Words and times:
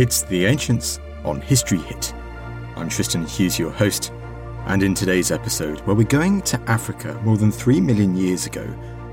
It's 0.00 0.22
The 0.22 0.46
Ancients 0.46 0.98
on 1.26 1.42
History 1.42 1.76
Hit. 1.76 2.14
I'm 2.74 2.88
Tristan 2.88 3.26
Hughes, 3.26 3.58
your 3.58 3.70
host, 3.70 4.14
and 4.64 4.82
in 4.82 4.94
today's 4.94 5.30
episode, 5.30 5.80
where 5.80 5.94
we're 5.94 6.04
going 6.04 6.40
to 6.40 6.58
Africa 6.62 7.20
more 7.22 7.36
than 7.36 7.52
3 7.52 7.82
million 7.82 8.16
years 8.16 8.46
ago 8.46 8.66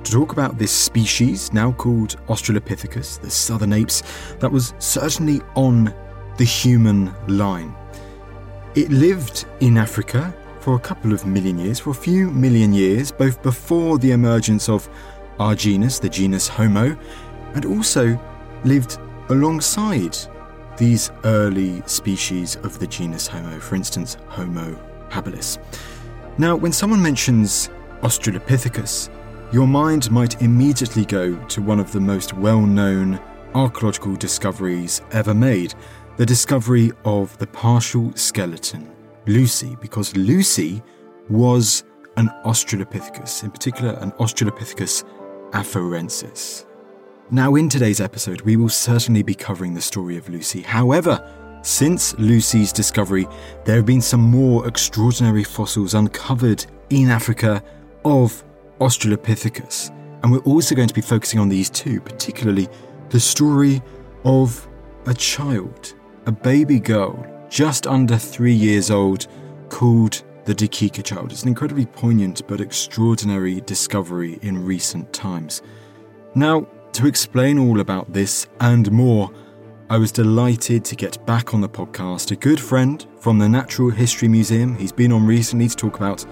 to 0.05 0.09
talk 0.09 0.31
about 0.31 0.57
this 0.57 0.71
species 0.71 1.51
now 1.51 1.73
called 1.73 2.15
Australopithecus, 2.27 3.19
the 3.19 3.29
southern 3.29 3.73
apes, 3.73 4.01
that 4.39 4.49
was 4.49 4.73
certainly 4.79 5.41
on 5.55 5.93
the 6.37 6.45
human 6.45 7.13
line. 7.27 7.75
It 8.75 8.89
lived 8.89 9.45
in 9.59 9.75
Africa 9.77 10.33
for 10.61 10.75
a 10.75 10.79
couple 10.79 11.11
of 11.11 11.25
million 11.25 11.59
years, 11.59 11.81
for 11.81 11.89
a 11.89 11.95
few 11.95 12.31
million 12.31 12.71
years, 12.71 13.11
both 13.11 13.43
before 13.43 13.97
the 13.97 14.11
emergence 14.11 14.69
of 14.69 14.87
our 15.37 15.53
genus, 15.53 15.99
the 15.99 16.07
genus 16.07 16.47
Homo, 16.47 16.97
and 17.55 17.65
also 17.65 18.17
lived 18.63 18.97
alongside 19.27 20.17
these 20.77 21.11
early 21.23 21.81
species 21.85 22.55
of 22.57 22.79
the 22.79 22.87
genus 22.87 23.27
Homo, 23.27 23.59
for 23.59 23.75
instance, 23.75 24.17
Homo 24.27 24.79
habilis. 25.09 25.57
Now, 26.37 26.55
when 26.55 26.71
someone 26.71 27.01
mentions 27.01 27.69
Australopithecus, 28.01 29.09
your 29.51 29.67
mind 29.67 30.11
might 30.11 30.41
immediately 30.41 31.05
go 31.05 31.35
to 31.45 31.61
one 31.61 31.79
of 31.79 31.91
the 31.91 31.99
most 31.99 32.33
well 32.33 32.61
known 32.61 33.19
archaeological 33.55 34.15
discoveries 34.15 35.01
ever 35.11 35.33
made 35.33 35.73
the 36.17 36.25
discovery 36.25 36.91
of 37.05 37.35
the 37.37 37.47
partial 37.47 38.11
skeleton, 38.15 38.91
Lucy, 39.25 39.75
because 39.81 40.15
Lucy 40.15 40.81
was 41.29 41.83
an 42.17 42.29
Australopithecus, 42.45 43.43
in 43.43 43.51
particular, 43.51 43.93
an 44.01 44.11
Australopithecus 44.13 45.03
afarensis. 45.51 46.66
Now, 47.29 47.55
in 47.55 47.67
today's 47.67 47.99
episode, 47.99 48.39
we 48.41 48.55
will 48.55 48.69
certainly 48.69 49.21
be 49.21 49.35
covering 49.35 49.73
the 49.73 49.81
story 49.81 50.15
of 50.15 50.29
Lucy. 50.29 50.61
However, 50.61 51.21
since 51.61 52.17
Lucy's 52.17 52.71
discovery, 52.71 53.27
there 53.65 53.75
have 53.75 53.85
been 53.85 54.01
some 54.01 54.21
more 54.21 54.65
extraordinary 54.65 55.43
fossils 55.43 55.93
uncovered 55.93 56.65
in 56.89 57.09
Africa 57.09 57.61
of 58.05 58.45
Australopithecus. 58.79 59.89
And 60.23 60.31
we're 60.31 60.39
also 60.39 60.73
going 60.73 60.87
to 60.87 60.93
be 60.93 61.01
focusing 61.01 61.37
on 61.37 61.49
these 61.49 61.69
two, 61.69 61.99
particularly 61.99 62.69
the 63.09 63.19
story 63.19 63.81
of 64.23 64.65
a 65.05 65.13
child, 65.13 65.95
a 66.27 66.31
baby 66.31 66.79
girl, 66.79 67.27
just 67.49 67.87
under 67.87 68.15
three 68.15 68.53
years 68.53 68.89
old, 68.89 69.27
called 69.67 70.23
the 70.45 70.55
Dikika 70.55 71.03
child. 71.03 71.33
It's 71.33 71.43
an 71.43 71.49
incredibly 71.49 71.87
poignant 71.87 72.47
but 72.47 72.61
extraordinary 72.61 73.59
discovery 73.59 74.39
in 74.43 74.63
recent 74.63 75.11
times. 75.11 75.61
Now, 76.33 76.67
to 76.97 77.05
explain 77.05 77.59
all 77.59 77.79
about 77.79 78.11
this 78.11 78.47
and 78.59 78.91
more, 78.91 79.29
I 79.87 79.99
was 79.99 80.11
delighted 80.11 80.83
to 80.85 80.95
get 80.95 81.23
back 81.27 81.53
on 81.53 81.61
the 81.61 81.69
podcast 81.69 82.31
a 82.31 82.35
good 82.35 82.59
friend 82.59 83.05
from 83.19 83.37
the 83.37 83.47
Natural 83.47 83.91
History 83.91 84.27
Museum. 84.27 84.75
He's 84.75 84.91
been 84.91 85.11
on 85.11 85.27
recently 85.27 85.67
to 85.67 85.75
talk 85.75 85.97
about 85.97 86.25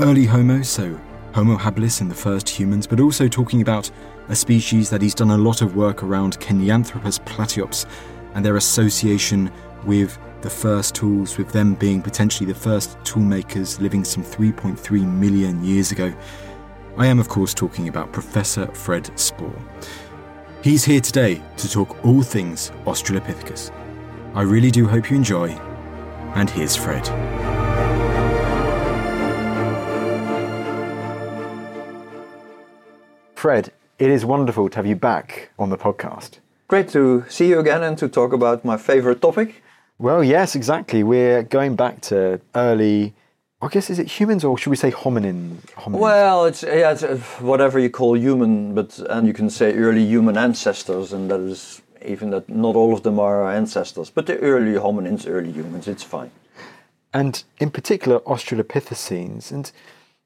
early 0.00 0.24
Homo, 0.24 0.62
so 0.62 0.98
Homo 1.36 1.56
habilis 1.56 2.00
in 2.00 2.08
the 2.08 2.16
first 2.16 2.48
humans, 2.48 2.84
but 2.84 2.98
also 2.98 3.28
talking 3.28 3.62
about 3.62 3.92
a 4.28 4.34
species 4.34 4.90
that 4.90 5.00
he's 5.00 5.14
done 5.14 5.30
a 5.30 5.38
lot 5.38 5.62
of 5.62 5.76
work 5.76 6.02
around 6.02 6.40
Kenyanthropus 6.40 7.20
platyops 7.24 7.86
and 8.34 8.44
their 8.44 8.56
association 8.56 9.52
with 9.84 10.18
the 10.40 10.50
first 10.50 10.96
tools, 10.96 11.38
with 11.38 11.52
them 11.52 11.74
being 11.74 12.02
potentially 12.02 12.52
the 12.52 12.58
first 12.58 12.98
tool 13.04 13.22
makers 13.22 13.80
living 13.80 14.02
some 14.02 14.24
3.3 14.24 15.06
million 15.06 15.62
years 15.64 15.92
ago. 15.92 16.12
I 16.98 17.06
am, 17.06 17.18
of 17.18 17.28
course, 17.28 17.54
talking 17.54 17.88
about 17.88 18.12
Professor 18.12 18.66
Fred 18.74 19.18
Spoor. 19.18 19.54
He's 20.62 20.84
here 20.84 21.00
today 21.00 21.40
to 21.56 21.70
talk 21.70 22.04
all 22.04 22.22
things 22.22 22.70
Australopithecus. 22.84 23.72
I 24.34 24.42
really 24.42 24.70
do 24.70 24.86
hope 24.86 25.10
you 25.10 25.16
enjoy, 25.16 25.48
and 26.34 26.50
here's 26.50 26.76
Fred. 26.76 27.06
Fred, 33.34 33.72
it 33.98 34.10
is 34.10 34.26
wonderful 34.26 34.68
to 34.68 34.76
have 34.76 34.86
you 34.86 34.94
back 34.94 35.48
on 35.58 35.70
the 35.70 35.78
podcast. 35.78 36.40
Great 36.68 36.90
to 36.90 37.24
see 37.26 37.48
you 37.48 37.58
again 37.58 37.82
and 37.82 37.96
to 37.96 38.06
talk 38.06 38.34
about 38.34 38.66
my 38.66 38.76
favorite 38.76 39.22
topic. 39.22 39.62
Well, 39.98 40.22
yes, 40.22 40.54
exactly. 40.54 41.02
We're 41.02 41.42
going 41.42 41.74
back 41.74 42.02
to 42.02 42.40
early 42.54 43.14
I 43.62 43.68
guess 43.68 43.90
is 43.90 44.00
it 44.00 44.08
humans 44.08 44.42
or 44.42 44.58
should 44.58 44.70
we 44.70 44.76
say 44.76 44.90
hominin? 44.90 45.58
Hominins? 45.76 45.98
Well, 46.00 46.46
it's 46.46 46.64
yeah, 46.64 46.90
it's 46.90 47.04
uh, 47.04 47.16
whatever 47.38 47.78
you 47.78 47.90
call 47.90 48.18
human, 48.18 48.74
but 48.74 48.98
and 49.08 49.24
you 49.24 49.32
can 49.32 49.48
say 49.48 49.72
early 49.74 50.04
human 50.04 50.36
ancestors, 50.36 51.12
and 51.12 51.30
that 51.30 51.38
is 51.38 51.80
even 52.04 52.30
that 52.30 52.48
not 52.48 52.74
all 52.74 52.92
of 52.92 53.04
them 53.04 53.20
are 53.20 53.42
our 53.42 53.52
ancestors, 53.52 54.10
but 54.10 54.26
the 54.26 54.36
early 54.40 54.72
hominins, 54.72 55.28
early 55.28 55.52
humans, 55.52 55.86
it's 55.86 56.02
fine. 56.02 56.32
And 57.14 57.44
in 57.60 57.70
particular, 57.70 58.18
Australopithecines, 58.20 59.52
and 59.52 59.70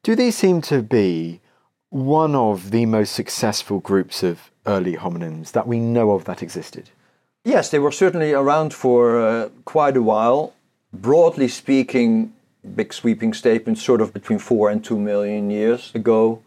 do 0.02 0.14
these 0.14 0.36
seem 0.36 0.62
to 0.62 0.82
be 0.82 1.40
one 1.90 2.34
of 2.34 2.70
the 2.70 2.86
most 2.86 3.12
successful 3.12 3.80
groups 3.80 4.22
of 4.22 4.50
early 4.66 4.96
hominins 4.96 5.52
that 5.52 5.66
we 5.66 5.78
know 5.78 6.12
of 6.12 6.24
that 6.24 6.42
existed? 6.42 6.88
Yes, 7.44 7.70
they 7.70 7.78
were 7.78 7.92
certainly 7.92 8.32
around 8.32 8.72
for 8.72 9.20
uh, 9.20 9.48
quite 9.66 9.96
a 9.96 10.02
while. 10.02 10.54
Broadly 10.92 11.48
speaking, 11.48 12.32
big 12.74 12.92
sweeping 12.92 13.32
statements 13.32 13.82
sort 13.82 14.00
of 14.00 14.12
between 14.12 14.38
4 14.38 14.70
and 14.70 14.84
2 14.84 14.98
million 14.98 15.50
years 15.50 15.92
ago. 15.94 16.42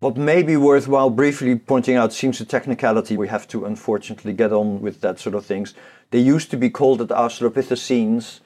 What 0.00 0.16
may 0.16 0.42
be 0.42 0.56
worthwhile 0.56 1.10
briefly 1.10 1.56
pointing 1.56 1.96
out 1.96 2.12
seems 2.12 2.40
a 2.40 2.44
technicality. 2.44 3.16
We 3.16 3.28
have 3.28 3.46
to 3.48 3.66
unfortunately 3.66 4.32
get 4.32 4.52
on 4.52 4.80
with 4.80 5.00
that 5.02 5.20
sort 5.20 5.34
of 5.34 5.44
things. 5.44 5.74
They 6.10 6.20
used 6.20 6.50
to 6.50 6.56
be 6.56 6.70
called 6.70 6.98
the 6.98 7.06
Australopithecines, 7.06 8.40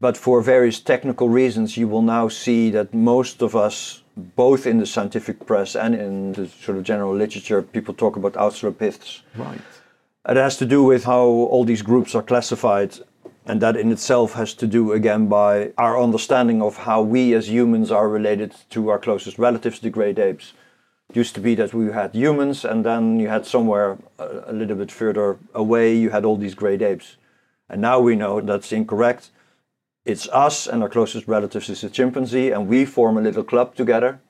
but 0.00 0.16
for 0.16 0.40
various 0.42 0.80
technical 0.80 1.28
reasons, 1.28 1.76
you 1.76 1.88
will 1.88 2.02
now 2.02 2.28
see 2.28 2.70
that 2.70 2.92
most 2.92 3.40
of 3.40 3.54
us, 3.54 4.02
both 4.16 4.66
in 4.66 4.78
the 4.78 4.86
scientific 4.86 5.46
press 5.46 5.76
and 5.76 5.94
in 5.94 6.32
the 6.32 6.48
sort 6.48 6.76
of 6.76 6.84
general 6.84 7.14
literature, 7.14 7.62
people 7.62 7.94
talk 7.94 8.16
about 8.16 8.32
Australopiths. 8.32 9.20
Right. 9.36 9.60
It 10.28 10.36
has 10.36 10.56
to 10.56 10.66
do 10.66 10.82
with 10.82 11.04
how 11.04 11.24
all 11.24 11.64
these 11.64 11.82
groups 11.82 12.14
are 12.16 12.22
classified 12.22 12.98
and 13.46 13.62
that 13.62 13.76
in 13.76 13.92
itself 13.92 14.32
has 14.34 14.54
to 14.54 14.66
do 14.66 14.92
again 14.92 15.28
by 15.28 15.72
our 15.78 16.00
understanding 16.00 16.60
of 16.60 16.78
how 16.78 17.00
we 17.00 17.32
as 17.32 17.48
humans 17.48 17.92
are 17.92 18.08
related 18.08 18.52
to 18.70 18.88
our 18.88 18.98
closest 18.98 19.38
relatives, 19.38 19.78
the 19.78 19.88
great 19.88 20.18
apes. 20.18 20.52
It 21.08 21.16
used 21.16 21.36
to 21.36 21.40
be 21.40 21.54
that 21.54 21.72
we 21.72 21.92
had 21.92 22.14
humans, 22.14 22.64
and 22.64 22.84
then 22.84 23.20
you 23.20 23.28
had 23.28 23.46
somewhere 23.46 23.98
a, 24.18 24.52
little 24.52 24.76
bit 24.76 24.90
further 24.90 25.38
away, 25.54 25.94
you 25.94 26.10
had 26.10 26.24
all 26.24 26.36
these 26.36 26.56
great 26.56 26.82
apes. 26.82 27.16
And 27.68 27.80
now 27.80 28.00
we 28.00 28.16
know 28.16 28.40
that's 28.40 28.72
incorrect. 28.72 29.30
It's 30.04 30.28
us, 30.28 30.66
and 30.66 30.82
our 30.82 30.88
closest 30.88 31.28
relatives 31.28 31.68
is 31.68 31.84
a 31.84 31.90
chimpanzee, 31.90 32.50
and 32.50 32.66
we 32.66 32.84
form 32.84 33.16
a 33.16 33.20
little 33.20 33.44
club 33.44 33.76
together. 33.76 34.20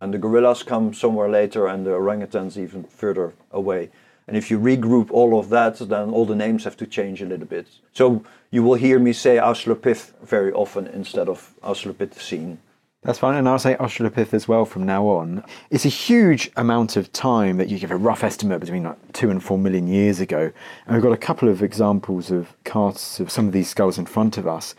And 0.00 0.14
the 0.14 0.18
gorillas 0.18 0.62
come 0.62 0.94
somewhere 0.94 1.28
later, 1.28 1.66
and 1.66 1.84
the 1.84 1.90
orangutans 1.90 2.56
even 2.56 2.84
further 2.84 3.34
away. 3.50 3.90
And 4.26 4.36
if 4.36 4.50
you 4.50 4.58
regroup 4.58 5.10
all 5.10 5.38
of 5.38 5.50
that, 5.50 5.76
then 5.78 6.10
all 6.10 6.24
the 6.24 6.34
names 6.34 6.64
have 6.64 6.76
to 6.78 6.86
change 6.86 7.20
a 7.20 7.26
little 7.26 7.46
bit. 7.46 7.66
So 7.92 8.24
you 8.50 8.62
will 8.62 8.74
hear 8.74 8.98
me 8.98 9.12
say 9.12 9.36
Australopith 9.36 10.12
very 10.22 10.52
often 10.52 10.86
instead 10.86 11.28
of 11.28 11.52
Australopithecine. 11.62 12.58
That's 13.02 13.18
fine, 13.18 13.36
and 13.36 13.46
I'll 13.46 13.58
say 13.58 13.74
Australopith 13.74 14.32
as 14.32 14.48
well 14.48 14.64
from 14.64 14.86
now 14.86 15.06
on. 15.06 15.44
It's 15.68 15.84
a 15.84 15.90
huge 15.90 16.50
amount 16.56 16.96
of 16.96 17.12
time 17.12 17.58
that 17.58 17.68
you 17.68 17.78
give 17.78 17.90
a 17.90 17.96
rough 17.96 18.24
estimate 18.24 18.60
between 18.60 18.84
like 18.84 19.12
two 19.12 19.28
and 19.28 19.44
four 19.44 19.58
million 19.58 19.86
years 19.86 20.20
ago. 20.20 20.50
And 20.86 20.94
we've 20.94 21.02
got 21.02 21.12
a 21.12 21.18
couple 21.18 21.50
of 21.50 21.62
examples 21.62 22.30
of 22.30 22.56
casts 22.64 23.20
of 23.20 23.30
some 23.30 23.46
of 23.46 23.52
these 23.52 23.68
skulls 23.68 23.98
in 23.98 24.06
front 24.06 24.38
of 24.38 24.46
us. 24.46 24.74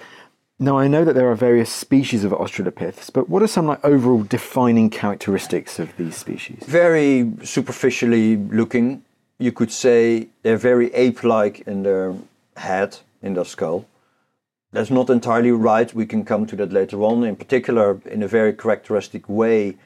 Now, 0.57 0.80
I 0.80 0.88
know 0.88 1.06
that 1.06 1.13
there 1.13 1.30
are 1.30 1.36
various 1.36 1.69
species 1.69 2.24
of 2.24 2.31
Australopiths, 2.31 3.13
but 3.13 3.30
what 3.30 3.44
are 3.44 3.48
some 3.48 3.68
like 3.68 3.83
overall 3.86 4.24
defining 4.24 4.89
characteristics 4.89 5.77
of 5.77 5.95
these 5.98 6.15
species? 6.15 6.63
Very 6.65 7.31
superficially 7.44 8.38
looking, 8.38 9.03
you 9.38 9.52
could 9.52 9.72
say 9.72 10.28
they're 10.44 10.58
very 10.58 10.94
ape-like 10.94 11.62
in 11.62 11.84
their 11.84 12.16
head, 12.58 12.98
in 13.22 13.34
their 13.34 13.46
skull. 13.46 13.86
That's 14.72 14.90
not 14.90 15.10
entirely 15.10 15.52
right. 15.52 15.94
We 15.94 16.06
can 16.06 16.26
come 16.26 16.46
to 16.48 16.56
that 16.58 16.74
later 16.74 17.02
on. 17.04 17.24
In 17.24 17.36
particular, 17.36 18.02
in 18.06 18.24
a 18.24 18.28
very 18.28 18.54
characteristic 18.54 19.28
way, 19.30 19.78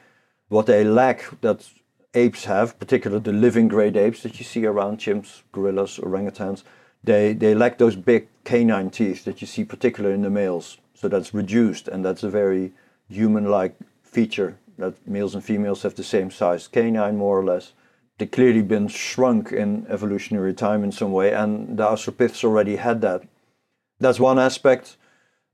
what 0.48 0.66
they 0.66 0.84
lack 0.84 1.30
that 1.42 1.68
apes 2.14 2.46
have, 2.46 2.80
particularly 2.80 3.24
the 3.24 3.32
living 3.32 3.68
great 3.68 3.96
apes 3.96 4.24
that 4.24 4.40
you 4.40 4.46
see 4.46 4.66
around 4.66 4.98
chimps, 5.00 5.44
gorillas, 5.52 6.00
orangutans, 6.00 6.64
they, 7.04 7.34
they 7.34 7.54
lack 7.56 7.78
those 7.78 7.96
big 7.96 8.28
canine 8.44 8.90
teeth 8.90 9.26
that 9.26 9.42
you 9.42 9.48
see 9.48 9.64
particularly 9.64 10.16
in 10.16 10.24
the 10.24 10.30
males. 10.30 10.78
So 10.96 11.08
that's 11.08 11.34
reduced, 11.34 11.88
and 11.88 12.04
that's 12.04 12.24
a 12.24 12.30
very 12.30 12.72
human-like 13.10 13.76
feature 14.04 14.58
that 14.78 15.08
males 15.08 15.36
and 15.36 15.44
females 15.44 15.84
have 15.84 15.96
the 15.96 16.04
same 16.04 16.32
size 16.32 16.68
canine, 16.68 17.18
more 17.18 17.40
or 17.40 17.46
less. 17.46 17.74
They 18.20 18.26
clearly 18.26 18.62
been 18.62 18.90
shrunk 18.90 19.54
in 19.54 19.88
evolutionary 19.90 20.54
time 20.54 20.84
in 20.84 20.92
some 20.92 21.14
way, 21.14 21.34
and 21.34 21.78
the 21.78 21.84
Australopithecus 21.84 22.44
already 22.44 22.76
had 22.76 23.00
that. 23.02 23.24
That's 24.00 24.20
one 24.20 24.38
aspect. 24.38 24.98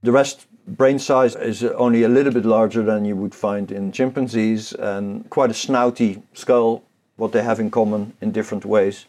The 0.01 0.11
rest, 0.11 0.47
brain 0.67 0.97
size 0.97 1.35
is 1.35 1.63
only 1.63 2.01
a 2.01 2.09
little 2.09 2.33
bit 2.33 2.43
larger 2.43 2.81
than 2.81 3.05
you 3.05 3.15
would 3.15 3.35
find 3.35 3.71
in 3.71 3.91
chimpanzees, 3.91 4.73
and 4.73 5.29
quite 5.29 5.51
a 5.51 5.53
snouty 5.53 6.23
skull, 6.33 6.81
what 7.17 7.31
they 7.31 7.43
have 7.43 7.59
in 7.59 7.69
common 7.69 8.13
in 8.19 8.31
different 8.31 8.65
ways. 8.65 9.05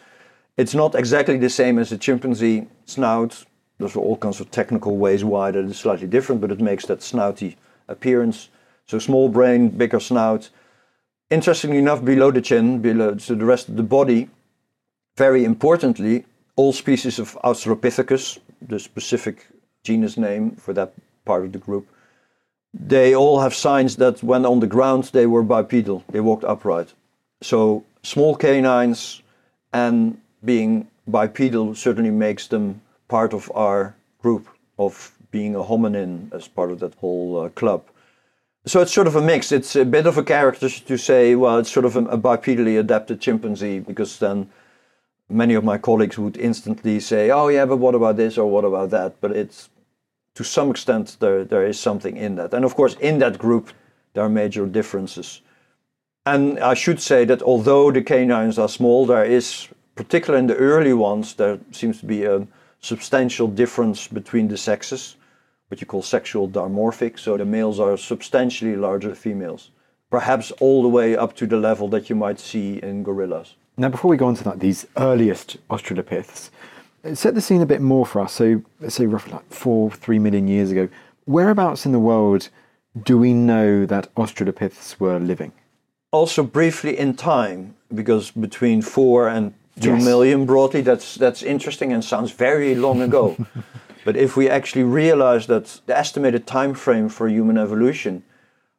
It's 0.59 0.75
not 0.75 0.94
exactly 0.94 1.38
the 1.38 1.50
same 1.50 1.79
as 1.79 1.91
a 1.93 1.99
chimpanzee 1.99 2.67
snout. 2.85 3.47
There's 3.79 3.97
all 3.97 4.19
kinds 4.19 4.41
of 4.41 4.50
technical 4.50 4.99
ways 4.99 5.25
why 5.25 5.50
that 5.50 5.64
is 5.64 5.79
slightly 5.79 6.06
different, 6.06 6.43
but 6.43 6.52
it 6.52 6.61
makes 6.61 6.85
that 6.87 7.00
snouty 7.00 7.56
appearance. 7.88 8.50
So 8.87 8.99
small 8.99 9.31
brain, 9.31 9.70
bigger 9.70 10.00
snout. 10.00 10.50
Interestingly 11.31 11.78
enough, 11.78 12.05
below 12.05 12.31
the 12.31 12.40
chin, 12.40 12.81
below 12.81 13.17
so 13.19 13.34
the 13.34 13.44
rest 13.44 13.69
of 13.69 13.76
the 13.76 13.82
body, 13.82 14.28
very 15.17 15.44
importantly, 15.44 16.25
all 16.55 16.73
species 16.73 17.19
of 17.19 17.37
Australopithecus, 17.43 18.38
the 18.62 18.78
specific 18.78 19.46
genus 19.82 20.17
name 20.17 20.52
for 20.52 20.73
that 20.73 20.93
part 21.25 21.44
of 21.44 21.52
the 21.52 21.58
group, 21.58 21.88
they 22.73 23.14
all 23.14 23.40
have 23.40 23.55
signs 23.55 23.96
that 23.96 24.23
when 24.23 24.46
on 24.46 24.61
the 24.61 24.67
ground 24.67 25.05
they 25.12 25.26
were 25.26 25.43
bipedal, 25.43 26.05
they 26.11 26.20
walked 26.20 26.44
upright. 26.44 26.93
So 27.43 27.84
small 28.02 28.37
canines 28.37 29.23
and 29.73 30.20
being 30.44 30.87
bipedal 31.08 31.75
certainly 31.75 32.11
makes 32.11 32.46
them 32.46 32.81
part 33.08 33.32
of 33.32 33.50
our 33.55 33.96
group 34.23 34.49
of 34.78 35.12
being 35.31 35.55
a 35.55 35.62
hominin 35.62 36.32
as 36.32 36.49
part 36.49 36.70
of 36.70 36.78
that 36.81 36.94
whole 36.94 37.40
uh, 37.40 37.49
club. 37.50 37.84
So 38.68 38.80
it's 38.80 38.92
sort 38.92 39.06
of 39.06 39.14
a 39.14 39.22
mix. 39.22 39.52
It's 39.52 39.76
a 39.76 39.84
bit 39.84 40.06
of 40.06 40.18
a 40.18 40.24
character 40.24 40.68
to 40.68 40.96
say, 40.96 41.36
well, 41.36 41.58
it's 41.58 41.70
sort 41.70 41.86
of 41.86 41.94
a, 41.94 42.18
bipedally 42.18 42.80
adapted 42.80 43.20
chimpanzee, 43.20 43.78
because 43.78 44.18
then 44.18 44.50
many 45.28 45.54
of 45.54 45.62
my 45.62 45.78
colleagues 45.78 46.18
would 46.18 46.36
instantly 46.36 46.98
say, 46.98 47.30
oh, 47.30 47.46
yeah, 47.46 47.64
but 47.64 47.76
what 47.76 47.94
about 47.94 48.16
this 48.16 48.36
or 48.36 48.50
what 48.50 48.64
about 48.64 48.90
that? 48.90 49.20
But 49.20 49.30
it's 49.32 49.70
to 50.34 50.44
some 50.44 50.70
extent, 50.70 51.16
there, 51.20 51.44
there 51.44 51.64
is 51.64 51.78
something 51.78 52.16
in 52.16 52.34
that. 52.36 52.52
And 52.52 52.64
of 52.64 52.74
course, 52.74 52.94
in 53.00 53.20
that 53.20 53.38
group, 53.38 53.70
there 54.12 54.24
are 54.24 54.28
major 54.28 54.66
differences. 54.66 55.42
And 56.26 56.58
I 56.58 56.74
should 56.74 57.00
say 57.00 57.24
that 57.24 57.42
although 57.42 57.92
the 57.92 58.02
canines 58.02 58.58
are 58.58 58.68
small, 58.68 59.06
there 59.06 59.24
is, 59.24 59.68
particularly 59.94 60.40
in 60.40 60.48
the 60.48 60.56
early 60.56 60.92
ones, 60.92 61.34
there 61.34 61.58
seems 61.70 62.00
to 62.00 62.06
be 62.06 62.24
a 62.24 62.46
substantial 62.80 63.46
difference 63.46 64.08
between 64.08 64.48
the 64.48 64.56
sexes, 64.56 65.15
what 65.68 65.80
you 65.80 65.86
call 65.86 66.02
sexual 66.02 66.48
dimorphic. 66.48 67.18
So 67.18 67.36
the 67.36 67.44
males 67.44 67.80
are 67.80 67.96
substantially 67.96 68.76
larger 68.76 69.08
than 69.08 69.16
females, 69.16 69.70
perhaps 70.10 70.50
all 70.52 70.82
the 70.82 70.88
way 70.88 71.16
up 71.16 71.34
to 71.36 71.46
the 71.46 71.56
level 71.56 71.88
that 71.88 72.08
you 72.08 72.16
might 72.16 72.38
see 72.38 72.78
in 72.82 73.02
gorillas. 73.02 73.54
Now, 73.76 73.90
before 73.90 74.10
we 74.10 74.16
go 74.16 74.26
on 74.26 74.34
to 74.36 74.44
that, 74.44 74.60
these 74.60 74.86
earliest 74.96 75.58
Australopiths, 75.68 76.50
set 77.12 77.34
the 77.34 77.40
scene 77.40 77.60
a 77.60 77.66
bit 77.66 77.82
more 77.82 78.06
for 78.06 78.20
us. 78.20 78.32
So, 78.32 78.62
let's 78.80 78.94
say 78.94 79.06
roughly 79.06 79.32
like 79.32 79.50
four, 79.52 79.90
three 79.90 80.18
million 80.18 80.48
years 80.48 80.70
ago, 80.70 80.88
whereabouts 81.26 81.84
in 81.84 81.92
the 81.92 81.98
world 81.98 82.48
do 83.02 83.18
we 83.18 83.34
know 83.34 83.84
that 83.86 84.14
Australopiths 84.14 84.98
were 84.98 85.18
living? 85.18 85.52
Also, 86.12 86.42
briefly 86.42 86.98
in 86.98 87.14
time, 87.14 87.74
because 87.94 88.30
between 88.30 88.80
four 88.80 89.28
and 89.28 89.52
two 89.80 89.96
yes. 89.96 90.04
million 90.04 90.46
broadly, 90.46 90.80
that's 90.80 91.16
that's 91.16 91.42
interesting 91.42 91.92
and 91.92 92.04
sounds 92.04 92.30
very 92.30 92.74
long 92.74 93.02
ago. 93.02 93.36
but 94.06 94.17
if 94.17 94.37
we 94.37 94.49
actually 94.49 94.85
realize 94.85 95.49
that 95.49 95.81
the 95.87 95.99
estimated 95.99 96.47
time 96.47 96.75
frame 96.75 97.08
for 97.08 97.29
human 97.29 97.58
evolution 97.58 98.23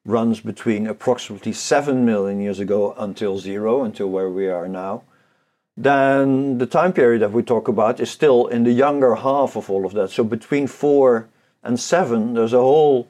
runs 0.05 0.39
between 0.39 0.87
approximately 0.87 1.51
7 1.51 2.05
million 2.05 2.39
years 2.39 2.61
ago 2.61 2.95
until 2.97 3.37
zero, 3.37 3.83
until 3.83 4.07
where 4.07 4.29
we 4.29 4.47
are 4.47 4.69
now, 4.69 5.03
then 5.75 6.59
the 6.59 6.65
time 6.65 6.93
period 6.93 7.21
that 7.21 7.33
we 7.33 7.43
talk 7.43 7.67
about 7.67 7.99
is 7.99 8.09
still 8.09 8.47
in 8.47 8.63
the 8.63 8.71
younger 8.71 9.15
half 9.15 9.57
of 9.57 9.69
all 9.69 9.85
of 9.85 9.91
that. 9.91 10.11
So 10.11 10.23
between 10.23 10.65
4 10.65 11.27
and 11.61 11.77
7, 11.77 12.33
there's 12.33 12.53
a 12.53 12.61
whole 12.61 13.09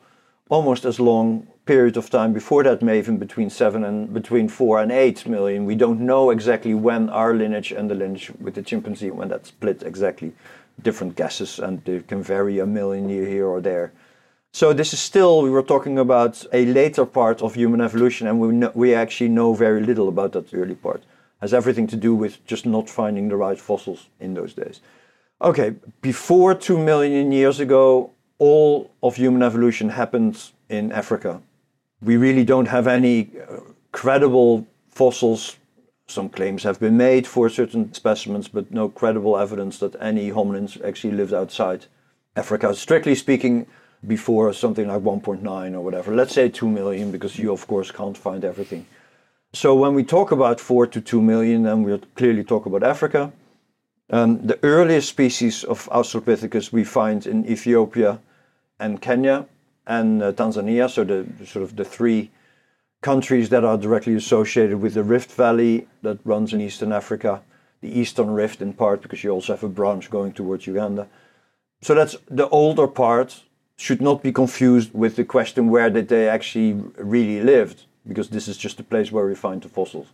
almost 0.50 0.86
as 0.86 1.00
long 1.00 1.46
period 1.68 1.98
of 1.98 2.10
time 2.10 2.34
before 2.34 2.64
that, 2.64 2.82
maybe 2.82 3.12
between 3.12 3.52
7 3.52 3.84
and 3.84 4.12
between 4.12 4.50
4 4.50 4.82
and 4.82 4.92
8 4.92 5.28
million. 5.28 5.66
We 5.66 5.76
don't 5.76 6.00
know 6.00 6.32
exactly 6.32 6.74
when 6.74 7.10
our 7.10 7.36
lineage 7.36 7.72
and 7.72 7.92
the 7.92 7.96
lineage 7.96 8.32
with 8.40 8.56
the 8.56 8.64
chimpanzee, 8.64 9.12
when 9.12 9.28
that 9.28 9.46
split 9.46 9.84
exactly. 9.84 10.34
Different 10.82 11.16
guesses, 11.16 11.60
and 11.60 11.84
they 11.84 12.00
can 12.02 12.22
vary 12.24 12.60
a 12.60 12.66
million 12.66 13.10
year 13.10 13.26
here 13.26 13.48
or 13.48 13.62
there. 13.62 13.92
So 14.54 14.74
this 14.74 14.94
is 14.94 15.00
still 15.00 15.42
we 15.42 15.50
were 15.50 15.64
talking 15.64 16.00
about 16.00 16.46
a 16.54 16.66
later 16.66 17.06
part 17.06 17.42
of 17.42 17.56
human 17.56 17.82
evolution, 17.82 18.28
and 18.28 18.40
we 18.40 18.48
know, 18.54 18.72
we 18.74 18.94
actually 18.96 19.30
know 19.30 19.54
very 19.54 19.82
little 19.82 20.08
about 20.08 20.32
that 20.32 20.54
early 20.54 20.76
part. 20.76 20.98
It 20.98 21.42
has 21.42 21.54
everything 21.54 21.88
to 21.88 21.96
do 21.96 22.16
with 22.16 22.46
just 22.46 22.66
not 22.66 22.90
finding 22.90 23.30
the 23.30 23.36
right 23.36 23.60
fossils 23.60 24.08
in 24.20 24.34
those 24.34 24.54
days. 24.54 24.82
Okay, 25.42 25.76
before 26.02 26.56
two 26.56 26.78
million 26.78 27.32
years 27.32 27.60
ago, 27.60 28.12
all 28.40 28.90
of 29.02 29.16
human 29.16 29.44
evolution 29.44 29.90
happened 29.90 30.52
in 30.70 30.92
Africa. 30.92 31.42
We 32.02 32.18
really 32.18 32.44
don't 32.44 32.68
have 32.68 32.88
any 32.88 33.30
uh, 33.50 33.60
credible 33.92 34.66
fossils. 34.90 35.58
Some 36.08 36.30
claims 36.30 36.64
have 36.64 36.80
been 36.80 36.98
made 36.98 37.28
for 37.28 37.50
certain 37.50 37.94
specimens, 37.94 38.48
but 38.48 38.72
no 38.72 38.90
credible 38.90 39.38
evidence 39.38 39.78
that 39.80 39.96
any 40.00 40.32
hominins 40.32 40.84
actually 40.84 41.14
lived 41.14 41.34
outside 41.34 41.86
Africa. 42.36 42.74
Strictly 42.74 43.16
speaking, 43.16 43.68
before 44.06 44.54
something 44.54 44.88
like 44.88 45.02
1.9 45.02 45.74
or 45.74 45.82
whatever. 45.82 46.14
Let's 46.14 46.34
say 46.34 46.50
2 46.50 46.68
million 46.68 47.12
because 47.12 47.40
you, 47.40 47.52
of 47.52 47.66
course, 47.68 47.92
can't 47.92 48.18
find 48.18 48.44
everything. 48.44 48.86
So 49.54 49.74
when 49.76 49.96
we 49.96 50.04
talk 50.04 50.32
about 50.32 50.60
4 50.60 50.88
to 50.88 51.02
2 51.02 51.22
million, 51.22 51.64
then 51.64 51.84
we 51.84 51.98
clearly 52.16 52.44
talk 52.44 52.66
about 52.66 52.84
Africa. 52.84 53.32
Um, 54.10 54.46
the 54.46 54.60
earliest 54.64 55.10
species 55.10 55.64
of 55.64 55.90
Australopithecus 55.90 56.72
we 56.72 56.84
find 56.84 57.26
in 57.26 57.46
Ethiopia 57.46 58.20
and 58.80 59.02
Kenya 59.02 59.48
and 59.86 60.22
uh, 60.22 60.32
Tanzania, 60.34 60.90
so 60.90 61.04
the 61.04 61.26
sort 61.46 61.64
of 61.64 61.76
the 61.76 61.84
three 61.84 62.30
countries 63.02 63.50
that 63.50 63.64
are 63.64 63.78
directly 63.78 64.16
associated 64.16 64.82
with 64.82 64.94
the 64.94 65.04
Rift 65.04 65.32
Valley 65.32 65.88
that 66.02 66.20
runs 66.26 66.54
in 66.54 66.62
Eastern 66.62 66.92
Africa, 66.92 67.42
the 67.82 68.00
Eastern 68.00 68.32
Rift 68.32 68.62
in 68.62 68.74
part 68.74 69.02
because 69.02 69.24
you 69.24 69.30
also 69.30 69.54
have 69.54 69.64
a 69.64 69.70
branch 69.70 70.10
going 70.10 70.34
towards 70.34 70.68
Uganda. 70.68 71.08
So 71.82 71.94
that's 71.94 72.16
the 72.30 72.50
older 72.50 72.88
part 72.88 73.44
should 73.78 74.02
not 74.02 74.24
be 74.24 74.32
confused 74.32 74.92
with 74.94 75.16
the 75.16 75.24
question 75.24 75.70
where 75.70 75.90
did 75.90 76.08
they 76.08 76.28
actually 76.28 76.74
really 76.98 77.42
lived, 77.42 77.84
because 78.08 78.30
this 78.30 78.48
is 78.48 78.58
just 78.58 78.78
the 78.78 78.84
place 78.84 79.12
where 79.12 79.28
we 79.28 79.36
find 79.36 79.62
the 79.62 79.70
fossils. 79.70 80.08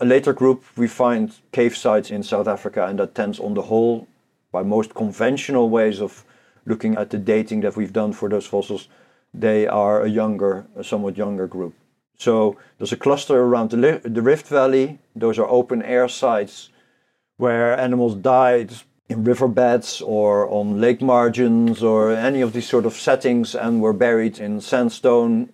A 0.00 0.04
later 0.04 0.34
group, 0.34 0.64
we 0.76 0.86
find 0.86 1.34
cave 1.52 1.76
sites 1.76 2.10
in 2.10 2.22
South 2.22 2.46
Africa, 2.46 2.86
and 2.86 2.98
that 2.98 3.14
tends 3.14 3.40
on 3.40 3.54
the 3.54 3.62
whole, 3.62 4.06
by 4.52 4.62
most 4.62 4.94
conventional 4.94 5.70
ways 5.70 6.00
of 6.00 6.24
looking 6.66 6.96
at 6.96 7.08
the 7.08 7.18
dating 7.18 7.62
that 7.62 7.76
we've 7.76 7.92
done 7.92 8.12
for 8.12 8.28
those 8.28 8.46
fossils, 8.46 8.88
they 9.32 9.66
are 9.66 10.02
a 10.02 10.08
younger, 10.08 10.66
a 10.76 10.84
somewhat 10.84 11.16
younger 11.16 11.46
group. 11.46 11.74
So 12.20 12.58
there's 12.76 12.92
a 12.92 12.98
cluster 12.98 13.40
around 13.40 13.70
the, 13.70 13.98
the 14.04 14.20
Rift 14.20 14.46
Valley. 14.48 14.98
Those 15.16 15.38
are 15.38 15.48
open 15.48 15.82
air 15.82 16.06
sites 16.06 16.68
where 17.38 17.74
animals 17.80 18.14
died 18.14 18.74
in 19.08 19.24
riverbeds 19.24 20.02
or 20.02 20.46
on 20.50 20.82
lake 20.82 21.00
margins 21.00 21.82
or 21.82 22.12
any 22.12 22.42
of 22.42 22.52
these 22.52 22.68
sort 22.68 22.84
of 22.84 22.92
settings 22.92 23.54
and 23.54 23.80
were 23.80 23.94
buried 23.94 24.38
in 24.38 24.60
sandstone. 24.60 25.48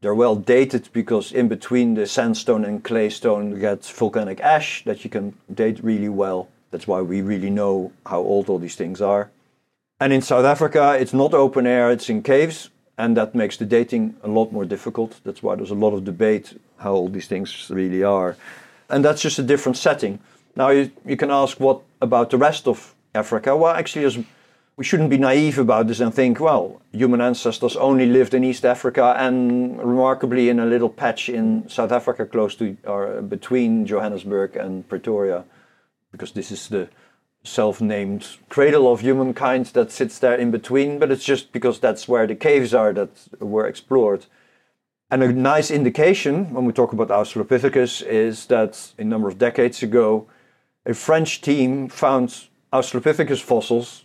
They're 0.00 0.14
well 0.14 0.36
dated 0.36 0.88
because 0.92 1.32
in 1.32 1.48
between 1.48 1.94
the 1.94 2.06
sandstone 2.06 2.64
and 2.64 2.84
claystone 2.84 3.50
you 3.50 3.58
get 3.58 3.84
volcanic 3.84 4.40
ash 4.40 4.84
that 4.84 5.02
you 5.02 5.10
can 5.10 5.36
date 5.52 5.82
really 5.82 6.08
well. 6.08 6.48
That's 6.70 6.86
why 6.86 7.00
we 7.02 7.20
really 7.20 7.50
know 7.50 7.90
how 8.06 8.20
old 8.20 8.48
all 8.48 8.60
these 8.60 8.76
things 8.76 9.00
are. 9.00 9.32
And 9.98 10.12
in 10.12 10.22
South 10.22 10.44
Africa, 10.44 10.96
it's 11.00 11.12
not 11.12 11.34
open 11.34 11.66
air, 11.66 11.90
it's 11.90 12.08
in 12.08 12.22
caves, 12.22 12.70
and 13.02 13.16
that 13.16 13.34
makes 13.34 13.56
the 13.56 13.64
dating 13.64 14.14
a 14.22 14.28
lot 14.28 14.52
more 14.52 14.64
difficult. 14.64 15.20
That's 15.24 15.42
why 15.42 15.56
there's 15.56 15.72
a 15.72 15.82
lot 15.86 15.92
of 15.92 16.04
debate 16.04 16.56
how 16.76 16.92
old 16.92 17.12
these 17.12 17.26
things 17.26 17.68
really 17.68 18.04
are. 18.04 18.36
And 18.88 19.04
that's 19.04 19.20
just 19.20 19.40
a 19.40 19.42
different 19.42 19.76
setting. 19.76 20.20
Now, 20.54 20.70
you, 20.70 20.92
you 21.04 21.16
can 21.16 21.30
ask 21.30 21.58
what 21.58 21.80
about 22.00 22.30
the 22.30 22.38
rest 22.38 22.68
of 22.68 22.94
Africa? 23.12 23.56
Well, 23.56 23.74
actually, 23.74 24.24
we 24.76 24.84
shouldn't 24.84 25.10
be 25.10 25.18
naive 25.18 25.58
about 25.58 25.88
this 25.88 25.98
and 25.98 26.14
think, 26.14 26.38
well, 26.38 26.80
human 26.92 27.20
ancestors 27.20 27.74
only 27.76 28.06
lived 28.06 28.34
in 28.34 28.44
East 28.44 28.64
Africa 28.64 29.16
and 29.18 29.78
remarkably 29.78 30.48
in 30.48 30.60
a 30.60 30.66
little 30.66 30.88
patch 30.88 31.28
in 31.28 31.68
South 31.68 31.90
Africa, 31.90 32.24
close 32.24 32.54
to 32.56 32.76
or 32.84 33.20
between 33.20 33.84
Johannesburg 33.84 34.54
and 34.54 34.88
Pretoria, 34.88 35.44
because 36.12 36.30
this 36.32 36.52
is 36.52 36.68
the 36.68 36.88
self 37.44 37.80
named 37.80 38.36
cradle 38.48 38.92
of 38.92 39.00
humankind 39.00 39.66
that 39.66 39.90
sits 39.90 40.18
there 40.18 40.36
in 40.36 40.50
between, 40.50 40.98
but 40.98 41.10
it's 41.10 41.24
just 41.24 41.52
because 41.52 41.80
that's 41.80 42.06
where 42.06 42.26
the 42.26 42.34
caves 42.34 42.72
are 42.72 42.92
that 42.92 43.10
were 43.40 43.66
explored. 43.66 44.26
And 45.10 45.22
a 45.22 45.32
nice 45.32 45.70
indication 45.70 46.54
when 46.54 46.64
we 46.64 46.72
talk 46.72 46.92
about 46.92 47.08
Australopithecus 47.08 48.02
is 48.06 48.46
that 48.46 48.92
a 48.98 49.04
number 49.04 49.28
of 49.28 49.38
decades 49.38 49.82
ago, 49.82 50.26
a 50.86 50.94
French 50.94 51.42
team 51.42 51.88
found 51.88 52.48
Australopithecus 52.72 53.42
fossils 53.42 54.04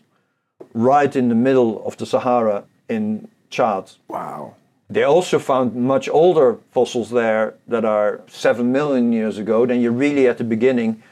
right 0.74 1.16
in 1.16 1.30
the 1.30 1.36
middle 1.36 1.86
of 1.86 1.96
the 1.98 2.06
Sahara 2.06 2.66
in 2.90 3.30
Chad. 3.50 3.92
Wow. 4.10 4.56
They 4.90 5.04
also 5.04 5.40
found 5.40 5.76
much 5.76 6.10
older 6.10 6.58
fossils 6.72 7.10
there 7.10 7.56
that 7.68 7.86
are 7.86 8.22
7 8.28 8.72
million 8.72 9.12
years 9.12 9.38
ago. 9.38 9.66
Then 9.66 9.82
you're 9.82 9.92
really 9.92 10.28
at 10.28 10.38
the 10.38 10.44
beginning. 10.44 11.04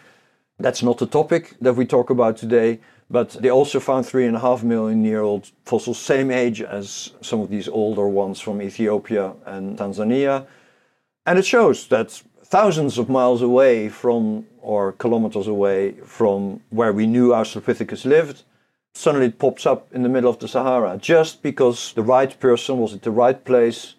That's 0.58 0.82
not 0.82 0.98
the 0.98 1.06
topic 1.06 1.56
that 1.60 1.74
we 1.74 1.86
talk 1.86 2.10
about 2.10 2.38
today, 2.38 2.80
but 3.10 3.32
they 3.32 3.50
also 3.50 3.80
found 3.80 4.06
3.5 4.06 4.64
million 4.64 5.04
year 5.04 5.22
old 5.22 5.52
fossils, 5.66 6.00
same 6.00 6.32
age 6.32 6.62
as 6.62 7.12
some 7.22 7.42
of 7.42 7.50
these 7.50 7.68
older 7.68 8.08
ones 8.08 8.40
from 8.40 8.62
Ethiopia 8.62 9.34
and 9.46 9.78
Tanzania. 9.78 10.48
And 11.26 11.38
it 11.38 11.46
shows 11.46 11.88
that 11.88 12.24
thousands 12.44 12.98
of 12.98 13.10
miles 13.10 13.42
away 13.42 13.90
from, 13.90 14.46
or 14.62 14.94
kilometers 14.94 15.48
away 15.48 15.94
from 16.06 16.62
where 16.70 16.94
we 16.94 17.06
knew 17.06 17.30
Australopithecus 17.30 18.06
lived, 18.06 18.44
suddenly 18.94 19.28
it 19.28 19.40
pops 19.40 19.66
up 19.66 19.94
in 19.94 20.04
the 20.04 20.10
middle 20.10 20.30
of 20.30 20.40
the 20.40 20.48
Sahara 20.48 20.98
just 20.98 21.44
because 21.44 21.92
the 21.94 22.02
right 22.02 22.40
person 22.40 22.78
was 22.78 22.94
at 22.94 23.02
the 23.02 23.12
right 23.12 23.44
place 23.44 23.96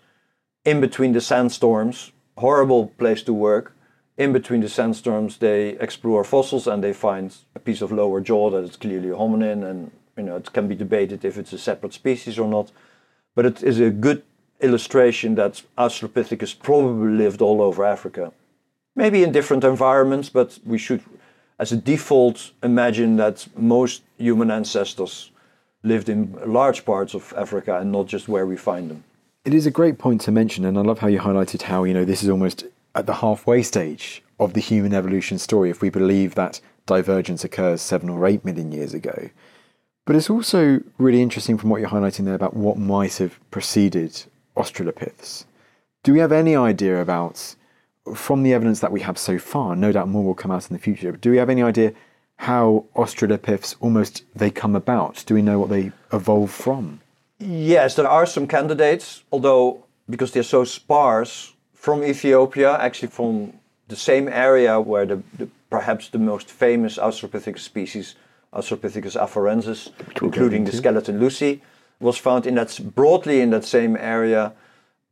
in 0.64 0.80
between 0.80 1.12
the 1.12 1.20
sandstorms. 1.20 2.12
Horrible 2.38 2.88
place 2.98 3.22
to 3.24 3.34
work. 3.34 3.75
In 4.16 4.32
between 4.32 4.60
the 4.60 4.68
sandstorms, 4.68 5.36
they 5.38 5.70
explore 5.78 6.24
fossils 6.24 6.66
and 6.66 6.82
they 6.82 6.92
find 6.92 7.34
a 7.54 7.58
piece 7.58 7.82
of 7.82 7.92
lower 7.92 8.20
jaw 8.20 8.50
that 8.50 8.64
is 8.64 8.76
clearly 8.76 9.10
a 9.10 9.14
hominin, 9.14 9.62
and 9.68 9.90
you 10.16 10.22
know 10.22 10.36
it 10.36 10.52
can 10.52 10.68
be 10.68 10.74
debated 10.74 11.24
if 11.24 11.36
it's 11.36 11.52
a 11.52 11.58
separate 11.58 11.92
species 11.92 12.38
or 12.38 12.48
not. 12.48 12.72
But 13.34 13.44
it 13.44 13.62
is 13.62 13.78
a 13.78 13.90
good 13.90 14.22
illustration 14.60 15.34
that 15.34 15.62
Australopithecus 15.76 16.58
probably 16.58 17.12
lived 17.12 17.42
all 17.42 17.60
over 17.60 17.84
Africa. 17.84 18.32
Maybe 18.94 19.22
in 19.22 19.32
different 19.32 19.64
environments, 19.64 20.30
but 20.30 20.58
we 20.64 20.78
should 20.78 21.02
as 21.58 21.72
a 21.72 21.76
default, 21.76 22.52
imagine 22.62 23.16
that 23.16 23.46
most 23.56 24.02
human 24.18 24.50
ancestors 24.50 25.30
lived 25.82 26.08
in 26.08 26.36
large 26.44 26.84
parts 26.84 27.14
of 27.14 27.32
Africa 27.36 27.78
and 27.78 27.90
not 27.90 28.06
just 28.06 28.28
where 28.28 28.46
we 28.46 28.56
find 28.56 28.90
them. 28.90 29.04
It 29.44 29.54
is 29.54 29.64
a 29.64 29.70
great 29.70 29.96
point 29.96 30.20
to 30.22 30.32
mention, 30.32 30.64
and 30.64 30.76
I 30.76 30.82
love 30.82 30.98
how 30.98 31.06
you 31.06 31.20
highlighted 31.20 31.62
how 31.62 31.84
you 31.84 31.94
know 31.94 32.04
this 32.04 32.22
is 32.22 32.28
almost 32.28 32.64
at 32.96 33.06
the 33.06 33.14
halfway 33.14 33.62
stage 33.62 34.22
of 34.40 34.54
the 34.54 34.60
human 34.60 34.92
evolution 34.92 35.38
story. 35.38 35.70
If 35.70 35.80
we 35.80 35.90
believe 35.90 36.34
that 36.34 36.60
divergence 36.86 37.44
occurs 37.44 37.80
seven 37.80 38.08
or 38.08 38.26
eight 38.26 38.44
million 38.44 38.72
years 38.72 38.94
ago, 38.94 39.30
but 40.04 40.16
it's 40.16 40.30
also 40.30 40.80
really 40.98 41.22
interesting 41.22 41.58
from 41.58 41.70
what 41.70 41.80
you're 41.80 41.90
highlighting 41.90 42.24
there 42.24 42.34
about 42.34 42.54
what 42.54 42.78
might 42.78 43.16
have 43.18 43.38
preceded 43.50 44.24
Australopiths. 44.56 45.44
Do 46.02 46.12
we 46.12 46.20
have 46.20 46.32
any 46.32 46.56
idea 46.56 47.00
about 47.00 47.56
from 48.14 48.42
the 48.42 48.52
evidence 48.52 48.80
that 48.80 48.92
we 48.92 49.00
have 49.00 49.18
so 49.18 49.38
far, 49.38 49.74
no 49.74 49.92
doubt 49.92 50.08
more 50.08 50.24
will 50.24 50.34
come 50.34 50.50
out 50.50 50.68
in 50.70 50.76
the 50.76 50.82
future. 50.82 51.12
But 51.12 51.20
do 51.20 51.30
we 51.30 51.38
have 51.38 51.50
any 51.50 51.62
idea 51.62 51.92
how 52.36 52.84
Australopiths 52.94 53.76
almost 53.80 54.24
they 54.34 54.50
come 54.50 54.76
about? 54.76 55.24
Do 55.26 55.34
we 55.34 55.42
know 55.42 55.58
what 55.58 55.70
they 55.70 55.92
evolve 56.12 56.50
from? 56.50 57.00
Yes, 57.38 57.96
there 57.96 58.08
are 58.08 58.26
some 58.26 58.46
candidates, 58.46 59.24
although 59.32 59.84
because 60.08 60.32
they're 60.32 60.42
so 60.42 60.64
sparse 60.64 61.52
from 61.86 62.02
Ethiopia, 62.02 62.76
actually 62.78 63.06
from 63.06 63.52
the 63.86 63.94
same 63.94 64.26
area 64.28 64.80
where 64.80 65.06
the, 65.06 65.22
the 65.38 65.48
perhaps 65.70 66.08
the 66.08 66.18
most 66.18 66.50
famous 66.50 66.98
Australopithecus 66.98 67.60
species, 67.60 68.16
Australopithecus 68.52 69.14
afarensis, 69.14 69.92
including 70.20 70.64
the 70.64 70.72
skeleton 70.72 71.20
Lucy, 71.20 71.62
was 72.00 72.18
found 72.18 72.44
in 72.44 72.56
that 72.56 72.80
broadly 72.96 73.40
in 73.40 73.50
that 73.50 73.64
same 73.64 73.96
area. 73.96 74.52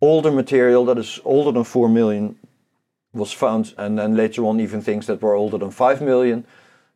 Older 0.00 0.32
material 0.32 0.84
that 0.86 0.98
is 0.98 1.20
older 1.24 1.52
than 1.52 1.62
four 1.62 1.88
million 1.88 2.34
was 3.12 3.30
found, 3.30 3.72
and 3.78 3.96
then 3.96 4.16
later 4.16 4.44
on 4.44 4.58
even 4.58 4.82
things 4.82 5.06
that 5.06 5.22
were 5.22 5.34
older 5.34 5.58
than 5.58 5.70
5 5.70 6.02
million. 6.02 6.44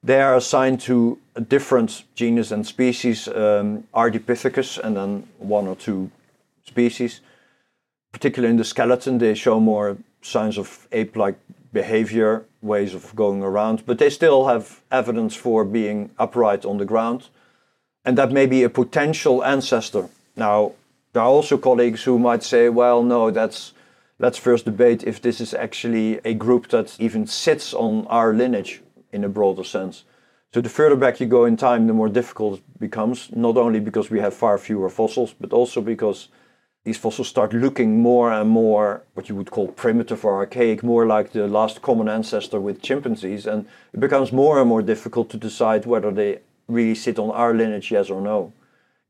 They 0.02 0.20
are 0.20 0.35
assigned 0.35 0.80
to 0.88 1.18
a 1.37 1.40
different 1.40 2.02
genus 2.16 2.50
and 2.50 2.66
species, 2.66 3.28
um, 3.28 3.85
Ardipithecus, 3.94 4.78
and 4.78 4.97
then 4.97 5.28
one 5.38 5.68
or 5.68 5.76
two 5.76 6.11
species. 6.64 7.20
Particularly 8.12 8.50
in 8.50 8.57
the 8.57 8.65
skeleton, 8.65 9.19
they 9.19 9.35
show 9.35 9.61
more 9.61 9.99
signs 10.23 10.59
of 10.59 10.88
ape-like 10.93 11.38
behavior, 11.73 12.45
ways 12.62 12.95
of 12.95 13.15
going 13.15 13.43
around, 13.43 13.85
but 13.87 13.99
they 13.99 14.11
still 14.11 14.49
have 14.49 14.81
evidence 14.91 15.35
for 15.37 15.65
being 15.65 16.11
upright 16.19 16.65
on 16.65 16.79
the 16.79 16.85
ground, 16.85 17.29
and 18.05 18.17
that 18.17 18.33
may 18.33 18.47
be 18.47 18.62
a 18.62 18.71
potential 18.71 19.45
ancestor. 19.45 20.09
Now, 20.37 20.73
there 21.12 21.23
are 21.23 21.29
also 21.29 21.59
colleagues 21.59 22.05
who 22.05 22.19
might 22.19 22.43
say, 22.43 22.69
well, 22.69 23.03
no, 23.03 23.31
that's 23.31 23.73
let's 24.19 24.38
first 24.38 24.65
debate 24.65 25.05
if 25.05 25.21
this 25.21 25.41
is 25.41 25.55
actually 25.55 26.21
a 26.25 26.35
group 26.35 26.69
that 26.69 26.97
even 26.99 27.27
sits 27.27 27.75
on 27.75 28.07
our 28.09 28.33
lineage 28.33 28.83
in 29.12 29.25
a 29.25 29.29
broader 29.29 29.65
sense. 29.65 30.05
So 30.53 30.61
the 30.61 30.69
further 30.69 30.97
back 30.97 31.21
you 31.21 31.27
go 31.27 31.45
in 31.45 31.57
time, 31.57 31.87
the 31.87 31.93
more 31.93 32.09
difficult 32.09 32.59
it 32.59 32.81
becomes, 32.81 33.31
not 33.35 33.57
only 33.57 33.81
because 33.81 34.11
we 34.11 34.21
have 34.21 34.35
far 34.35 34.59
fewer 34.59 34.88
fossils, 34.88 35.35
but 35.38 35.53
also 35.53 35.81
because 35.81 36.29
these 36.88 36.97
fossils 36.97 37.28
start 37.28 37.52
looking 37.52 38.00
more 38.00 38.33
and 38.33 38.49
more 38.49 39.02
what 39.12 39.28
you 39.28 39.35
would 39.35 39.50
call 39.50 39.68
primitive 39.68 40.25
or 40.25 40.37
archaic, 40.37 40.83
more 40.83 41.04
like 41.04 41.33
the 41.33 41.47
last 41.47 41.83
common 41.83 42.09
ancestor 42.09 42.59
with 42.59 42.80
chimpanzees, 42.80 43.47
and 43.47 43.66
it 43.92 44.00
becomes 44.00 44.33
more 44.33 44.59
and 44.59 44.71
more 44.71 44.80
difficult 44.80 45.28
to 45.28 45.37
decide 45.37 45.85
whether 45.85 46.11
they 46.11 46.38
really 46.66 46.95
sit 46.95 47.18
on 47.18 47.30
our 47.33 47.52
lineage, 47.52 47.90
yes 47.90 48.09
or 48.09 48.23
no. 48.23 48.54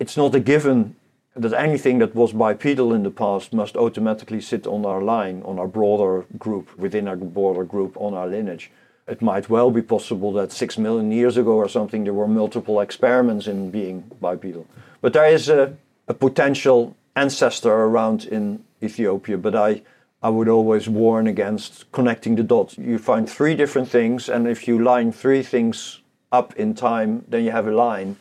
It's 0.01 0.17
not 0.17 0.35
a 0.35 0.41
given 0.41 0.97
that 1.37 1.53
anything 1.53 2.01
that 2.01 2.17
was 2.17 2.33
bipedal 2.33 2.93
in 2.93 3.05
the 3.05 3.13
past 3.13 3.53
must 3.53 3.77
automatically 3.77 4.41
sit 4.41 4.67
on 4.67 4.85
our 4.85 5.01
line, 5.01 5.41
on 5.45 5.61
our 5.61 5.69
broader 5.69 6.27
group, 6.37 6.77
within 6.77 7.07
our 7.07 7.15
broader 7.15 7.63
group, 7.63 7.97
on 7.97 8.13
our 8.13 8.27
lineage. 8.27 8.73
It 9.07 9.23
might 9.23 9.49
well 9.49 9.71
be 9.71 9.83
possible 9.83 10.33
that 10.33 10.51
six 10.51 10.79
million 10.79 11.13
years 11.13 11.37
ago 11.37 11.53
or 11.53 11.69
something 11.69 12.03
there 12.03 12.13
were 12.13 12.27
multiple 12.27 12.81
experiments 12.81 13.47
in 13.47 13.71
being 13.71 14.11
bipedal. 14.21 14.67
But 15.01 15.13
there 15.13 15.33
is 15.33 15.49
a, 15.49 15.77
a 16.09 16.15
potential 16.15 16.97
ancestor 17.19 17.73
around 17.73 18.25
in 18.25 18.65
Ethiopia, 18.83 19.37
but 19.37 19.55
I, 19.55 19.83
I 20.23 20.29
would 20.29 20.49
always 20.49 20.89
warn 20.89 21.27
against 21.27 21.91
connecting 21.93 22.37
the 22.37 22.43
dots. 22.43 22.79
You 22.79 22.99
find 22.99 23.29
three 23.29 23.55
different 23.55 23.89
things, 23.89 24.29
and 24.29 24.47
if 24.47 24.69
you 24.69 24.83
line 24.93 25.13
three 25.13 25.43
things 25.43 26.01
up 26.31 26.55
in 26.57 26.75
time, 26.75 27.25
then 27.29 27.45
you 27.45 27.51
have 27.51 27.67
a 27.67 27.73
line 27.73 28.17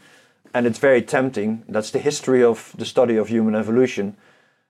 and 0.57 0.65
it's 0.65 0.79
very 0.79 1.01
tempting. 1.01 1.63
That's 1.69 1.91
the 1.91 1.99
history 1.99 2.43
of 2.43 2.73
the 2.77 2.85
study 2.85 3.15
of 3.15 3.27
human 3.27 3.53
evolution. 3.53 4.17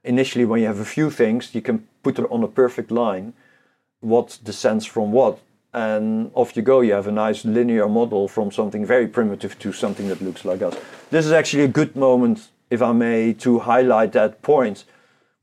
Initially, 0.03 0.45
when 0.45 0.59
you 0.59 0.67
have 0.67 0.79
a 0.79 0.85
few 0.85 1.09
things, 1.09 1.55
you 1.55 1.61
can 1.61 1.87
put 2.03 2.19
it 2.19 2.25
on 2.29 2.43
a 2.43 2.47
perfect 2.47 2.91
line 2.91 3.33
what 4.01 4.37
descends 4.43 4.85
from 4.85 5.11
what. 5.11 5.39
And 5.73 6.31
off 6.33 6.55
you 6.55 6.61
go, 6.61 6.81
you 6.81 6.93
have 6.93 7.07
a 7.07 7.11
nice 7.11 7.45
linear 7.45 7.87
model 7.87 8.27
from 8.27 8.51
something 8.51 8.85
very 8.85 9.07
primitive 9.07 9.57
to 9.59 9.71
something 9.71 10.07
that 10.09 10.21
looks 10.21 10.45
like 10.45 10.61
us. 10.61 10.75
This 11.09 11.25
is 11.25 11.31
actually 11.31 11.63
a 11.63 11.67
good 11.67 11.95
moment, 11.95 12.49
if 12.69 12.81
I 12.81 12.91
may, 12.91 13.33
to 13.33 13.59
highlight 13.59 14.11
that 14.13 14.41
point. 14.41 14.83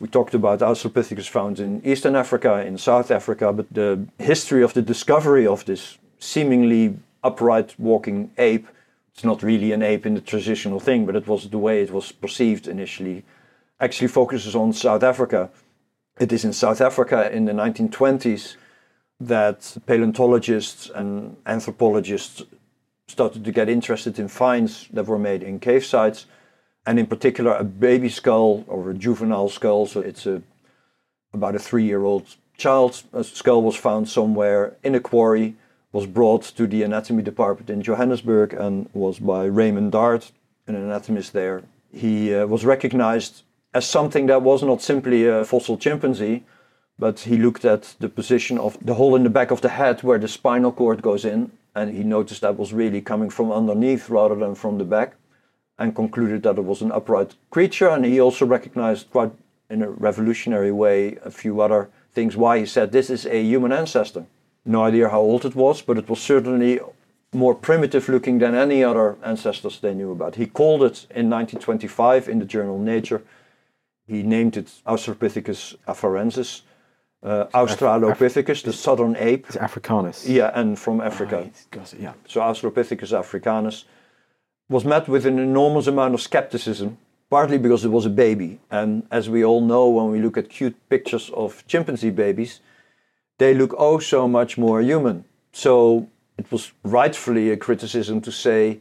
We 0.00 0.08
talked 0.08 0.34
about 0.34 0.60
Australopithecus 0.60 1.28
found 1.28 1.60
in 1.60 1.80
Eastern 1.84 2.16
Africa, 2.16 2.64
in 2.66 2.78
South 2.78 3.10
Africa, 3.10 3.52
but 3.52 3.72
the 3.72 4.06
history 4.18 4.62
of 4.62 4.74
the 4.74 4.82
discovery 4.82 5.46
of 5.46 5.64
this 5.64 5.98
seemingly 6.18 6.98
upright 7.22 7.74
walking 7.78 8.30
ape 8.38 8.66
it's 9.14 9.22
not 9.22 9.44
really 9.44 9.70
an 9.70 9.82
ape 9.82 10.06
in 10.06 10.14
the 10.14 10.20
traditional 10.20 10.80
thing, 10.80 11.06
but 11.06 11.14
it 11.14 11.28
was 11.28 11.48
the 11.48 11.58
way 11.58 11.82
it 11.82 11.92
was 11.92 12.10
perceived 12.10 12.66
initially, 12.66 13.22
actually 13.78 14.08
focuses 14.08 14.56
on 14.56 14.72
South 14.72 15.04
Africa. 15.04 15.50
It 16.18 16.32
is 16.32 16.44
in 16.44 16.52
South 16.52 16.80
Africa 16.80 17.30
in 17.30 17.44
the 17.44 17.52
1920s 17.52 18.56
that 19.20 19.76
paleontologists 19.86 20.90
and 20.92 21.36
anthropologists 21.46 22.42
started 23.06 23.44
to 23.44 23.52
get 23.52 23.68
interested 23.68 24.18
in 24.18 24.26
finds 24.26 24.88
that 24.92 25.06
were 25.06 25.18
made 25.18 25.44
in 25.44 25.60
cave 25.60 25.84
sites, 25.84 26.26
and 26.86 26.98
in 26.98 27.06
particular 27.06 27.54
a 27.54 27.64
baby 27.64 28.08
skull 28.08 28.64
or 28.66 28.90
a 28.90 28.94
juvenile 28.94 29.48
skull. 29.48 29.86
So 29.86 30.00
it's 30.00 30.26
a 30.26 30.42
about 31.32 31.54
a 31.54 31.58
three-year-old 31.58 32.36
child's 32.56 33.04
skull 33.22 33.62
was 33.62 33.76
found 33.76 34.08
somewhere 34.08 34.76
in 34.84 34.94
a 34.94 35.00
quarry 35.00 35.56
was 35.94 36.06
brought 36.06 36.42
to 36.42 36.66
the 36.66 36.82
anatomy 36.82 37.22
department 37.22 37.70
in 37.70 37.80
Johannesburg 37.80 38.52
and 38.52 38.88
was 38.92 39.20
by 39.20 39.44
Raymond 39.44 39.92
Dart, 39.92 40.32
an 40.66 40.74
anatomist 40.74 41.32
there. 41.32 41.62
He 41.92 42.34
uh, 42.34 42.46
was 42.46 42.64
recognized 42.64 43.42
as 43.72 43.86
something 43.86 44.26
that 44.26 44.42
was 44.42 44.62
not 44.62 44.82
simply 44.82 45.26
a 45.26 45.44
fossil 45.44 45.76
chimpanzee, 45.76 46.42
but 46.98 47.20
he 47.20 47.36
looked 47.36 47.64
at 47.64 47.94
the 48.00 48.08
position 48.08 48.58
of 48.58 48.76
the 48.84 48.94
hole 48.94 49.14
in 49.14 49.22
the 49.22 49.30
back 49.30 49.52
of 49.52 49.60
the 49.60 49.68
head 49.68 50.02
where 50.02 50.18
the 50.18 50.28
spinal 50.28 50.72
cord 50.72 51.00
goes 51.00 51.24
in, 51.24 51.52
and 51.76 51.96
he 51.96 52.02
noticed 52.02 52.40
that 52.40 52.58
was 52.58 52.72
really 52.72 53.00
coming 53.00 53.30
from 53.30 53.52
underneath 53.52 54.10
rather 54.10 54.34
than 54.34 54.54
from 54.54 54.78
the 54.78 54.84
back, 54.84 55.14
and 55.78 55.94
concluded 55.94 56.42
that 56.42 56.58
it 56.58 56.64
was 56.64 56.82
an 56.82 56.92
upright 56.92 57.34
creature. 57.50 57.88
And 57.88 58.04
he 58.04 58.20
also 58.20 58.46
recognized 58.46 59.10
quite 59.10 59.32
in 59.70 59.82
a 59.82 59.90
revolutionary 59.90 60.72
way 60.72 61.16
a 61.24 61.30
few 61.30 61.60
other 61.60 61.90
things 62.12 62.36
why 62.36 62.58
he 62.58 62.66
said 62.66 62.92
this 62.92 63.10
is 63.10 63.26
a 63.26 63.42
human 63.42 63.72
ancestor 63.72 64.26
no 64.64 64.84
idea 64.84 65.08
how 65.08 65.20
old 65.20 65.44
it 65.44 65.54
was, 65.54 65.82
but 65.82 65.98
it 65.98 66.08
was 66.08 66.20
certainly 66.20 66.80
more 67.32 67.54
primitive 67.54 68.08
looking 68.08 68.38
than 68.38 68.54
any 68.54 68.82
other 68.82 69.16
ancestors 69.22 69.80
they 69.80 69.94
knew 69.94 70.12
about. 70.12 70.36
He 70.36 70.46
called 70.46 70.82
it 70.82 71.06
in 71.10 71.28
1925 71.28 72.28
in 72.28 72.38
the 72.38 72.44
journal 72.44 72.78
Nature. 72.78 73.22
He 74.06 74.22
named 74.22 74.56
it 74.56 74.66
Australopithecus 74.86 75.76
afarensis, 75.88 76.62
uh, 77.22 77.46
Australopithecus, 77.46 78.62
the 78.62 78.72
southern 78.72 79.16
ape. 79.16 79.46
It's 79.48 79.56
Africanus. 79.56 80.26
Yeah, 80.26 80.50
and 80.54 80.78
from 80.78 81.00
Africa. 81.00 81.36
Right, 81.36 81.92
it, 81.92 81.94
yeah. 81.98 82.12
So 82.28 82.40
Australopithecus 82.40 83.18
africanus 83.18 83.84
was 84.68 84.85
met 84.85 85.09
with 85.09 85.26
an 85.26 85.38
enormous 85.38 85.87
amount 85.87 86.14
of 86.14 86.23
skepticism, 86.23 86.99
partly 87.30 87.59
because 87.59 87.85
it 87.85 87.90
was 87.90 88.06
a 88.06 88.11
baby. 88.11 88.61
And 88.71 89.06
as 89.11 89.28
we 89.28 89.44
all 89.44 89.61
know, 89.61 89.88
when 89.88 90.11
we 90.11 90.21
look 90.21 90.37
at 90.37 90.49
cute 90.49 90.76
pictures 90.88 91.30
of 91.30 91.66
chimpanzee 91.66 92.11
babies, 92.11 92.61
they 93.38 93.54
look 93.54 93.75
oh 93.76 93.99
so 93.99 94.28
much 94.28 94.56
more 94.56 94.80
human. 94.80 95.25
So 95.52 96.09
it 96.38 96.50
was 96.50 96.73
rightfully 96.83 97.50
a 97.50 97.56
criticism 97.56 98.21
to 98.23 98.33
say 98.33 98.80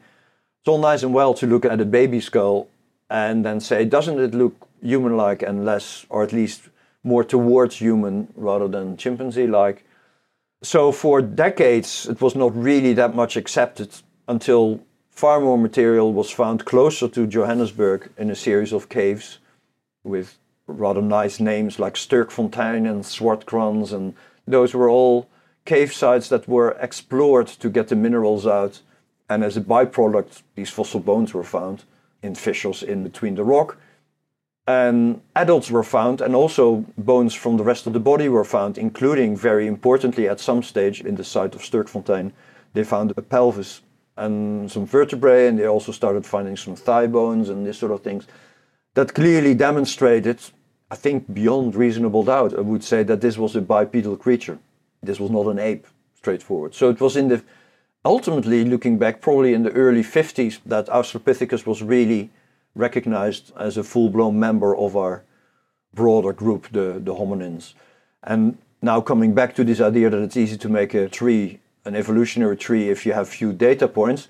it's 0.59 0.67
all 0.67 0.77
nice 0.77 1.03
and 1.03 1.13
well 1.13 1.33
to 1.35 1.47
look 1.47 1.65
at 1.65 1.81
a 1.81 1.85
baby 1.85 2.21
skull 2.21 2.69
and 3.09 3.43
then 3.43 3.59
say, 3.59 3.85
doesn't 3.85 4.19
it 4.19 4.33
look 4.33 4.67
human 4.81 5.17
like 5.17 5.43
and 5.43 5.65
less, 5.65 6.05
or 6.09 6.23
at 6.23 6.33
least 6.33 6.69
more 7.03 7.23
towards 7.23 7.77
human 7.77 8.27
rather 8.35 8.67
than 8.67 8.97
chimpanzee 8.97 9.47
like? 9.47 9.85
So 10.61 10.93
for 10.93 11.21
decades, 11.21 12.07
it 12.07 12.21
was 12.21 12.35
not 12.35 12.55
really 12.55 12.93
that 12.93 13.13
much 13.13 13.35
accepted 13.35 13.89
until 14.27 14.79
far 15.13 15.39
more 15.39 15.57
material 15.57 16.11
was 16.11 16.31
found 16.31 16.65
closer 16.65 17.07
to 17.07 17.27
Johannesburg 17.27 18.11
in 18.17 18.29
a 18.29 18.35
series 18.35 18.73
of 18.73 18.89
caves 18.89 19.39
with 20.03 20.37
rather 20.67 21.01
nice 21.01 21.39
names 21.39 21.79
like 21.79 21.95
Sterkfontein 21.95 22.89
and 22.89 23.03
Swartkrans, 23.03 23.93
and 23.93 24.15
those 24.47 24.73
were 24.73 24.89
all 24.89 25.29
cave 25.65 25.93
sites 25.93 26.29
that 26.29 26.47
were 26.47 26.71
explored 26.79 27.47
to 27.47 27.69
get 27.69 27.87
the 27.87 27.95
minerals 27.95 28.47
out. 28.47 28.81
And 29.29 29.43
as 29.43 29.55
a 29.55 29.61
byproduct, 29.61 30.41
these 30.55 30.69
fossil 30.69 30.99
bones 30.99 31.33
were 31.33 31.43
found 31.43 31.83
in 32.21 32.35
fissures 32.35 32.83
in 32.83 33.03
between 33.03 33.35
the 33.35 33.43
rock. 33.43 33.77
And 34.65 35.21
adults 35.35 35.69
were 35.69 35.83
found, 35.83 36.21
and 36.21 36.35
also 36.35 36.85
bones 36.97 37.33
from 37.33 37.57
the 37.57 37.63
rest 37.63 37.85
of 37.85 37.93
the 37.93 37.99
body 37.99 38.29
were 38.29 38.45
found, 38.45 38.77
including, 38.77 39.35
very 39.35 39.67
importantly, 39.67 40.27
at 40.27 40.39
some 40.39 40.63
stage 40.63 41.01
in 41.01 41.15
the 41.15 41.23
site 41.23 41.55
of 41.55 41.61
Sterkfontein, 41.61 42.31
they 42.73 42.83
found 42.83 43.13
a 43.15 43.21
pelvis 43.21 43.81
and 44.17 44.71
some 44.71 44.85
vertebrae, 44.85 45.47
and 45.47 45.57
they 45.57 45.67
also 45.67 45.91
started 45.91 46.25
finding 46.25 46.55
some 46.55 46.75
thigh 46.75 47.07
bones 47.07 47.49
and 47.49 47.65
this 47.65 47.77
sort 47.77 47.91
of 47.91 48.01
things. 48.01 48.27
That 48.93 49.13
clearly 49.13 49.55
demonstrated, 49.55 50.39
I 50.91 50.95
think 50.95 51.33
beyond 51.33 51.75
reasonable 51.75 52.23
doubt, 52.23 52.57
I 52.57 52.61
would 52.61 52.83
say 52.83 53.03
that 53.03 53.21
this 53.21 53.37
was 53.37 53.55
a 53.55 53.61
bipedal 53.61 54.17
creature. 54.17 54.59
This 55.01 55.19
was 55.19 55.31
not 55.31 55.47
an 55.47 55.59
ape, 55.59 55.87
straightforward. 56.15 56.75
So 56.75 56.89
it 56.89 57.01
was 57.01 57.17
in 57.17 57.29
the, 57.29 57.43
ultimately 58.05 58.63
looking 58.63 58.97
back, 58.99 59.19
probably 59.19 59.53
in 59.53 59.63
the 59.63 59.71
early 59.71 60.03
50s, 60.03 60.59
that 60.65 60.87
Australopithecus 60.87 61.65
was 61.65 61.81
really 61.81 62.29
recognized 62.75 63.51
as 63.57 63.77
a 63.77 63.83
full-blown 63.83 64.39
member 64.39 64.75
of 64.75 64.95
our 64.95 65.23
broader 65.93 66.33
group, 66.33 66.69
the, 66.71 66.99
the 67.03 67.13
hominins. 67.13 67.73
And 68.23 68.57
now 68.81 69.01
coming 69.01 69.33
back 69.33 69.55
to 69.55 69.63
this 69.63 69.79
idea 69.79 70.09
that 70.09 70.21
it's 70.21 70.37
easy 70.37 70.57
to 70.57 70.69
make 70.69 70.93
a 70.93 71.07
tree, 71.07 71.59
an 71.85 71.95
evolutionary 71.95 72.57
tree, 72.57 72.89
if 72.89 73.05
you 73.05 73.13
have 73.13 73.27
few 73.27 73.53
data 73.53 73.87
points. 73.87 74.27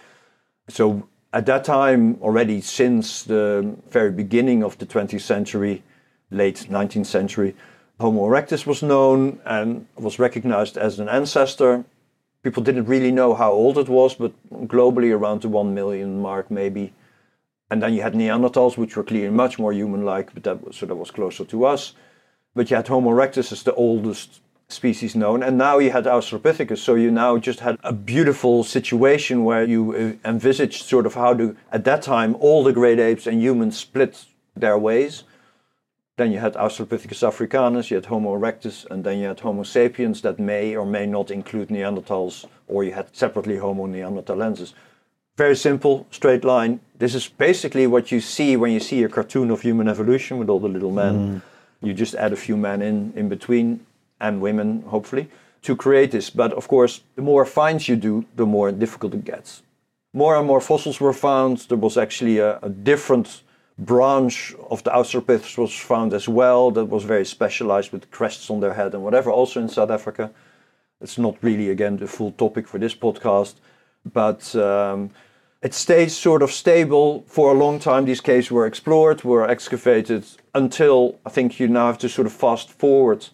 So 0.70 1.08
at 1.32 1.46
that 1.46 1.64
time, 1.64 2.18
already 2.22 2.62
since 2.62 3.24
the 3.24 3.76
very 3.90 4.12
beginning 4.12 4.64
of 4.64 4.78
the 4.78 4.86
20th 4.86 5.22
century, 5.22 5.84
late 6.32 6.68
19th 6.70 7.06
century, 7.06 7.56
Homo 8.00 8.28
erectus 8.28 8.66
was 8.66 8.82
known 8.82 9.40
and 9.46 9.86
was 9.96 10.20
recognized 10.20 10.78
as 10.78 11.00
an 11.00 11.10
ancestor. 11.10 11.86
People 12.42 12.64
didn't 12.64 12.86
really 12.86 13.12
know 13.12 13.34
how 13.34 13.52
old 13.52 13.78
it 13.78 13.88
was, 13.88 14.16
but 14.16 14.34
globally 14.68 15.16
around 15.16 15.42
the 15.42 15.48
1 15.48 15.74
million 15.74 16.20
mark, 16.20 16.50
maybe. 16.50 16.92
And 17.70 17.82
then 17.82 17.94
you 17.94 18.02
had 18.02 18.14
Neanderthals, 18.14 18.78
which 18.78 18.98
were 18.98 19.04
clearly 19.04 19.30
much 19.30 19.58
more 19.58 19.72
human-like, 19.72 20.34
but 20.34 20.44
that 20.44 20.64
was, 20.64 20.76
so 20.76 20.86
that 20.86 20.96
was 20.96 21.12
closer 21.12 21.46
to 21.46 21.66
us. 21.66 21.94
But 22.56 22.70
you 22.70 22.76
had 22.76 22.88
Homo 22.88 23.12
erectus 23.12 23.52
as 23.52 23.64
the 23.64 23.74
oldest 23.74 24.42
species 24.74 25.16
known, 25.16 25.44
and 25.44 25.58
now 25.58 25.80
you 25.80 25.92
had 25.92 26.06
Australopithecus. 26.06 26.80
So 26.80 26.96
you 26.96 27.12
now 27.12 27.38
just 27.38 27.60
had 27.62 27.78
a 27.84 27.94
beautiful 27.94 28.64
situation 28.64 29.44
where 29.44 29.64
you 29.64 30.18
uh, 30.26 30.30
envisaged 30.30 30.84
sort 30.84 31.06
of 31.06 31.14
how 31.14 31.34
to, 31.36 31.56
at 31.72 31.86
that 31.86 32.02
time, 32.02 32.36
all 32.40 32.64
the 32.64 32.74
great 32.74 33.00
apes 33.00 33.28
and 33.28 33.42
humans 33.42 33.78
split 33.78 34.26
their 34.56 34.78
ways. 34.78 35.24
Then 36.18 36.32
you 36.32 36.40
had 36.40 36.54
Australopithecus 36.54 37.28
africanus, 37.28 37.90
you 37.90 37.96
had 37.96 38.06
Homo 38.06 38.38
erectus, 38.38 38.86
and 38.92 39.04
then 39.04 39.18
you 39.18 39.28
had 39.28 39.40
Homo 39.40 39.64
sapiens 39.64 40.22
that 40.22 40.38
may 40.38 40.76
or 40.76 40.86
may 40.86 41.08
not 41.08 41.32
include 41.32 41.70
Neanderthals, 41.70 42.46
or 42.68 42.84
you 42.84 42.92
had 42.92 43.16
separately 43.16 43.58
Homo 43.58 43.88
neanderthalensis. 43.88 44.74
Very 45.36 45.56
simple, 45.56 46.06
straight 46.12 46.44
line. 46.44 46.80
This 47.00 47.16
is 47.16 47.28
basically 47.28 47.88
what 47.88 48.12
you 48.12 48.22
see 48.22 48.56
when 48.56 48.72
you 48.72 48.80
see 48.80 49.04
a 49.04 49.10
cartoon 49.10 49.50
of 49.50 49.62
human 49.62 49.88
evolution 49.88 50.38
with 50.38 50.50
all 50.50 50.60
the 50.60 50.68
little 50.68 50.92
men. 50.92 51.42
You 51.82 51.94
just 51.94 52.14
add 52.14 52.32
a 52.32 52.36
few 52.36 52.56
men 52.56 52.84
in, 52.84 53.12
in 53.16 53.28
between, 53.28 53.86
and 54.24 54.42
women, 54.42 54.82
hopefully, 54.88 55.28
to 55.62 55.76
create 55.76 56.12
this. 56.12 56.30
But 56.32 56.54
of 56.54 56.68
course, 56.68 57.02
the 57.16 57.22
more 57.22 57.46
finds 57.46 57.88
you 57.88 57.96
do, 57.96 58.26
the 58.36 58.46
more 58.46 58.72
difficult 58.72 59.14
it 59.14 59.26
gets. 59.26 59.62
More 60.14 60.36
and 60.38 60.48
more 60.48 60.62
fossils 60.62 61.00
were 61.00 61.14
found. 61.14 61.58
There 61.70 61.78
was 61.78 61.98
actually 61.98 62.40
a, 62.40 62.60
a 62.62 62.70
different 62.70 63.44
branch 63.78 64.54
of 64.70 64.84
the 64.84 64.92
Australopithecus 64.92 65.58
was 65.58 65.74
found 65.74 66.14
as 66.14 66.28
well 66.30 66.72
that 66.72 66.86
was 66.86 67.04
very 67.04 67.26
specialized 67.26 67.92
with 67.92 68.12
crests 68.12 68.50
on 68.50 68.60
their 68.60 68.74
head 68.74 68.94
and 68.94 69.04
whatever, 69.04 69.32
also 69.32 69.60
in 69.60 69.70
South 69.70 69.90
Africa. 69.90 70.32
It's 71.02 71.18
not 71.18 71.36
really, 71.42 71.70
again, 71.70 71.98
the 71.98 72.08
full 72.08 72.32
topic 72.32 72.68
for 72.68 72.80
this 72.80 72.96
podcast, 72.96 73.56
but 74.14 74.56
um, 74.56 75.10
it 75.62 75.74
stays 75.74 76.16
sort 76.16 76.44
of 76.44 76.52
stable 76.52 77.24
for 77.28 77.52
a 77.52 77.58
long 77.58 77.80
time. 77.80 78.06
These 78.06 78.22
caves 78.22 78.52
were 78.52 78.68
explored, 78.68 79.24
were 79.24 79.50
excavated 79.50 80.24
until 80.54 81.20
I 81.26 81.30
think 81.30 81.60
you 81.60 81.68
now 81.68 81.88
have 81.88 81.98
to 82.00 82.10
sort 82.10 82.28
of 82.28 82.34
fast 82.34 82.70
forward. 82.70 83.28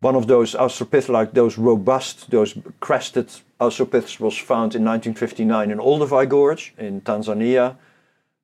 One 0.00 0.14
of 0.14 0.26
those 0.26 0.54
Australopithecus, 0.54 1.08
like 1.08 1.32
those 1.32 1.58
robust, 1.58 2.30
those 2.30 2.56
crested 2.80 3.28
Australopithecus, 3.60 4.20
was 4.20 4.38
found 4.38 4.74
in 4.74 4.84
1959 4.84 5.70
in 5.70 5.78
Olduvai 5.78 6.28
Gorge 6.28 6.74
in 6.78 7.00
Tanzania 7.00 7.76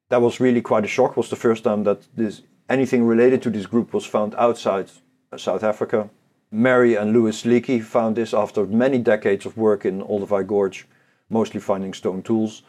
that 0.08 0.20
was 0.20 0.40
really 0.40 0.60
quite 0.60 0.84
a 0.84 0.88
shock. 0.88 1.12
It 1.12 1.16
was 1.16 1.30
the 1.30 1.36
first 1.36 1.64
time 1.64 1.84
that 1.84 2.00
this 2.14 2.42
anything 2.68 3.04
related 3.04 3.42
to 3.42 3.50
this 3.50 3.66
group 3.66 3.92
was 3.92 4.06
found 4.06 4.34
outside 4.36 4.90
uh, 5.32 5.36
South 5.36 5.62
Africa. 5.62 6.08
Mary 6.50 6.94
and 6.94 7.12
Louis 7.12 7.42
Leakey 7.42 7.82
found 7.82 8.16
this 8.16 8.32
after 8.32 8.64
many 8.66 8.98
decades 8.98 9.44
of 9.44 9.56
work 9.56 9.84
in 9.84 10.02
Olduvai 10.02 10.46
Gorge, 10.46 10.86
mostly 11.28 11.60
finding 11.60 11.92
stone 11.92 12.22
tools. 12.22 12.62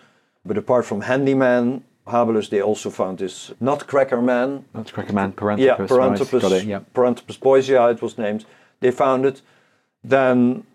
But 0.43 0.57
apart 0.57 0.85
from 0.85 1.01
handyman 1.01 1.83
habilis, 2.07 2.49
they 2.49 2.61
also 2.61 2.89
found 2.89 3.19
this 3.19 3.51
nutcracker 3.59 4.21
man. 4.21 4.65
Nutcracker 4.73 5.13
man, 5.13 5.31
Paranthropus. 5.33 5.59
Yeah, 5.59 5.77
Paranthropus, 5.77 6.51
it, 6.51 6.65
yeah. 6.65 6.79
Paranthropus 6.95 7.37
boisei, 7.39 7.93
it 7.93 8.01
was 8.01 8.17
named. 8.17 8.45
They 8.79 8.91
found 8.91 9.25
it. 9.25 9.41
Then, 10.03 10.65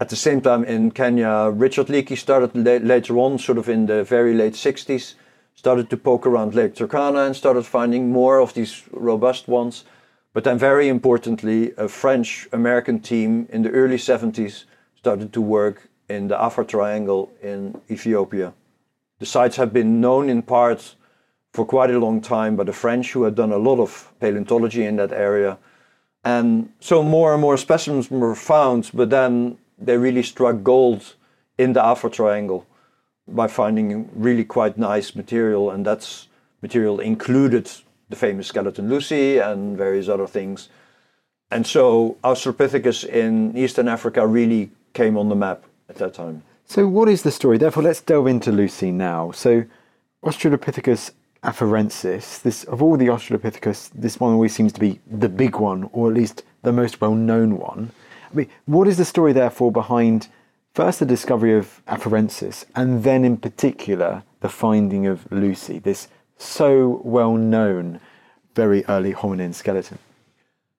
at 0.00 0.08
the 0.08 0.16
same 0.16 0.40
time 0.40 0.64
in 0.64 0.90
Kenya, 0.90 1.50
Richard 1.52 1.86
Leakey 1.86 2.16
started 2.16 2.54
la- 2.54 2.86
later 2.86 3.18
on, 3.18 3.38
sort 3.38 3.58
of 3.58 3.68
in 3.68 3.86
the 3.86 4.04
very 4.04 4.34
late 4.34 4.54
60s, 4.54 5.14
started 5.54 5.88
to 5.90 5.96
poke 5.96 6.26
around 6.26 6.54
Lake 6.54 6.74
Turkana 6.74 7.26
and 7.26 7.34
started 7.34 7.64
finding 7.64 8.10
more 8.12 8.38
of 8.38 8.54
these 8.54 8.82
robust 8.92 9.48
ones. 9.48 9.84
But 10.32 10.44
then, 10.44 10.58
very 10.58 10.88
importantly, 10.88 11.72
a 11.78 11.88
French 11.88 12.46
American 12.52 13.00
team 13.00 13.48
in 13.50 13.62
the 13.62 13.70
early 13.70 13.96
70s 13.96 14.64
started 14.96 15.32
to 15.32 15.40
work 15.40 15.88
in 16.08 16.28
the 16.28 16.40
Afar 16.40 16.64
Triangle 16.64 17.32
in 17.42 17.80
Ethiopia. 17.90 18.52
The 19.18 19.26
sites 19.26 19.56
have 19.56 19.72
been 19.72 20.00
known 20.00 20.28
in 20.28 20.42
part 20.42 20.94
for 21.52 21.64
quite 21.64 21.90
a 21.90 21.98
long 21.98 22.20
time 22.20 22.54
by 22.54 22.64
the 22.64 22.72
French, 22.72 23.12
who 23.12 23.22
had 23.22 23.34
done 23.34 23.50
a 23.50 23.56
lot 23.56 23.80
of 23.80 24.12
paleontology 24.20 24.84
in 24.84 24.96
that 24.96 25.12
area. 25.12 25.56
And 26.26 26.72
so 26.80 27.04
more 27.04 27.32
and 27.32 27.40
more 27.40 27.56
specimens 27.56 28.10
were 28.10 28.34
found, 28.34 28.90
but 28.92 29.10
then 29.10 29.58
they 29.78 29.96
really 29.96 30.24
struck 30.24 30.64
gold 30.64 31.14
in 31.56 31.72
the 31.72 31.88
Afar 31.88 32.10
Triangle 32.10 32.66
by 33.28 33.46
finding 33.46 34.10
really 34.12 34.44
quite 34.44 34.76
nice 34.76 35.14
material, 35.14 35.70
and 35.70 35.86
that's 35.86 36.26
material 36.62 36.98
included 36.98 37.70
the 38.08 38.16
famous 38.16 38.48
skeleton 38.48 38.88
Lucy 38.88 39.38
and 39.38 39.78
various 39.78 40.08
other 40.08 40.26
things. 40.26 40.68
And 41.52 41.64
so 41.64 42.16
Australopithecus 42.24 43.04
in 43.04 43.56
Eastern 43.56 43.86
Africa 43.86 44.26
really 44.26 44.72
came 44.94 45.16
on 45.16 45.28
the 45.28 45.36
map 45.36 45.62
at 45.88 45.94
that 45.96 46.14
time. 46.14 46.42
So, 46.64 46.88
what 46.88 47.08
is 47.08 47.22
the 47.22 47.30
story? 47.30 47.56
Therefore, 47.56 47.84
let's 47.84 48.00
delve 48.00 48.26
into 48.26 48.50
Lucy 48.50 48.90
now. 48.90 49.30
So, 49.30 49.64
Australopithecus 50.24 51.12
afarensis, 51.46 52.42
this 52.42 52.64
of 52.64 52.82
all 52.82 52.96
the 52.96 53.06
Australopithecus, 53.06 53.90
this 53.94 54.18
one 54.18 54.32
always 54.32 54.54
seems 54.54 54.72
to 54.72 54.80
be 54.80 55.00
the 55.06 55.28
big 55.28 55.56
one, 55.56 55.88
or 55.92 56.08
at 56.08 56.14
least 56.14 56.42
the 56.62 56.72
most 56.72 57.00
well 57.00 57.14
known 57.14 57.56
one. 57.56 57.92
I 58.30 58.34
mean, 58.34 58.48
what 58.66 58.88
is 58.88 58.96
the 58.96 59.04
story, 59.04 59.32
therefore, 59.32 59.70
behind 59.70 60.28
first 60.74 60.98
the 60.98 61.06
discovery 61.06 61.56
of 61.56 61.80
afarensis, 61.86 62.64
and 62.74 63.04
then 63.04 63.24
in 63.24 63.36
particular 63.36 64.24
the 64.40 64.48
finding 64.48 65.06
of 65.06 65.30
Lucy, 65.30 65.78
this 65.78 66.08
so 66.36 67.00
well 67.04 67.36
known 67.36 68.00
very 68.54 68.84
early 68.86 69.14
hominin 69.14 69.54
skeleton? 69.54 69.98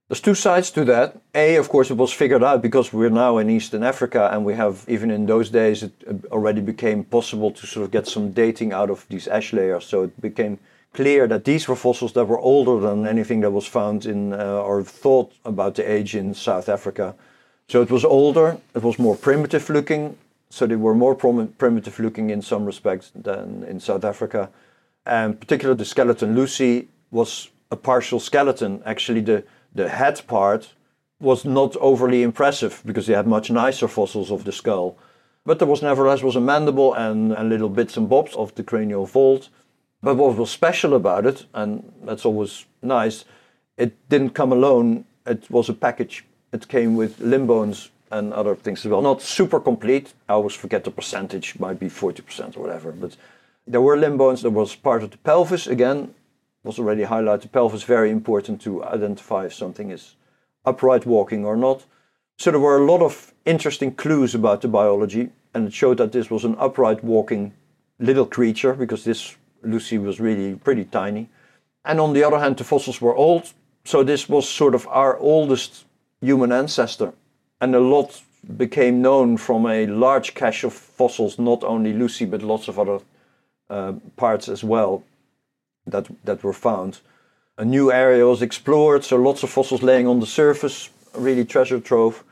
There's 0.08 0.22
two 0.22 0.36
sides 0.36 0.72
to 0.72 0.86
that. 0.86 1.18
A, 1.36 1.58
of 1.58 1.68
course, 1.68 1.92
it 1.92 1.98
was 1.98 2.14
figured 2.14 2.42
out 2.42 2.62
because 2.62 2.94
we're 2.94 3.10
now 3.10 3.40
in 3.40 3.50
Eastern 3.50 3.84
Africa 3.84 4.30
and 4.32 4.46
we 4.46 4.54
have, 4.54 4.86
even 4.88 5.12
in 5.12 5.26
those 5.26 5.50
days, 5.50 5.84
it 5.84 5.92
already 6.32 6.62
became 6.62 7.04
possible 7.04 7.52
to 7.52 7.68
sort 7.68 7.84
of 7.84 7.92
get 7.92 8.08
some 8.08 8.32
dating 8.32 8.72
out 8.72 8.90
of 8.90 9.06
these 9.10 9.28
ash 9.28 9.52
layers. 9.52 9.86
So 9.86 10.04
it 10.04 10.22
became 10.22 10.60
clear 10.94 11.28
that 11.28 11.44
these 11.44 11.68
were 11.68 11.76
fossils 11.76 12.14
that 12.14 12.24
were 12.24 12.40
older 12.40 12.80
than 12.80 13.06
anything 13.06 13.42
that 13.42 13.52
was 13.52 13.68
found 13.68 14.06
in 14.06 14.32
uh, 14.32 14.62
or 14.62 14.82
thought 14.82 15.34
about 15.44 15.76
the 15.76 15.84
age 15.84 16.16
in 16.16 16.34
South 16.34 16.70
Africa. 16.70 17.14
So 17.68 17.82
it 17.82 17.92
was 17.92 18.06
older, 18.06 18.58
it 18.74 18.84
was 18.84 18.98
more 18.98 19.18
primitive 19.18 19.70
looking. 19.70 20.18
So 20.50 20.66
they 20.66 20.78
were 20.78 20.96
more 20.96 21.16
prom- 21.16 21.54
primitive 21.58 22.00
looking 22.00 22.30
in 22.30 22.42
some 22.42 22.66
respects 22.66 23.12
than 23.14 23.66
in 23.68 23.82
South 23.82 24.06
Africa. 24.06 24.50
And 25.06 25.38
particularly 25.38 25.78
the 25.78 25.84
skeleton 25.84 26.34
Lucy 26.34 26.88
was 27.12 27.50
a 27.70 27.76
partial 27.76 28.22
skeleton. 28.22 28.82
Actually, 28.86 29.20
the 29.20 29.44
the 29.78 29.90
head 29.90 30.22
part 30.28 30.74
was 31.20 31.46
not 31.46 31.76
overly 31.78 32.22
impressive 32.24 32.82
because 32.86 33.08
they 33.08 33.14
had 33.14 33.28
much 33.28 33.50
nicer 33.50 33.88
fossils 33.88 34.32
of 34.32 34.44
the 34.44 34.52
skull. 34.52 34.98
But 35.46 35.60
there 35.60 35.68
was 35.68 35.82
nevertheless 35.82 36.22
was 36.22 36.36
a 36.36 36.42
mandible 36.42 36.94
and, 36.94 37.32
and 37.32 37.50
little 37.50 37.70
bits 37.70 37.96
and 37.96 38.10
bobs 38.10 38.36
of 38.36 38.54
the 38.56 38.64
cranial 38.64 39.06
vault. 39.06 39.50
But 40.04 40.16
what 40.16 40.36
was 40.36 40.52
special 40.52 40.94
about 40.94 41.26
it, 41.26 41.46
and 41.54 41.92
that's 42.04 42.26
always 42.26 42.66
nice, 42.82 43.26
it 43.78 43.94
didn't 44.10 44.32
come 44.32 44.52
alone. 44.52 45.06
It 45.26 45.50
was 45.50 45.70
a 45.70 45.74
package. 45.74 46.26
It 46.52 46.68
came 46.68 46.96
with 46.96 47.20
limb 47.20 47.48
bones 47.48 47.90
and 48.12 48.34
other 48.34 48.56
things 48.56 48.86
as 48.86 48.92
well. 48.92 49.02
Not 49.02 49.22
super 49.22 49.60
complete. 49.60 50.14
I 50.30 50.34
always 50.34 50.54
forget 50.54 50.84
the 50.84 50.92
percentage, 50.92 51.60
might 51.60 51.80
be 51.80 51.88
40% 51.88 52.58
or 52.58 52.62
whatever. 52.62 52.92
But 52.92 53.16
there 53.66 53.82
were 53.82 53.98
limb 53.98 54.18
bones. 54.18 54.42
There 54.42 54.52
was 54.52 54.76
part 54.76 55.04
of 55.04 55.12
the 55.12 55.18
pelvis 55.18 55.68
again, 55.68 56.14
was 56.68 56.78
already 56.78 57.04
highlighted, 57.04 57.44
the 57.44 57.48
pelvis 57.48 57.84
very 57.84 58.12
important 58.12 58.62
to 58.62 58.84
identify 58.84 59.46
if 59.46 59.54
something 59.54 59.90
is 59.90 60.16
upright 60.66 61.06
walking 61.06 61.46
or 61.46 61.56
not. 61.56 61.86
So 62.38 62.52
there 62.52 62.60
were 62.60 62.78
a 62.78 62.86
lot 62.86 63.02
of 63.02 63.34
interesting 63.46 63.96
clues 63.96 64.36
about 64.36 64.62
the 64.62 64.68
biology, 64.68 65.30
and 65.54 65.68
it 65.68 65.74
showed 65.74 65.98
that 65.98 66.12
this 66.12 66.30
was 66.30 66.44
an 66.44 66.56
upright 66.60 67.04
walking 67.04 67.54
little 68.00 68.26
creature 68.26 68.74
because 68.74 69.04
this 69.04 69.36
Lucy 69.64 69.98
was 69.98 70.20
really 70.20 70.56
pretty 70.56 70.84
tiny. 70.86 71.30
And 71.86 72.00
on 72.00 72.14
the 72.14 72.24
other 72.24 72.38
hand, 72.38 72.58
the 72.58 72.64
fossils 72.64 73.02
were 73.02 73.16
old, 73.16 73.54
so 73.86 74.04
this 74.04 74.30
was 74.30 74.48
sort 74.48 74.76
of 74.76 74.88
our 74.90 75.18
oldest 75.18 75.86
human 76.22 76.52
ancestor. 76.52 77.14
And 77.62 77.74
a 77.74 77.80
lot 77.80 78.22
became 78.58 79.02
known 79.02 79.38
from 79.38 79.66
a 79.66 79.88
large 79.88 80.36
cache 80.36 80.66
of 80.66 80.74
fossils, 80.74 81.40
not 81.40 81.64
only 81.64 81.94
Lucy, 81.94 82.26
but 82.26 82.44
lots 82.44 82.68
of 82.68 82.78
other 82.78 83.00
uh, 83.70 83.94
parts 84.16 84.50
as 84.50 84.64
well 84.64 85.04
that, 85.88 86.08
that 86.26 86.44
were 86.44 86.54
found. 86.54 87.00
A 87.58 87.66
new 87.66 87.92
area 87.92 88.26
was 88.26 88.42
explored, 88.42 89.04
so 89.04 89.16
lots 89.16 89.42
of 89.44 89.50
fossils 89.50 89.82
laying 89.82 90.08
on 90.08 90.20
the 90.20 90.28
surface, 90.28 90.90
really 91.16 91.44
treasure 91.44 91.80
trove. 91.80 92.24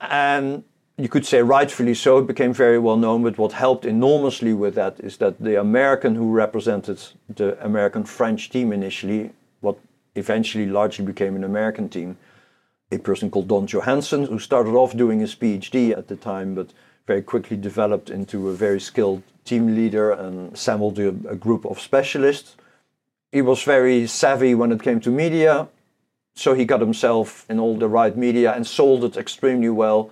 And 0.00 0.64
you 0.96 1.08
could 1.08 1.24
say 1.24 1.42
rightfully 1.42 1.94
so, 1.94 2.18
it 2.18 2.26
became 2.26 2.52
very 2.52 2.78
well 2.78 2.96
known. 2.96 3.22
But 3.22 3.38
what 3.38 3.52
helped 3.52 3.84
enormously 3.84 4.52
with 4.52 4.74
that 4.74 4.98
is 4.98 5.18
that 5.18 5.38
the 5.38 5.60
American 5.60 6.16
who 6.16 6.32
represented 6.32 7.00
the 7.28 7.62
American 7.64 8.04
French 8.04 8.50
team 8.50 8.72
initially, 8.72 9.30
what 9.60 9.78
eventually 10.16 10.66
largely 10.66 11.04
became 11.04 11.36
an 11.36 11.44
American 11.44 11.88
team, 11.88 12.16
a 12.90 12.98
person 12.98 13.30
called 13.30 13.46
Don 13.46 13.66
Johanson, 13.66 14.26
who 14.26 14.40
started 14.40 14.74
off 14.74 14.96
doing 14.96 15.20
his 15.20 15.36
PhD 15.36 15.96
at 15.96 16.08
the 16.08 16.16
time, 16.16 16.54
but 16.56 16.70
very 17.06 17.22
quickly 17.22 17.56
developed 17.56 18.10
into 18.10 18.48
a 18.48 18.54
very 18.54 18.80
skilled 18.80 19.22
team 19.44 19.76
leader 19.76 20.10
and 20.10 20.52
assembled 20.52 20.98
a, 20.98 21.08
a 21.08 21.36
group 21.36 21.64
of 21.64 21.80
specialists 21.80 22.56
he 23.32 23.42
was 23.42 23.62
very 23.62 24.06
savvy 24.06 24.54
when 24.54 24.72
it 24.72 24.82
came 24.82 25.00
to 25.00 25.10
media, 25.10 25.68
so 26.34 26.54
he 26.54 26.64
got 26.64 26.80
himself 26.80 27.44
in 27.50 27.58
all 27.58 27.76
the 27.76 27.88
right 27.88 28.16
media 28.16 28.52
and 28.52 28.66
sold 28.66 29.04
it 29.04 29.16
extremely 29.16 29.68
well. 29.68 30.10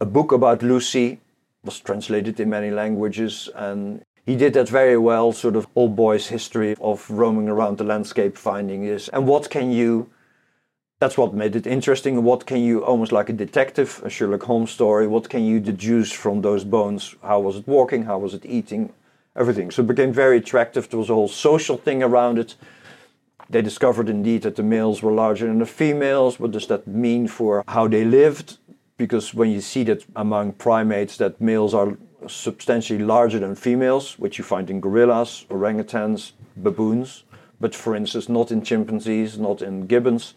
A 0.00 0.06
book 0.06 0.32
about 0.32 0.62
Lucy 0.62 1.20
was 1.64 1.80
translated 1.80 2.38
in 2.38 2.48
many 2.48 2.70
languages, 2.70 3.50
and 3.54 4.02
he 4.24 4.36
did 4.36 4.54
that 4.54 4.68
very 4.68 4.96
well. 4.96 5.32
Sort 5.32 5.56
of 5.56 5.66
old 5.74 5.96
boy's 5.96 6.28
history 6.28 6.76
of 6.80 7.10
roaming 7.10 7.48
around 7.48 7.78
the 7.78 7.84
landscape, 7.84 8.36
finding 8.38 8.84
this, 8.84 9.08
and 9.08 9.26
what 9.26 9.50
can 9.50 9.70
you. 9.70 10.10
That's 10.98 11.18
what 11.18 11.34
made 11.34 11.54
it 11.56 11.66
interesting. 11.66 12.24
What 12.24 12.46
can 12.46 12.62
you, 12.62 12.82
almost 12.82 13.12
like 13.12 13.28
a 13.28 13.34
detective, 13.34 14.00
a 14.02 14.08
Sherlock 14.08 14.44
Holmes 14.44 14.70
story, 14.70 15.06
what 15.06 15.28
can 15.28 15.44
you 15.44 15.60
deduce 15.60 16.10
from 16.10 16.40
those 16.40 16.64
bones? 16.64 17.14
How 17.22 17.40
was 17.40 17.56
it 17.56 17.68
walking? 17.68 18.04
How 18.04 18.16
was 18.16 18.32
it 18.32 18.46
eating? 18.46 18.94
Everything. 19.36 19.70
So 19.70 19.82
it 19.82 19.86
became 19.86 20.12
very 20.12 20.38
attractive. 20.38 20.88
There 20.88 20.98
was 20.98 21.10
a 21.10 21.14
whole 21.14 21.28
social 21.28 21.76
thing 21.76 22.02
around 22.02 22.38
it. 22.38 22.54
They 23.48 23.62
discovered 23.62 24.08
indeed 24.08 24.42
that 24.42 24.56
the 24.56 24.62
males 24.62 25.02
were 25.02 25.12
larger 25.12 25.46
than 25.46 25.58
the 25.58 25.66
females. 25.66 26.40
What 26.40 26.50
does 26.50 26.66
that 26.66 26.86
mean 26.86 27.28
for 27.28 27.62
how 27.68 27.86
they 27.86 28.04
lived? 28.04 28.58
Because 28.96 29.34
when 29.34 29.50
you 29.50 29.60
see 29.60 29.84
that 29.84 30.04
among 30.16 30.52
primates, 30.52 31.16
that 31.18 31.40
males 31.40 31.74
are 31.74 31.96
substantially 32.26 32.98
larger 32.98 33.38
than 33.38 33.54
females, 33.54 34.18
which 34.18 34.38
you 34.38 34.44
find 34.44 34.68
in 34.70 34.80
gorillas, 34.80 35.44
orangutans, 35.48 36.32
baboons, 36.56 37.24
but 37.60 37.74
for 37.74 37.94
instance, 37.94 38.28
not 38.28 38.50
in 38.50 38.62
chimpanzees, 38.62 39.38
not 39.38 39.62
in 39.62 39.86
gibbons. 39.86 40.34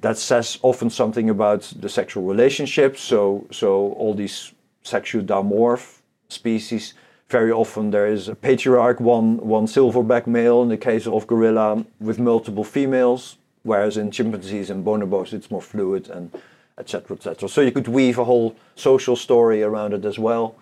That 0.00 0.16
says 0.16 0.58
often 0.62 0.90
something 0.90 1.28
about 1.28 1.72
the 1.80 1.88
sexual 1.88 2.24
relationship. 2.24 2.96
So, 2.96 3.46
so 3.50 3.92
all 3.94 4.14
these 4.14 4.52
sexual 4.82 5.22
dimorph 5.22 5.98
species 6.28 6.94
very 7.32 7.50
often 7.50 7.90
there 7.90 8.06
is 8.06 8.28
a 8.28 8.34
patriarch, 8.34 9.00
one, 9.00 9.38
one 9.38 9.66
silverback 9.66 10.26
male 10.26 10.62
in 10.62 10.68
the 10.68 10.76
case 10.76 11.06
of 11.06 11.26
gorilla 11.26 11.84
with 11.98 12.18
multiple 12.18 12.62
females, 12.62 13.38
whereas 13.62 13.96
in 13.96 14.10
chimpanzees 14.10 14.68
and 14.70 14.84
bonobos 14.84 15.32
it's 15.32 15.50
more 15.50 15.62
fluid 15.62 16.10
and 16.10 16.30
etc. 16.78 17.16
etc. 17.16 17.48
So 17.48 17.62
you 17.62 17.72
could 17.72 17.88
weave 17.88 18.18
a 18.18 18.24
whole 18.24 18.54
social 18.74 19.16
story 19.16 19.62
around 19.62 19.94
it 19.94 20.04
as 20.04 20.18
well. 20.18 20.54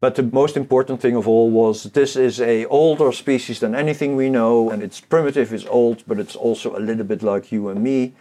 But 0.00 0.16
the 0.16 0.22
most 0.22 0.56
important 0.56 1.00
thing 1.00 1.16
of 1.16 1.26
all 1.26 1.50
was 1.50 1.84
this 1.84 2.16
is 2.16 2.38
a 2.38 2.66
older 2.66 3.10
species 3.10 3.60
than 3.60 3.74
anything 3.74 4.14
we 4.14 4.28
know, 4.28 4.70
and 4.70 4.82
it's 4.82 5.00
primitive, 5.00 5.54
it's 5.54 5.66
old, 5.66 6.04
but 6.06 6.18
it's 6.18 6.36
also 6.36 6.76
a 6.76 6.84
little 6.88 7.04
bit 7.04 7.22
like 7.22 7.50
you 7.50 7.68
and 7.70 7.82
me. 7.82 8.12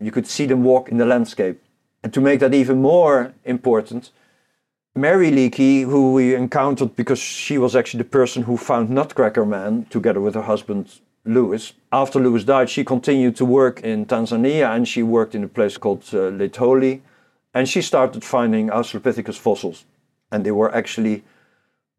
You 0.00 0.10
could 0.10 0.26
see 0.26 0.46
them 0.46 0.64
walk 0.64 0.88
in 0.88 0.96
the 0.96 1.04
landscape. 1.04 1.60
And 2.02 2.14
to 2.14 2.20
make 2.20 2.40
that 2.40 2.54
even 2.54 2.80
more 2.80 3.34
important, 3.44 4.10
Mary 5.00 5.30
Leakey, 5.30 5.84
who 5.84 6.12
we 6.12 6.34
encountered 6.34 6.96
because 6.96 7.20
she 7.20 7.56
was 7.56 7.76
actually 7.76 7.98
the 7.98 8.10
person 8.18 8.42
who 8.42 8.56
found 8.56 8.90
Nutcracker 8.90 9.46
Man 9.46 9.84
together 9.90 10.20
with 10.20 10.34
her 10.34 10.42
husband 10.42 11.00
Louis. 11.24 11.72
After 11.92 12.18
Louis 12.18 12.42
died, 12.42 12.68
she 12.68 12.84
continued 12.84 13.36
to 13.36 13.44
work 13.44 13.80
in 13.82 14.06
Tanzania 14.06 14.74
and 14.74 14.88
she 14.88 15.04
worked 15.04 15.36
in 15.36 15.44
a 15.44 15.48
place 15.48 15.76
called 15.76 16.02
uh. 16.12 17.00
And 17.54 17.68
she 17.68 17.80
started 17.80 18.24
finding 18.24 18.70
Australopithecus 18.70 19.38
fossils. 19.38 19.84
And 20.32 20.44
they 20.44 20.50
were 20.50 20.74
actually 20.74 21.22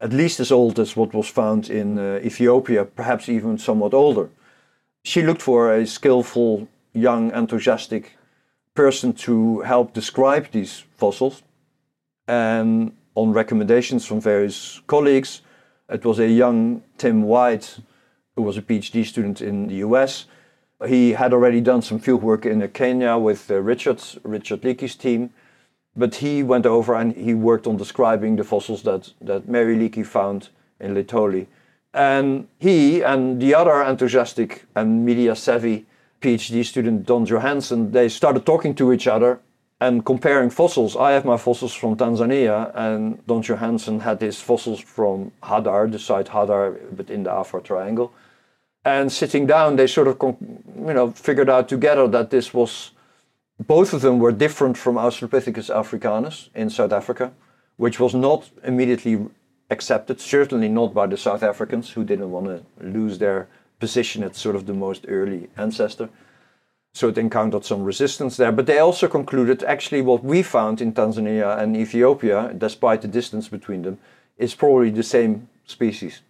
at 0.02 0.12
least 0.12 0.42
as 0.42 0.52
old 0.52 0.78
as 0.78 0.98
what 0.98 1.14
was 1.14 1.30
found 1.30 1.70
in 1.70 1.98
uh, 1.98 2.20
Ethiopia, 2.22 2.84
perhaps 2.84 3.30
even 3.30 3.58
somewhat 3.58 3.94
older. 3.94 4.30
She 5.04 5.22
looked 5.22 5.42
for 5.42 5.74
a 5.74 5.88
skillful, 5.88 6.68
young, 6.92 7.32
enthusiastic 7.32 8.18
person 8.76 9.14
to 9.14 9.62
help 9.62 9.94
describe 9.94 10.52
these 10.52 10.84
fossils 10.98 11.44
and 12.30 12.92
on 13.16 13.34
recommendations 13.34 14.06
from 14.06 14.22
various 14.22 14.82
colleagues, 14.86 15.42
it 15.90 16.06
was 16.06 16.20
a 16.20 16.28
young 16.28 16.84
Tim 17.00 17.24
White, 17.24 17.80
who 18.36 18.44
was 18.44 18.56
a 18.56 18.62
PhD 18.62 19.04
student 19.04 19.42
in 19.42 19.68
the 19.68 19.76
US. 19.88 20.26
He 20.88 21.14
had 21.14 21.34
already 21.34 21.60
done 21.60 21.82
some 21.82 22.00
field 22.00 22.22
work 22.22 22.46
in 22.46 22.66
Kenya 22.70 23.18
with 23.18 23.50
uh, 23.50 23.56
Richard, 23.56 23.98
Leakey's 23.98 24.96
team, 24.96 25.32
but 25.96 26.16
he 26.16 26.44
went 26.44 26.68
over 26.68 26.94
and 26.96 27.16
he 27.16 27.34
worked 27.34 27.66
on 27.66 27.78
describing 27.78 28.36
the 28.36 28.44
fossils 28.44 28.84
that, 28.84 29.12
that 29.20 29.50
Mary 29.50 29.76
Leakey 29.76 30.06
found 30.06 30.50
in 30.80 30.94
Laetoli. 30.94 31.48
And 31.96 32.48
he 32.60 33.02
and 33.02 33.42
the 33.42 33.56
other 33.56 33.82
enthusiastic 33.82 34.66
and 34.76 35.04
media 35.04 35.36
savvy 35.36 35.88
PhD 36.22 36.64
student, 36.64 37.08
Don 37.08 37.26
Johanson, 37.26 37.92
they 37.92 38.08
started 38.08 38.46
talking 38.46 38.76
to 38.76 38.94
each 38.94 39.08
other 39.08 39.40
and 39.82 40.06
comparing 40.06 40.50
fossils, 40.50 40.96
I 40.98 41.12
have 41.12 41.24
my 41.24 41.38
fossils 41.38 41.74
from 41.74 41.96
Tanzania, 41.96 42.72
and 42.76 43.26
Don 43.26 43.42
Johanson 43.42 44.02
had 44.02 44.20
his 44.20 44.42
fossils 44.42 44.82
from 44.82 45.32
Hadar, 45.42 45.90
the 45.90 46.00
site 46.00 46.28
Hadar, 46.28 46.78
but 46.96 47.10
in 47.10 47.24
the 47.24 47.34
Afar 47.34 47.62
Triangle. 47.62 48.12
And 48.84 49.12
sitting 49.12 49.46
down, 49.46 49.78
they 49.78 49.88
sort 49.88 50.08
of, 50.08 50.18
you 50.22 50.94
know, 50.94 51.12
figured 51.12 51.50
out 51.50 51.70
together 51.70 52.08
that 52.10 52.30
this 52.30 52.54
was, 52.54 52.92
both 53.68 53.94
of 53.94 54.02
them 54.02 54.20
were 54.20 54.34
different 54.34 54.78
from 54.78 54.96
Australopithecus 54.96 55.70
africanus 55.74 56.50
in 56.54 56.70
South 56.70 56.92
Africa, 56.92 57.32
which 57.78 58.00
was 58.00 58.14
not 58.14 58.50
immediately 58.64 59.28
accepted, 59.70 60.20
certainly 60.20 60.68
not 60.68 60.94
by 60.94 61.08
the 61.08 61.18
South 61.18 61.44
Africans, 61.44 61.92
who 61.92 62.04
didn't 62.04 62.32
want 62.32 62.48
to 62.48 62.64
lose 62.86 63.20
their 63.20 63.48
position 63.80 64.24
as 64.24 64.36
sort 64.36 64.56
of 64.56 64.66
the 64.66 64.74
most 64.74 65.06
early 65.08 65.50
ancestor. 65.56 66.10
So 66.94 67.10
it 67.10 67.18
encountered 67.18 67.66
some 67.66 67.84
resistance 67.84 68.38
there. 68.38 68.52
But 68.52 68.66
they 68.66 68.80
also 68.80 69.08
concluded 69.08 69.64
actually 69.64 70.02
what 70.02 70.24
we 70.24 70.44
found 70.44 70.82
in 70.82 70.94
Tanzania 70.94 71.58
and 71.58 71.78
Ethiopia, 71.78 72.54
despite 72.58 73.02
the 73.02 73.08
distance 73.08 73.48
between 73.48 73.84
them, 73.84 74.00
is 74.38 74.56
probably 74.56 74.90
the 74.90 75.04
same 75.04 75.48
species. 75.66 76.22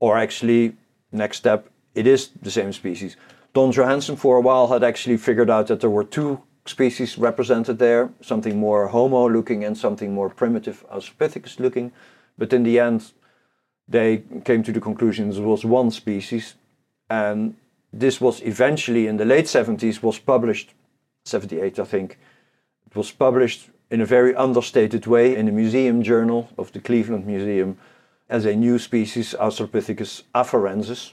Or 0.00 0.18
actually, 0.18 0.76
next 1.12 1.38
step, 1.38 1.68
it 1.94 2.06
is 2.06 2.30
the 2.42 2.50
same 2.50 2.72
species. 2.72 3.16
Don 3.54 3.72
Johanson, 3.72 4.16
for 4.16 4.36
a 4.36 4.40
while, 4.40 4.68
had 4.68 4.84
actually 4.84 5.16
figured 5.16 5.50
out 5.50 5.66
that 5.68 5.80
there 5.80 5.90
were 5.90 6.04
two 6.04 6.42
species 6.66 7.16
represented 7.16 7.78
there 7.78 8.10
something 8.20 8.58
more 8.58 8.88
Homo 8.88 9.28
looking 9.28 9.64
and 9.64 9.76
something 9.76 10.12
more 10.12 10.28
primitive 10.28 10.84
Australopithecus 10.92 11.58
looking. 11.58 11.92
But 12.36 12.52
in 12.52 12.62
the 12.62 12.78
end, 12.78 13.12
they 13.88 14.22
came 14.44 14.62
to 14.62 14.72
the 14.72 14.80
conclusion 14.80 15.30
it 15.30 15.40
was 15.40 15.64
one 15.64 15.90
species. 15.90 16.54
And 17.08 17.56
this 17.92 18.20
was 18.20 18.40
eventually 18.42 19.06
in 19.06 19.16
the 19.16 19.24
late 19.24 19.46
70s 19.46 20.02
was 20.02 20.18
published 20.18 20.74
78 21.24 21.78
i 21.78 21.84
think. 21.84 22.18
It 22.86 22.96
was 22.96 23.10
published 23.12 23.70
in 23.90 24.00
a 24.00 24.06
very 24.06 24.34
understated 24.34 25.06
way 25.06 25.36
in 25.36 25.46
the 25.46 25.52
museum 25.52 26.02
journal 26.02 26.48
of 26.58 26.72
the 26.72 26.80
cleveland 26.80 27.26
museum 27.26 27.78
as 28.28 28.44
a 28.44 28.54
new 28.54 28.78
species 28.78 29.34
australopithecus 29.38 30.22
afarensis. 30.34 31.12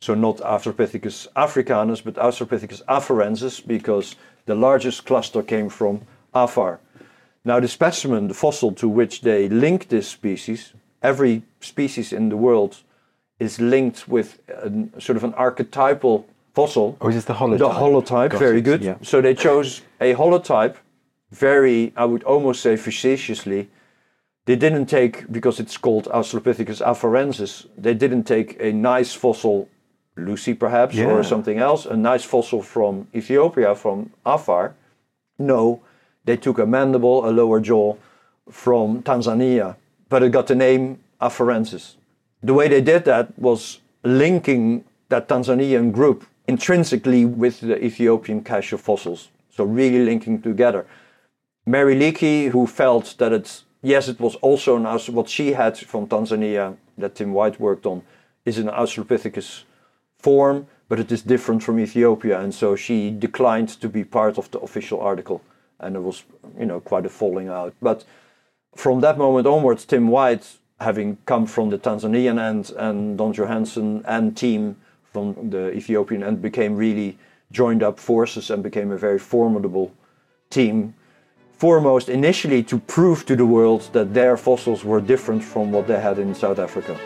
So 0.00 0.14
not 0.14 0.38
australopithecus 0.38 1.28
africanus 1.34 2.00
but 2.00 2.14
australopithecus 2.14 2.82
afarensis 2.84 3.66
because 3.66 4.16
the 4.46 4.54
largest 4.54 5.06
cluster 5.06 5.42
came 5.42 5.68
from 5.68 6.02
afar. 6.34 6.80
Now 7.44 7.60
the 7.60 7.68
specimen 7.68 8.28
the 8.28 8.34
fossil 8.34 8.72
to 8.72 8.88
which 8.88 9.20
they 9.22 9.48
link 9.48 9.88
this 9.88 10.08
species 10.08 10.72
every 11.02 11.42
species 11.60 12.12
in 12.12 12.30
the 12.30 12.36
world 12.36 12.82
is 13.38 13.60
linked 13.60 14.08
with 14.08 14.40
a, 14.48 15.00
sort 15.00 15.16
of 15.16 15.24
an 15.24 15.34
archetypal 15.34 16.26
fossil. 16.54 16.96
Oh, 17.00 17.08
is 17.08 17.16
this 17.16 17.24
the 17.24 17.34
holotype? 17.34 17.58
The 17.58 17.68
holotype, 17.68 18.30
Got 18.30 18.38
very 18.38 18.58
it. 18.58 18.62
good. 18.62 18.82
Yeah. 18.82 18.96
So 19.02 19.20
they 19.20 19.34
chose 19.34 19.82
a 20.00 20.14
holotype, 20.14 20.76
very, 21.30 21.92
I 21.96 22.04
would 22.04 22.22
almost 22.24 22.62
say 22.62 22.76
facetiously. 22.76 23.68
They 24.46 24.56
didn't 24.56 24.86
take, 24.86 25.30
because 25.32 25.58
it's 25.58 25.76
called 25.76 26.04
Australopithecus 26.06 26.80
afarensis, 26.82 27.66
they 27.76 27.94
didn't 27.94 28.24
take 28.24 28.56
a 28.60 28.72
nice 28.72 29.12
fossil, 29.14 29.68
Lucy 30.16 30.54
perhaps, 30.54 30.94
yeah. 30.94 31.06
or 31.06 31.24
something 31.24 31.58
else, 31.58 31.86
a 31.86 31.96
nice 31.96 32.24
fossil 32.24 32.62
from 32.62 33.08
Ethiopia, 33.14 33.74
from 33.74 34.10
Afar. 34.24 34.74
No, 35.38 35.82
they 36.24 36.36
took 36.36 36.58
a 36.58 36.66
mandible, 36.66 37.28
a 37.28 37.30
lower 37.30 37.58
jaw 37.58 37.96
from 38.50 39.02
Tanzania, 39.02 39.76
but 40.08 40.22
it 40.22 40.30
got 40.30 40.46
the 40.46 40.54
name 40.54 41.00
afarensis 41.20 41.96
the 42.44 42.54
way 42.54 42.68
they 42.68 42.82
did 42.82 43.04
that 43.06 43.36
was 43.38 43.80
linking 44.04 44.84
that 45.08 45.28
Tanzanian 45.28 45.92
group 45.92 46.26
intrinsically 46.46 47.24
with 47.24 47.60
the 47.60 47.82
Ethiopian 47.82 48.44
cache 48.44 48.72
of 48.74 48.80
fossils. 48.80 49.30
So 49.50 49.64
really 49.64 50.04
linking 50.04 50.42
together. 50.42 50.86
Mary 51.64 51.96
Leakey, 51.96 52.50
who 52.50 52.66
felt 52.66 53.14
that 53.18 53.32
it's 53.32 53.64
yes, 53.82 54.08
it 54.08 54.20
was 54.20 54.34
also 54.36 54.76
an 54.76 54.84
what 55.14 55.28
she 55.28 55.52
had 55.52 55.78
from 55.78 56.06
Tanzania 56.06 56.76
that 56.98 57.14
Tim 57.14 57.32
White 57.32 57.58
worked 57.58 57.86
on 57.86 58.02
is 58.44 58.58
an 58.58 58.68
Australopithecus 58.68 59.64
form, 60.18 60.66
but 60.88 61.00
it 61.00 61.10
is 61.10 61.22
different 61.22 61.62
from 61.62 61.80
Ethiopia, 61.80 62.40
and 62.40 62.54
so 62.54 62.76
she 62.76 63.10
declined 63.10 63.68
to 63.80 63.88
be 63.88 64.04
part 64.04 64.36
of 64.38 64.50
the 64.50 64.58
official 64.60 65.00
article, 65.00 65.40
and 65.80 65.94
there 65.94 66.02
was 66.02 66.24
you 66.58 66.66
know 66.66 66.80
quite 66.80 67.06
a 67.06 67.08
falling 67.08 67.48
out. 67.48 67.72
But 67.80 68.04
from 68.76 69.00
that 69.00 69.16
moment 69.16 69.46
onwards, 69.46 69.84
Tim 69.86 70.08
White 70.08 70.58
having 70.80 71.18
come 71.26 71.46
from 71.46 71.70
the 71.70 71.78
Tanzanian 71.78 72.38
end 72.38 72.72
and 72.76 73.16
Don 73.16 73.32
Johanson 73.32 74.04
and 74.06 74.36
team 74.36 74.76
from 75.12 75.50
the 75.50 75.70
Ethiopian 75.72 76.22
end 76.22 76.42
became 76.42 76.76
really 76.76 77.16
joined 77.52 77.82
up 77.82 77.98
forces 77.98 78.50
and 78.50 78.62
became 78.62 78.90
a 78.90 78.98
very 78.98 79.18
formidable 79.18 79.92
team. 80.50 80.94
Foremost, 81.52 82.08
initially 82.08 82.62
to 82.64 82.78
prove 82.78 83.24
to 83.26 83.36
the 83.36 83.46
world 83.46 83.88
that 83.92 84.12
their 84.12 84.36
fossils 84.36 84.84
were 84.84 85.00
different 85.00 85.42
from 85.42 85.70
what 85.70 85.86
they 85.86 86.00
had 86.00 86.18
in 86.18 86.34
South 86.34 86.58
Africa. 86.58 86.98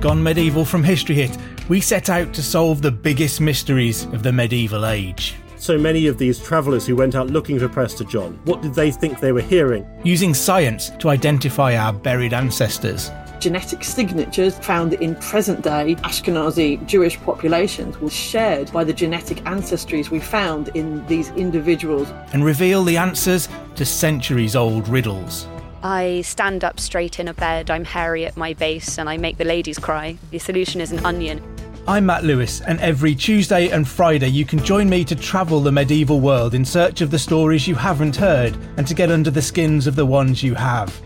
Gone 0.00 0.22
Medieval 0.22 0.64
from 0.64 0.82
History 0.82 1.14
Hit, 1.14 1.36
we 1.68 1.78
set 1.78 2.08
out 2.08 2.32
to 2.32 2.42
solve 2.42 2.80
the 2.80 2.90
biggest 2.90 3.38
mysteries 3.38 4.04
of 4.04 4.22
the 4.22 4.32
medieval 4.32 4.86
age. 4.86 5.34
So 5.58 5.76
many 5.76 6.06
of 6.06 6.16
these 6.16 6.38
travellers 6.38 6.86
who 6.86 6.96
went 6.96 7.14
out 7.14 7.26
looking 7.26 7.58
for 7.58 7.68
Prester 7.68 8.04
John, 8.04 8.40
what 8.44 8.62
did 8.62 8.72
they 8.72 8.90
think 8.90 9.20
they 9.20 9.32
were 9.32 9.42
hearing? 9.42 9.86
Using 10.02 10.32
science 10.32 10.88
to 11.00 11.10
identify 11.10 11.76
our 11.76 11.92
buried 11.92 12.32
ancestors. 12.32 13.10
Genetic 13.40 13.84
signatures 13.84 14.58
found 14.60 14.94
in 14.94 15.16
present 15.16 15.60
day 15.60 15.96
Ashkenazi 15.96 16.86
Jewish 16.86 17.20
populations 17.20 17.98
were 17.98 18.08
shared 18.08 18.72
by 18.72 18.84
the 18.84 18.94
genetic 18.94 19.44
ancestries 19.44 20.08
we 20.08 20.18
found 20.18 20.68
in 20.68 21.06
these 21.08 21.28
individuals. 21.32 22.10
And 22.32 22.42
reveal 22.42 22.84
the 22.84 22.96
answers 22.96 23.50
to 23.74 23.84
centuries 23.84 24.56
old 24.56 24.88
riddles. 24.88 25.46
I 25.82 26.20
stand 26.22 26.62
up 26.62 26.78
straight 26.78 27.18
in 27.18 27.28
a 27.28 27.34
bed, 27.34 27.70
I'm 27.70 27.84
hairy 27.84 28.26
at 28.26 28.36
my 28.36 28.52
base, 28.52 28.98
and 28.98 29.08
I 29.08 29.16
make 29.16 29.38
the 29.38 29.44
ladies 29.44 29.78
cry. 29.78 30.18
The 30.30 30.38
solution 30.38 30.80
is 30.80 30.92
an 30.92 31.04
onion. 31.06 31.42
I'm 31.88 32.04
Matt 32.04 32.22
Lewis, 32.22 32.60
and 32.60 32.78
every 32.80 33.14
Tuesday 33.14 33.70
and 33.70 33.88
Friday 33.88 34.28
you 34.28 34.44
can 34.44 34.62
join 34.62 34.90
me 34.90 35.04
to 35.06 35.16
travel 35.16 35.60
the 35.60 35.72
medieval 35.72 36.20
world 36.20 36.52
in 36.52 36.66
search 36.66 37.00
of 37.00 37.10
the 37.10 37.18
stories 37.18 37.66
you 37.66 37.74
haven't 37.74 38.14
heard 38.14 38.54
and 38.76 38.86
to 38.86 38.94
get 38.94 39.10
under 39.10 39.30
the 39.30 39.40
skins 39.40 39.86
of 39.86 39.96
the 39.96 40.04
ones 40.04 40.42
you 40.42 40.54
have. 40.54 41.00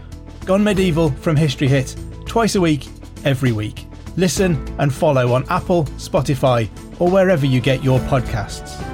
Gone 0.44 0.64
Medieval 0.64 1.10
from 1.10 1.36
History 1.36 1.68
Hit, 1.68 1.94
twice 2.26 2.56
a 2.56 2.60
week, 2.60 2.88
every 3.24 3.52
week. 3.52 3.86
Listen 4.16 4.56
and 4.80 4.92
follow 4.92 5.32
on 5.32 5.48
Apple, 5.50 5.84
Spotify, 5.98 6.68
or 7.00 7.08
wherever 7.08 7.46
you 7.46 7.60
get 7.60 7.84
your 7.84 8.00
podcasts. 8.00 8.93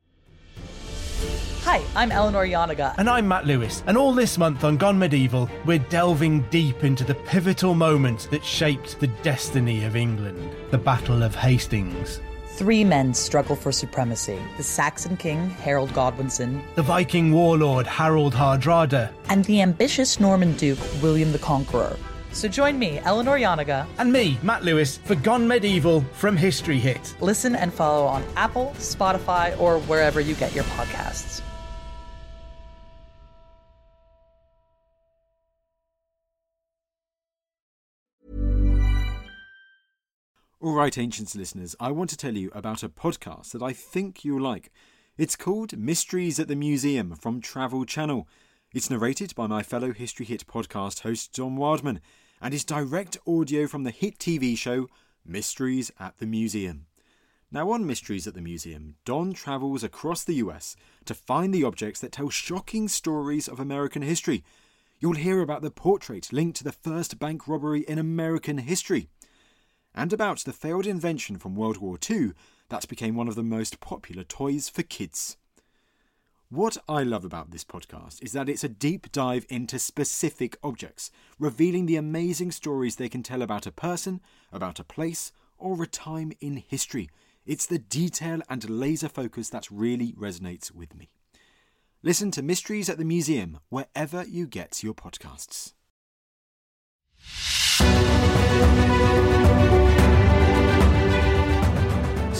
Hi, 1.63 1.83
I'm 1.95 2.11
Eleanor 2.11 2.47
Janega. 2.47 2.95
And 2.97 3.07
I'm 3.07 3.27
Matt 3.27 3.45
Lewis. 3.45 3.83
And 3.85 3.95
all 3.95 4.13
this 4.13 4.35
month 4.39 4.63
on 4.63 4.77
Gone 4.77 4.97
Medieval, 4.97 5.47
we're 5.63 5.77
delving 5.77 6.41
deep 6.49 6.83
into 6.83 7.03
the 7.03 7.13
pivotal 7.13 7.75
moment 7.75 8.27
that 8.31 8.43
shaped 8.43 8.99
the 8.99 9.05
destiny 9.07 9.83
of 9.83 9.95
England 9.95 10.55
the 10.71 10.79
Battle 10.79 11.21
of 11.21 11.35
Hastings. 11.35 12.19
Three 12.55 12.83
men 12.83 13.13
struggle 13.13 13.55
for 13.55 13.71
supremacy 13.71 14.39
the 14.57 14.63
Saxon 14.63 15.15
king, 15.17 15.51
Harold 15.51 15.93
Godwinson, 15.93 16.63
the 16.73 16.81
Viking 16.81 17.31
warlord, 17.31 17.85
Harold 17.85 18.33
Hardrada, 18.33 19.11
and 19.29 19.45
the 19.45 19.61
ambitious 19.61 20.19
Norman 20.19 20.57
duke, 20.57 20.79
William 21.03 21.31
the 21.31 21.39
Conqueror. 21.39 21.95
So 22.31 22.47
join 22.47 22.79
me, 22.79 22.99
Eleanor 22.99 23.37
Janega, 23.37 23.85
and 23.99 24.11
me, 24.11 24.39
Matt 24.41 24.63
Lewis, 24.63 24.97
for 24.97 25.15
Gone 25.15 25.47
Medieval 25.47 26.01
from 26.13 26.37
History 26.37 26.79
Hit. 26.79 27.15
Listen 27.19 27.55
and 27.55 27.71
follow 27.71 28.07
on 28.07 28.23
Apple, 28.35 28.73
Spotify, 28.77 29.59
or 29.59 29.79
wherever 29.81 30.19
you 30.19 30.33
get 30.35 30.55
your 30.55 30.63
podcasts. 30.63 31.40
All 40.63 40.73
right, 40.73 40.95
Ancients 40.95 41.35
listeners, 41.35 41.75
I 41.79 41.89
want 41.89 42.11
to 42.11 42.15
tell 42.17 42.37
you 42.37 42.51
about 42.53 42.83
a 42.83 42.89
podcast 42.89 43.51
that 43.53 43.63
I 43.63 43.73
think 43.73 44.23
you'll 44.23 44.43
like. 44.43 44.71
It's 45.17 45.35
called 45.35 45.75
Mysteries 45.75 46.39
at 46.39 46.47
the 46.47 46.55
Museum 46.55 47.15
from 47.15 47.41
Travel 47.41 47.83
Channel. 47.83 48.27
It's 48.71 48.87
narrated 48.87 49.33
by 49.33 49.47
my 49.47 49.63
fellow 49.63 49.91
History 49.91 50.23
Hit 50.23 50.45
podcast 50.45 50.99
host 50.99 51.33
Don 51.33 51.55
Wildman 51.55 51.99
and 52.39 52.53
is 52.53 52.63
direct 52.63 53.17
audio 53.25 53.65
from 53.65 53.85
the 53.85 53.89
hit 53.89 54.19
TV 54.19 54.55
show 54.55 54.87
Mysteries 55.25 55.91
at 55.99 56.19
the 56.19 56.27
Museum. 56.27 56.85
Now, 57.51 57.71
on 57.71 57.87
Mysteries 57.87 58.27
at 58.27 58.35
the 58.35 58.41
Museum, 58.41 58.97
Don 59.03 59.33
travels 59.33 59.83
across 59.83 60.23
the 60.23 60.35
US 60.35 60.75
to 61.05 61.15
find 61.15 61.51
the 61.51 61.63
objects 61.63 61.99
that 62.01 62.11
tell 62.11 62.29
shocking 62.29 62.87
stories 62.87 63.47
of 63.47 63.59
American 63.59 64.03
history. 64.03 64.43
You'll 64.99 65.13
hear 65.13 65.41
about 65.41 65.63
the 65.63 65.71
portrait 65.71 66.31
linked 66.31 66.57
to 66.57 66.63
the 66.63 66.71
first 66.71 67.17
bank 67.17 67.47
robbery 67.47 67.81
in 67.87 67.97
American 67.97 68.59
history 68.59 69.09
and 69.93 70.13
about 70.13 70.39
the 70.39 70.53
failed 70.53 70.87
invention 70.87 71.37
from 71.37 71.55
World 71.55 71.77
War 71.77 71.97
II 72.09 72.33
that 72.69 72.87
became 72.87 73.15
one 73.15 73.27
of 73.27 73.35
the 73.35 73.43
most 73.43 73.79
popular 73.79 74.23
toys 74.23 74.69
for 74.69 74.83
kids. 74.83 75.37
What 76.49 76.77
I 76.89 77.03
love 77.03 77.23
about 77.23 77.51
this 77.51 77.63
podcast 77.63 78.21
is 78.21 78.33
that 78.33 78.49
it's 78.49 78.63
a 78.63 78.69
deep 78.69 79.11
dive 79.11 79.45
into 79.49 79.79
specific 79.79 80.57
objects, 80.61 81.09
revealing 81.39 81.85
the 81.85 81.95
amazing 81.95 82.51
stories 82.51 82.97
they 82.97 83.07
can 83.07 83.23
tell 83.23 83.41
about 83.41 83.65
a 83.65 83.71
person, 83.71 84.19
about 84.51 84.79
a 84.79 84.83
place, 84.83 85.31
or 85.57 85.81
a 85.81 85.87
time 85.87 86.33
in 86.41 86.57
history. 86.57 87.09
It's 87.45 87.65
the 87.65 87.79
detail 87.79 88.41
and 88.49 88.69
laser 88.69 89.07
focus 89.07 89.49
that 89.49 89.71
really 89.71 90.11
resonates 90.13 90.71
with 90.71 90.93
me. 90.95 91.09
Listen 92.03 92.31
to 92.31 92.41
Mysteries 92.41 92.89
at 92.89 92.97
the 92.97 93.05
Museum 93.05 93.59
wherever 93.69 94.23
you 94.23 94.45
get 94.45 94.83
your 94.83 94.93
podcasts. 94.93 95.73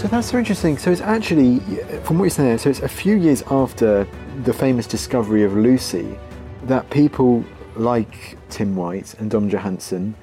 So 0.01 0.07
that's 0.07 0.31
so 0.31 0.39
interesting. 0.39 0.79
So 0.79 0.89
it's 0.89 0.99
actually, 0.99 1.59
from 2.05 2.17
what 2.17 2.23
you're 2.23 2.31
saying 2.31 2.49
there, 2.49 2.57
so 2.57 2.71
it's 2.71 2.79
a 2.79 2.87
few 2.87 3.17
years 3.17 3.43
after 3.51 4.07
the 4.45 4.51
famous 4.51 4.87
discovery 4.87 5.43
of 5.43 5.55
Lucy 5.55 6.17
that 6.63 6.89
people 6.89 7.45
like 7.75 8.35
Tim 8.49 8.75
White 8.75 9.13
and 9.19 9.29
Don 9.29 9.47
Johanson, 9.47 10.15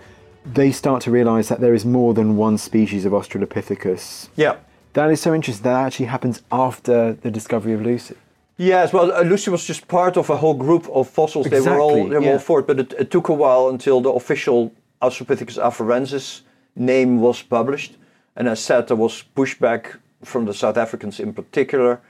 they 0.45 0.73
start 0.73 1.01
to 1.03 1.13
realise 1.13 1.49
that 1.49 1.61
there 1.61 1.75
is 1.75 1.85
more 1.85 2.13
than 2.13 2.37
one 2.37 2.59
species 2.59 3.05
of 3.05 3.13
Australopithecus. 3.13 4.31
Yeah. 4.35 4.57
That 4.95 5.13
is 5.13 5.21
so 5.21 5.33
interesting. 5.33 5.63
That 5.63 5.87
actually 5.87 6.07
happens 6.07 6.43
after 6.51 7.13
the 7.13 7.31
discovery 7.31 7.73
of 7.73 7.83
Lucy. 7.83 8.17
Yes, 8.57 8.93
well, 8.93 9.13
uh, 9.13 9.23
Lucy 9.23 9.53
was 9.53 9.65
just 9.65 9.87
part 9.87 10.17
of 10.17 10.29
a 10.29 10.37
whole 10.39 10.55
group 10.55 10.89
of 10.89 11.09
fossils. 11.09 11.47
They 11.47 11.61
were 11.61 11.79
all 11.79 11.91
Exactly, 11.91 12.11
they 12.11 12.19
were 12.19 12.25
yeah. 12.25 12.33
all 12.33 12.39
for 12.41 12.59
it, 12.59 12.67
but 12.67 12.81
it, 12.81 12.93
it 12.95 13.11
took 13.13 13.29
a 13.29 13.33
while 13.33 13.69
until 13.69 14.01
the 14.01 14.11
official 14.11 14.73
Australopithecus 15.01 15.57
afarensis 15.57 16.41
name 16.75 17.21
was 17.21 17.43
published. 17.43 17.95
And 18.39 18.49
as 18.49 18.61
said, 18.61 18.87
there 18.87 18.97
was 18.97 19.25
pushback 19.37 19.99
from 20.25 20.47
the 20.47 20.55
South 20.55 20.77
Africans 20.77 21.19
in 21.19 21.35
particular 21.35 22.01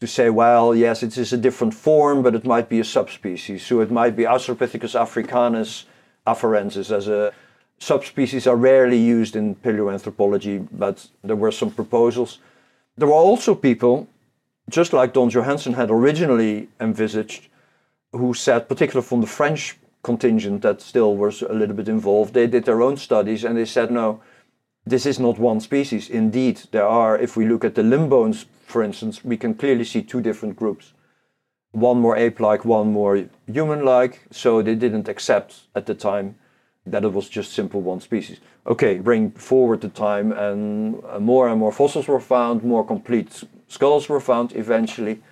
to 0.00 0.06
say, 0.06 0.28
well, 0.28 0.74
yes, 0.74 1.02
it 1.04 1.16
is 1.16 1.32
a 1.32 1.36
different 1.36 1.72
form, 1.72 2.22
but 2.22 2.34
it 2.34 2.44
might 2.44 2.68
be 2.68 2.80
a 2.80 2.84
subspecies. 2.84 3.64
So 3.64 3.80
it 3.80 3.90
might 3.90 4.16
be 4.16 4.24
Australopithecus 4.24 5.00
africanus 5.00 5.86
afarensis 6.26 6.90
as 6.90 7.06
a 7.08 7.32
subspecies 7.78 8.48
are 8.48 8.56
rarely 8.56 8.98
used 8.98 9.36
in 9.36 9.54
paleoanthropology, 9.54 10.66
but 10.72 11.06
there 11.22 11.36
were 11.36 11.52
some 11.52 11.70
proposals. 11.70 12.38
There 12.96 13.06
were 13.06 13.14
also 13.14 13.54
people 13.54 14.08
just 14.68 14.92
like 14.92 15.12
Don 15.12 15.30
Johanson 15.30 15.74
had 15.74 15.90
originally 15.90 16.68
envisaged, 16.80 17.48
who 18.12 18.34
said, 18.34 18.68
particularly 18.68 19.06
from 19.06 19.20
the 19.20 19.26
French 19.28 19.78
contingent 20.02 20.62
that 20.62 20.82
still 20.82 21.16
was 21.16 21.42
a 21.42 21.52
little 21.52 21.76
bit 21.76 21.88
involved, 21.88 22.34
they 22.34 22.48
did 22.48 22.64
their 22.64 22.82
own 22.82 22.96
studies 22.96 23.44
and 23.44 23.56
they 23.56 23.64
said, 23.64 23.90
no, 23.90 24.20
this 24.88 25.06
is 25.06 25.18
not 25.18 25.38
one 25.38 25.60
species. 25.60 26.08
Indeed, 26.08 26.62
there 26.70 26.86
are, 26.86 27.18
if 27.18 27.36
we 27.36 27.46
look 27.46 27.64
at 27.64 27.74
the 27.74 27.82
limb 27.82 28.08
bones, 28.08 28.46
for 28.66 28.82
instance, 28.82 29.24
we 29.24 29.36
can 29.36 29.54
clearly 29.54 29.84
see 29.84 30.02
two 30.02 30.20
different 30.20 30.56
groups. 30.56 30.92
One 31.72 32.00
more 32.00 32.16
ape 32.16 32.40
like, 32.40 32.64
one 32.64 32.92
more 32.92 33.28
human 33.46 33.84
like. 33.84 34.22
So 34.30 34.62
they 34.62 34.74
didn't 34.74 35.08
accept 35.08 35.60
at 35.74 35.86
the 35.86 35.94
time 35.94 36.36
that 36.86 37.04
it 37.04 37.12
was 37.12 37.28
just 37.28 37.52
simple 37.52 37.80
one 37.80 38.00
species. 38.00 38.40
Okay, 38.66 38.98
bring 38.98 39.30
forward 39.32 39.80
the 39.80 39.88
time, 39.88 40.32
and 40.32 41.02
uh, 41.08 41.18
more 41.18 41.48
and 41.48 41.58
more 41.58 41.72
fossils 41.72 42.08
were 42.08 42.20
found, 42.20 42.62
more 42.62 42.84
complete 42.84 43.44
skulls 43.68 44.08
were 44.08 44.20
found 44.20 44.54
eventually. 44.56 45.22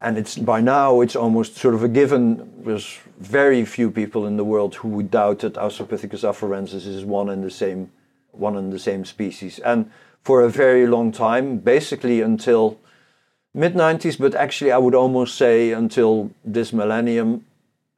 And 0.00 0.18
it's 0.18 0.36
by 0.36 0.60
now 0.60 1.00
it's 1.00 1.14
almost 1.14 1.56
sort 1.56 1.74
of 1.74 1.84
a 1.84 1.88
given. 1.88 2.62
There's 2.64 2.98
very 3.20 3.64
few 3.64 3.90
people 3.90 4.26
in 4.26 4.36
the 4.36 4.44
world 4.44 4.74
who 4.74 4.88
would 4.88 5.10
doubt 5.12 5.40
that 5.40 5.54
Australopithecus 5.54 6.24
afarensis 6.24 6.86
is 6.86 7.04
one 7.04 7.28
and 7.28 7.44
the 7.44 7.50
same, 7.50 7.92
one 8.32 8.56
and 8.56 8.72
the 8.72 8.78
same 8.78 9.04
species. 9.04 9.58
And 9.60 9.90
for 10.22 10.42
a 10.42 10.48
very 10.48 10.86
long 10.86 11.12
time, 11.12 11.58
basically 11.58 12.20
until 12.20 12.78
mid 13.54 13.74
90s, 13.74 14.18
but 14.18 14.34
actually 14.34 14.72
I 14.72 14.78
would 14.78 14.94
almost 14.94 15.36
say 15.36 15.72
until 15.72 16.30
this 16.44 16.72
millennium, 16.72 17.44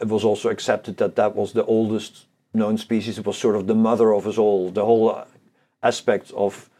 it 0.00 0.08
was 0.08 0.24
also 0.24 0.50
accepted 0.50 0.96
that 0.98 1.16
that 1.16 1.34
was 1.34 1.52
the 1.52 1.64
oldest 1.64 2.26
known 2.52 2.78
species. 2.78 3.18
It 3.18 3.26
was 3.26 3.38
sort 3.38 3.56
of 3.56 3.66
the 3.66 3.74
mother 3.74 4.12
of 4.12 4.26
us 4.26 4.38
all. 4.38 4.70
The 4.70 4.84
whole 4.84 5.24
aspect 5.82 6.30
of 6.32 6.70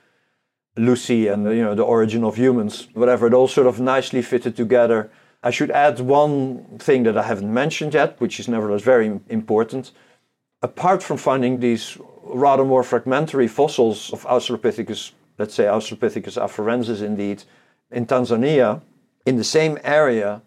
Lucy 0.77 1.29
and 1.29 1.45
you 1.45 1.63
know 1.63 1.75
the 1.75 1.85
origin 1.85 2.25
of 2.25 2.37
humans, 2.37 2.89
whatever. 2.95 3.27
It 3.27 3.35
all 3.35 3.49
sort 3.49 3.67
of 3.67 3.81
nicely 3.81 4.23
fitted 4.23 4.57
together. 4.57 5.11
I 5.43 5.51
should 5.51 5.71
add 5.71 6.01
one 6.01 6.65
thing 6.79 7.03
that 7.05 7.19
I 7.19 7.23
haven't 7.23 7.53
mentioned 7.53 7.95
yet, 7.95 8.21
which 8.21 8.41
is 8.41 8.49
nevertheless 8.49 8.83
very 8.83 9.21
important. 9.29 9.93
Apart 10.63 11.03
from 11.03 11.19
finding 11.19 11.61
these 11.61 11.99
rather 12.25 12.65
more 12.65 12.83
fragmentary 12.83 13.49
fossils 13.49 14.13
of 14.13 14.25
Australopithecus, 14.25 15.13
let's 15.39 15.55
say 15.55 15.65
Australopithecus 15.65 16.41
afarensis, 16.41 17.03
indeed, 17.03 17.45
in 17.91 18.07
Tanzania, 18.07 18.81
in 19.27 19.37
the 19.37 19.45
same 19.45 19.79
area, 19.85 20.43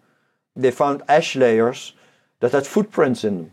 they 0.56 0.70
found 0.70 1.02
ash 1.08 1.36
layers 1.36 1.92
that 2.40 2.52
had 2.52 2.66
footprints 2.66 3.24
in 3.24 3.36
them. 3.36 3.50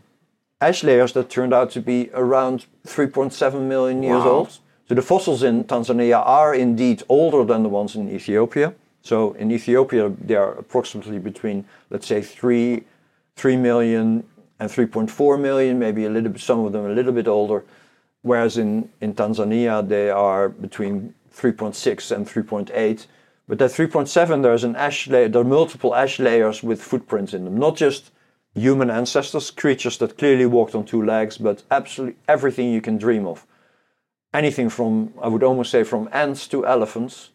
Ash 0.60 0.82
layers 0.82 1.12
that 1.12 1.28
turned 1.28 1.52
out 1.52 1.70
to 1.72 1.80
be 1.80 2.10
around 2.14 2.66
3.7 2.86 3.60
million 3.68 4.02
years 4.02 4.24
Wow. 4.24 4.30
old. 4.30 4.58
So 4.88 4.94
the 4.94 5.02
fossils 5.02 5.42
in 5.42 5.64
Tanzania 5.64 6.22
are 6.24 6.54
indeed 6.54 7.02
older 7.08 7.44
than 7.44 7.62
the 7.62 7.68
ones 7.68 7.96
in 7.96 8.08
Ethiopia. 8.08 8.72
So 9.02 9.32
in 9.32 9.50
Ethiopia, 9.50 10.10
they 10.20 10.34
are 10.34 10.52
approximately 10.52 11.18
between, 11.18 11.64
let's 11.90 12.06
say, 12.06 12.22
3, 12.22 12.84
3 13.36 13.56
million 13.56 14.24
and 14.58 14.70
3.4 14.70 15.38
million, 15.40 15.78
maybe 15.78 16.06
a 16.06 16.10
little 16.10 16.30
bit, 16.30 16.40
some 16.40 16.64
of 16.64 16.72
them 16.72 16.86
a 16.86 16.94
little 16.94 17.12
bit 17.12 17.28
older. 17.28 17.64
Whereas 18.26 18.58
in, 18.58 18.90
in 19.00 19.14
Tanzania, 19.14 19.86
they 19.86 20.10
are 20.10 20.48
between 20.48 21.14
3.6 21.32 22.10
and 22.10 22.26
3.8. 22.26 23.06
But 23.46 23.62
at 23.62 23.70
3.7, 23.70 24.42
there's 24.42 24.64
an 24.64 24.74
ash 24.74 25.06
layer, 25.06 25.28
there 25.28 25.42
are 25.42 25.44
multiple 25.44 25.94
ash 25.94 26.18
layers 26.18 26.60
with 26.60 26.82
footprints 26.82 27.34
in 27.34 27.44
them. 27.44 27.56
Not 27.56 27.76
just 27.76 28.10
human 28.52 28.90
ancestors, 28.90 29.52
creatures 29.52 29.98
that 29.98 30.18
clearly 30.18 30.44
walked 30.44 30.74
on 30.74 30.84
two 30.84 31.04
legs, 31.04 31.38
but 31.38 31.62
absolutely 31.70 32.16
everything 32.26 32.72
you 32.72 32.80
can 32.80 32.98
dream 32.98 33.28
of. 33.28 33.46
Anything 34.34 34.70
from, 34.70 35.14
I 35.22 35.28
would 35.28 35.44
almost 35.44 35.70
say, 35.70 35.84
from 35.84 36.08
ants 36.10 36.48
to 36.48 36.66
elephants, 36.66 37.30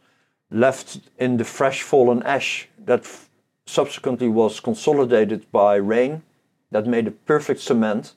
left 0.49 0.99
in 1.17 1.37
the 1.37 1.45
fresh 1.45 1.83
fallen 1.83 2.21
ash 2.23 2.67
that 2.77 3.05
f- 3.05 3.29
subsequently 3.65 4.27
was 4.27 4.59
consolidated 4.59 5.49
by 5.53 5.75
rain, 5.75 6.23
that 6.69 6.85
made 6.85 7.07
a 7.07 7.11
perfect 7.11 7.61
cement, 7.61 8.11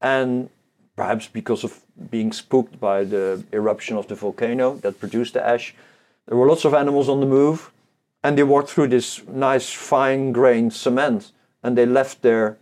and 0.00 0.50
perhaps 0.96 1.28
because 1.28 1.64
of 1.64 1.80
being 2.10 2.32
spooked 2.32 2.80
by 2.80 3.04
the 3.04 3.44
eruption 3.52 3.96
of 3.96 4.06
the 4.06 4.14
volcano 4.14 4.76
that 4.76 5.00
produced 5.00 5.34
the 5.34 5.46
ash, 5.46 5.74
there 6.26 6.36
were 6.38 6.46
lots 6.46 6.64
of 6.64 6.74
animals 6.74 7.08
on 7.08 7.20
the 7.20 7.26
move, 7.26 7.70
and 8.22 8.36
they 8.36 8.42
walked 8.42 8.70
through 8.70 8.88
this 8.88 9.26
nice 9.26 9.70
fine 9.70 10.32
grained 10.32 10.72
cement, 10.72 11.32
and 11.62 11.76
they 11.76 11.86
left 11.86 12.22
their 12.22 12.56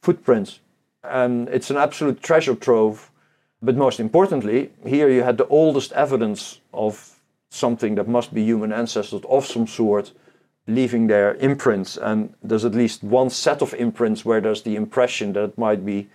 footprints. 0.00 0.60
And 1.04 1.48
it's 1.48 1.70
an 1.70 1.76
absolute 1.76 2.22
treasure 2.22 2.54
trove. 2.54 3.10
But 3.60 3.76
most 3.76 4.00
importantly, 4.00 4.70
here 4.84 5.08
you 5.08 5.22
had 5.22 5.38
the 5.38 5.46
oldest 5.46 5.92
evidence 5.92 6.60
of 6.72 7.20
something 7.50 7.94
that 7.96 8.08
must 8.08 8.34
be 8.34 8.42
human 8.42 8.72
ancestors 8.72 9.22
of 9.28 9.46
some 9.46 9.66
sort 9.66 10.12
leaving 10.66 11.06
their 11.06 11.34
imprints. 11.36 11.96
And 11.96 12.34
there's 12.42 12.64
at 12.64 12.74
least 12.74 13.02
one 13.02 13.30
set 13.30 13.62
of 13.62 13.74
imprints 13.74 14.24
where 14.24 14.40
there's 14.40 14.62
the 14.62 14.76
impression 14.76 15.32
that 15.34 15.44
it 15.44 15.58
might 15.58 15.84
be 15.84 16.08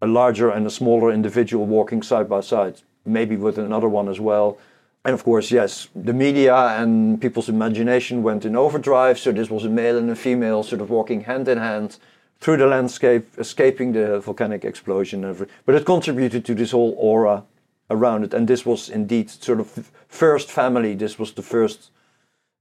a 0.00 0.06
larger 0.06 0.50
and 0.50 0.66
a 0.66 0.70
smaller 0.70 1.10
individual 1.10 1.66
walking 1.66 2.02
side 2.02 2.28
by 2.28 2.40
side, 2.40 2.80
maybe 3.04 3.36
with 3.36 3.58
another 3.58 3.88
one 3.88 4.08
as 4.08 4.20
well. 4.20 4.58
And 5.04 5.14
of 5.14 5.24
course, 5.24 5.50
yes, 5.50 5.88
the 5.94 6.12
media 6.12 6.54
and 6.54 7.20
people's 7.20 7.48
imagination 7.48 8.22
went 8.22 8.44
in 8.44 8.56
overdrive. 8.56 9.18
So 9.18 9.32
this 9.32 9.50
was 9.50 9.64
a 9.64 9.70
male 9.70 9.96
and 9.96 10.10
a 10.10 10.16
female 10.16 10.62
sort 10.62 10.80
of 10.80 10.90
walking 10.90 11.22
hand 11.22 11.48
in 11.48 11.58
hand 11.58 11.98
through 12.40 12.58
the 12.58 12.66
landscape, 12.66 13.26
escaping 13.38 13.92
the 13.92 14.20
volcanic 14.20 14.64
explosion. 14.64 15.48
But 15.64 15.74
it 15.74 15.84
contributed 15.84 16.44
to 16.44 16.54
this 16.54 16.72
whole 16.72 16.94
aura 16.98 17.44
around 17.90 18.24
it. 18.24 18.34
And 18.34 18.46
this 18.46 18.66
was 18.66 18.88
indeed 18.88 19.30
sort 19.30 19.60
of 19.60 19.90
first 20.08 20.50
family. 20.50 20.94
This 20.94 21.18
was 21.18 21.32
the 21.32 21.42
first, 21.42 21.90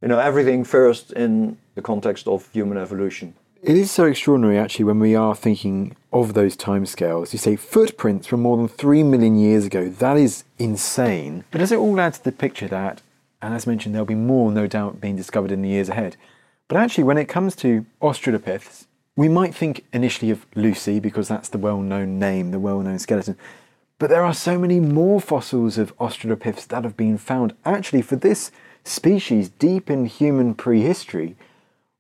you 0.02 0.08
know, 0.08 0.20
everything 0.20 0.64
first 0.64 1.12
in 1.12 1.58
the 1.76 1.82
context 1.82 2.28
of 2.28 2.50
human 2.54 2.78
evolution. 2.78 3.34
It 3.64 3.76
is 3.76 3.90
so 3.90 4.06
extraordinary, 4.06 4.60
actually, 4.60 4.86
when 4.86 5.00
we 5.00 5.16
are 5.16 5.36
thinking 5.36 5.96
of 6.14 6.36
those 6.36 6.56
timescales. 6.56 7.34
You 7.34 7.40
say 7.40 7.56
footprints 7.56 8.28
from 8.28 8.42
more 8.44 8.56
than 8.56 8.68
three 8.68 9.02
million 9.02 9.36
years 9.36 9.66
ago. 9.66 9.90
That 9.90 10.16
is 10.16 10.44
insane. 10.60 11.44
But 11.50 11.60
does 11.60 11.72
it 11.72 11.80
all 11.80 12.00
add 12.00 12.14
to 12.16 12.24
the 12.24 12.32
picture 12.32 12.68
that, 12.68 13.02
and 13.42 13.56
as 13.56 13.66
mentioned, 13.66 13.96
there'll 13.96 14.06
be 14.06 14.14
more, 14.14 14.52
no 14.52 14.68
doubt, 14.68 15.02
being 15.02 15.16
discovered 15.16 15.52
in 15.52 15.64
the 15.64 15.70
years 15.70 15.90
ahead? 15.90 16.18
But 16.68 16.78
actually, 16.78 17.06
when 17.06 17.18
it 17.18 17.26
comes 17.26 17.56
to 17.58 17.86
Australopiths, 18.00 18.86
we 19.16 19.28
might 19.28 19.56
think 19.56 19.84
initially 19.92 20.30
of 20.30 20.46
Lucy 20.54 21.00
because 21.00 21.28
that's 21.28 21.50
the 21.50 21.58
well 21.58 21.82
known 21.82 22.20
name, 22.20 22.52
the 22.52 22.60
well 22.60 22.80
known 22.80 23.00
skeleton. 23.00 23.38
But 23.98 24.12
there 24.12 24.24
are 24.24 24.36
so 24.36 24.60
many 24.60 24.80
more 24.80 25.20
fossils 25.20 25.80
of 25.80 25.98
Australopiths 25.98 26.68
that 26.68 26.84
have 26.84 26.96
been 26.96 27.18
found. 27.18 27.56
Actually, 27.66 28.04
for 28.04 28.18
this 28.18 28.52
species 28.84 29.50
deep 29.50 29.90
in 29.90 30.06
human 30.06 30.54
prehistory, 30.54 31.36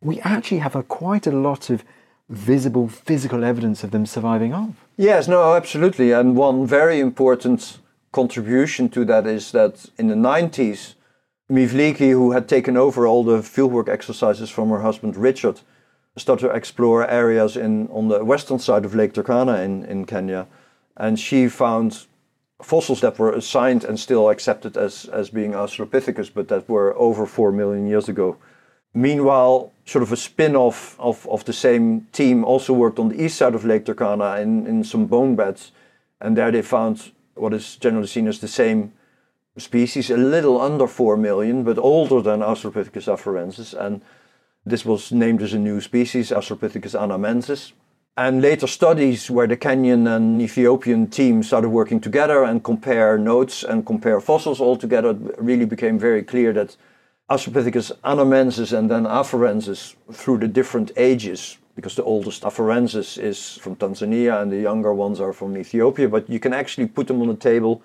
we 0.01 0.19
actually 0.21 0.59
have 0.59 0.75
a, 0.75 0.83
quite 0.83 1.27
a 1.27 1.31
lot 1.31 1.69
of 1.69 1.83
visible 2.29 2.87
physical 2.87 3.43
evidence 3.43 3.83
of 3.83 3.91
them 3.91 4.05
surviving 4.05 4.53
on. 4.53 4.75
Yes, 4.97 5.27
no, 5.27 5.55
absolutely. 5.55 6.11
And 6.11 6.35
one 6.35 6.67
very 6.67 6.99
important 6.99 7.79
contribution 8.11 8.89
to 8.89 9.05
that 9.05 9.25
is 9.25 9.51
that 9.51 9.85
in 9.97 10.07
the 10.07 10.15
90s, 10.15 10.95
Meave 11.49 11.71
Leakey, 11.71 12.11
who 12.11 12.31
had 12.31 12.49
taken 12.49 12.75
over 12.75 13.07
all 13.07 13.23
the 13.23 13.39
fieldwork 13.39 13.87
exercises 13.87 14.49
from 14.49 14.69
her 14.69 14.81
husband 14.81 15.15
Richard, 15.15 15.61
started 16.17 16.47
to 16.47 16.53
explore 16.53 17.07
areas 17.07 17.55
in 17.55 17.87
on 17.89 18.07
the 18.07 18.23
western 18.25 18.59
side 18.59 18.85
of 18.85 18.95
Lake 18.95 19.13
Turkana 19.13 19.63
in, 19.63 19.85
in 19.85 20.05
Kenya, 20.05 20.47
and 20.97 21.19
she 21.19 21.47
found 21.47 22.07
fossils 22.61 23.01
that 23.01 23.19
were 23.19 23.31
assigned 23.31 23.83
and 23.83 23.99
still 23.99 24.29
accepted 24.29 24.75
as, 24.75 25.05
as 25.05 25.29
being 25.29 25.51
Australopithecus, 25.51 26.31
but 26.33 26.47
that 26.47 26.67
were 26.67 26.97
over 26.97 27.25
four 27.25 27.51
million 27.51 27.85
years 27.87 28.09
ago. 28.09 28.35
Meanwhile, 28.93 29.71
sort 29.85 30.03
of 30.03 30.11
a 30.11 30.17
spin-off 30.17 30.99
of, 30.99 31.27
of 31.27 31.45
the 31.45 31.53
same 31.53 32.07
team 32.11 32.43
also 32.43 32.73
worked 32.73 32.99
on 32.99 33.09
the 33.09 33.23
east 33.23 33.37
side 33.37 33.55
of 33.55 33.65
Lake 33.65 33.85
Turkana 33.85 34.41
in, 34.41 34.65
in 34.65 34.83
some 34.83 35.05
bone 35.05 35.35
beds, 35.35 35.71
and 36.19 36.35
there 36.35 36.51
they 36.51 36.61
found 36.61 37.11
what 37.35 37.53
is 37.53 37.75
generally 37.75 38.07
seen 38.07 38.27
as 38.27 38.39
the 38.39 38.47
same 38.47 38.93
species, 39.57 40.09
a 40.09 40.17
little 40.17 40.59
under 40.61 40.87
4 40.87 41.17
million, 41.17 41.63
but 41.63 41.77
older 41.77 42.21
than 42.21 42.41
Australopithecus 42.41 43.07
afarensis. 43.07 43.73
And 43.73 44.01
this 44.65 44.85
was 44.85 45.11
named 45.11 45.41
as 45.41 45.53
a 45.53 45.59
new 45.59 45.81
species, 45.81 46.31
Australopithecus 46.31 46.95
anamensis. 46.95 47.71
And 48.15 48.41
later 48.41 48.65
studies 48.65 49.29
where 49.29 49.45
the 49.45 49.57
Kenyan 49.57 50.07
and 50.07 50.41
Ethiopian 50.41 51.07
teams 51.07 51.47
started 51.47 51.69
working 51.69 51.99
together 51.99 52.43
and 52.43 52.63
compare 52.63 53.17
notes 53.17 53.63
and 53.63 53.85
compare 53.85 54.19
fossils 54.19 54.59
all 54.59 54.75
together, 54.75 55.13
really 55.37 55.65
became 55.65 55.99
very 55.99 56.23
clear 56.23 56.51
that 56.53 56.75
Australopithecus 57.29 57.91
anamensis 58.03 58.77
and 58.77 58.89
then 58.89 59.03
afarensis 59.03 59.95
through 60.13 60.37
the 60.37 60.47
different 60.47 60.91
ages, 60.95 61.57
because 61.75 61.95
the 61.95 62.03
oldest 62.03 62.43
afarensis 62.43 63.17
is 63.17 63.57
from 63.57 63.75
Tanzania 63.75 64.41
and 64.41 64.51
the 64.51 64.59
younger 64.59 64.93
ones 64.93 65.19
are 65.19 65.33
from 65.33 65.57
Ethiopia, 65.57 66.07
but 66.07 66.29
you 66.29 66.39
can 66.39 66.53
actually 66.53 66.87
put 66.87 67.07
them 67.07 67.21
on 67.21 67.27
the 67.27 67.35
table 67.35 67.81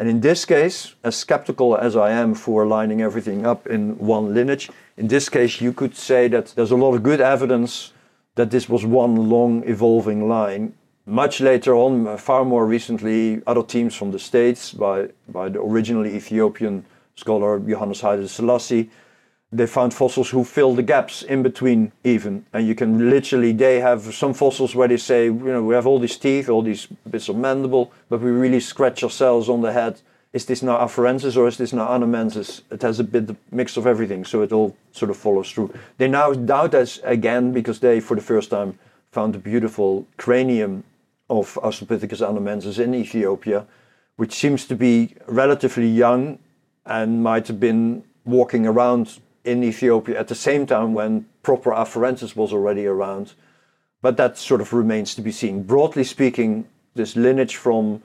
and 0.00 0.08
in 0.08 0.20
this 0.22 0.46
case, 0.46 0.94
as 1.04 1.14
skeptical 1.14 1.76
as 1.76 1.94
I 1.94 2.10
am 2.12 2.32
for 2.32 2.66
lining 2.66 3.02
everything 3.02 3.44
up 3.44 3.66
in 3.66 3.98
one 3.98 4.32
lineage, 4.32 4.70
in 4.96 5.08
this 5.08 5.28
case, 5.28 5.60
you 5.60 5.74
could 5.74 5.94
say 5.94 6.26
that 6.28 6.54
there's 6.56 6.70
a 6.70 6.76
lot 6.76 6.94
of 6.94 7.02
good 7.02 7.20
evidence 7.20 7.92
that 8.34 8.50
this 8.50 8.66
was 8.66 8.86
one 8.86 9.28
long 9.28 9.62
evolving 9.68 10.26
line. 10.26 10.72
Much 11.04 11.42
later 11.42 11.74
on, 11.74 12.16
far 12.16 12.46
more 12.46 12.64
recently, 12.64 13.42
other 13.46 13.62
teams 13.62 13.94
from 13.94 14.10
the 14.10 14.18
States, 14.18 14.72
by, 14.72 15.08
by 15.28 15.50
the 15.50 15.60
originally 15.60 16.16
Ethiopian 16.16 16.86
scholar 17.20 17.60
Yohannes 17.60 18.00
Haile 18.00 18.26
Selassie, 18.26 18.90
they 19.52 19.66
found 19.66 19.92
fossils 19.92 20.30
who 20.30 20.44
fill 20.44 20.74
the 20.74 20.82
gaps 20.82 21.22
in 21.22 21.42
between 21.42 21.92
even. 22.04 22.46
And 22.52 22.66
you 22.66 22.74
can 22.74 23.10
literally 23.10 23.52
they 23.52 23.80
have 23.80 24.14
some 24.14 24.32
fossils 24.32 24.74
where 24.74 24.88
they 24.88 24.96
say 24.96 25.24
you 25.24 25.52
know 25.54 25.62
we 25.62 25.74
have 25.74 25.86
all 25.86 25.98
these 25.98 26.16
teeth 26.16 26.48
all 26.48 26.62
these 26.62 26.86
bits 27.10 27.28
of 27.28 27.36
mandible 27.36 27.92
but 28.08 28.20
we 28.20 28.30
really 28.30 28.60
scratch 28.60 29.02
ourselves 29.02 29.48
on 29.48 29.60
the 29.60 29.72
head. 29.72 30.00
Is 30.32 30.46
this 30.46 30.62
now 30.62 30.78
afarensis 30.78 31.36
or 31.36 31.48
is 31.48 31.56
this 31.56 31.72
now 31.72 31.88
anamensis? 31.88 32.62
It 32.70 32.82
has 32.82 33.00
a 33.00 33.04
bit 33.04 33.28
of 33.30 33.36
mix 33.50 33.76
of 33.76 33.86
everything 33.86 34.24
so 34.24 34.42
it 34.42 34.52
all 34.52 34.76
sort 34.92 35.10
of 35.10 35.16
follows 35.16 35.50
through. 35.50 35.74
They 35.98 36.08
now 36.08 36.32
doubt 36.32 36.74
us 36.74 37.00
again 37.02 37.52
because 37.52 37.80
they 37.80 37.98
for 38.00 38.14
the 38.14 38.22
first 38.22 38.50
time 38.50 38.78
found 39.10 39.34
a 39.34 39.38
beautiful 39.38 40.06
cranium 40.16 40.84
of 41.28 41.58
australopithecus 41.62 42.22
anamensis 42.22 42.78
in 42.78 42.94
ethiopia 42.94 43.66
which 44.20 44.34
seems 44.34 44.66
to 44.66 44.76
be 44.76 45.14
relatively 45.26 45.88
young 45.88 46.38
and 46.90 47.22
might 47.22 47.46
have 47.46 47.60
been 47.60 48.02
walking 48.24 48.66
around 48.66 49.20
in 49.44 49.62
Ethiopia 49.64 50.18
at 50.18 50.28
the 50.28 50.34
same 50.34 50.66
time 50.66 50.92
when 50.92 51.24
proper 51.42 51.70
afarensis 51.70 52.36
was 52.36 52.52
already 52.52 52.84
around. 52.84 53.32
But 54.02 54.16
that 54.16 54.36
sort 54.36 54.60
of 54.60 54.72
remains 54.72 55.14
to 55.14 55.22
be 55.22 55.32
seen. 55.32 55.62
Broadly 55.62 56.04
speaking, 56.04 56.66
this 56.94 57.16
lineage 57.16 57.56
from 57.56 58.02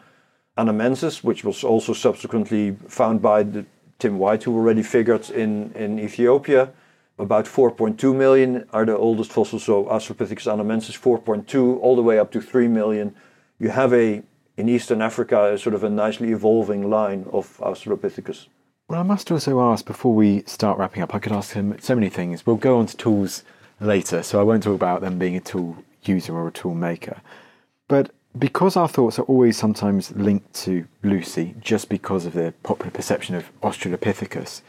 Anamensis, 0.57 1.23
which 1.23 1.43
was 1.43 1.63
also 1.63 1.93
subsequently 1.93 2.77
found 2.87 3.21
by 3.21 3.43
the, 3.43 3.65
Tim 3.97 4.19
White, 4.19 4.43
who 4.43 4.53
already 4.55 4.83
figured 4.83 5.29
in, 5.29 5.71
in 5.73 5.99
Ethiopia, 5.99 6.69
about 7.17 7.45
4.2 7.45 8.15
million 8.15 8.67
are 8.71 8.85
the 8.85 8.95
oldest 8.95 9.31
fossils. 9.31 9.63
So 9.63 9.85
Australopithecus 9.85 10.47
anamensis, 10.47 10.99
4.2 10.99 11.79
all 11.79 11.95
the 11.95 12.03
way 12.03 12.19
up 12.19 12.31
to 12.33 12.41
3 12.41 12.67
million. 12.67 13.15
You 13.57 13.69
have 13.69 13.93
a 13.93 14.21
in 14.57 14.69
Eastern 14.69 15.01
Africa 15.01 15.53
a 15.53 15.57
sort 15.57 15.75
of 15.75 15.83
a 15.83 15.89
nicely 15.89 16.31
evolving 16.31 16.89
line 16.89 17.25
of 17.31 17.57
Australopithecus. 17.57 18.47
Well, 18.87 18.99
I 18.99 19.03
must 19.03 19.31
also 19.31 19.61
ask 19.61 19.83
before 19.83 20.13
we 20.13 20.43
start 20.43 20.77
wrapping 20.77 21.01
up, 21.01 21.15
I 21.15 21.19
could 21.19 21.31
ask 21.31 21.53
him 21.53 21.75
so 21.79 21.95
many 21.95 22.07
things. 22.07 22.45
We'll 22.45 22.55
go 22.55 22.77
on 22.77 22.85
to 22.85 22.95
tools 22.95 23.43
later, 23.79 24.21
so 24.21 24.39
I 24.39 24.43
won't 24.43 24.61
talk 24.61 24.75
about 24.75 25.01
them 25.01 25.17
being 25.17 25.35
a 25.35 25.41
tool 25.41 25.77
user 26.03 26.35
or 26.35 26.47
a 26.47 26.51
tool 26.51 26.75
maker. 26.75 27.19
But 27.87 28.11
because 28.37 28.77
our 28.77 28.87
thoughts 28.87 29.17
are 29.17 29.23
always 29.23 29.57
sometimes 29.57 30.11
linked 30.11 30.53
to 30.65 30.87
Lucy, 31.01 31.55
just 31.61 31.89
because 31.89 32.27
of 32.27 32.33
the 32.33 32.53
popular 32.61 32.91
perception 32.91 33.33
of 33.33 33.49
Australopithecus, 33.61 34.61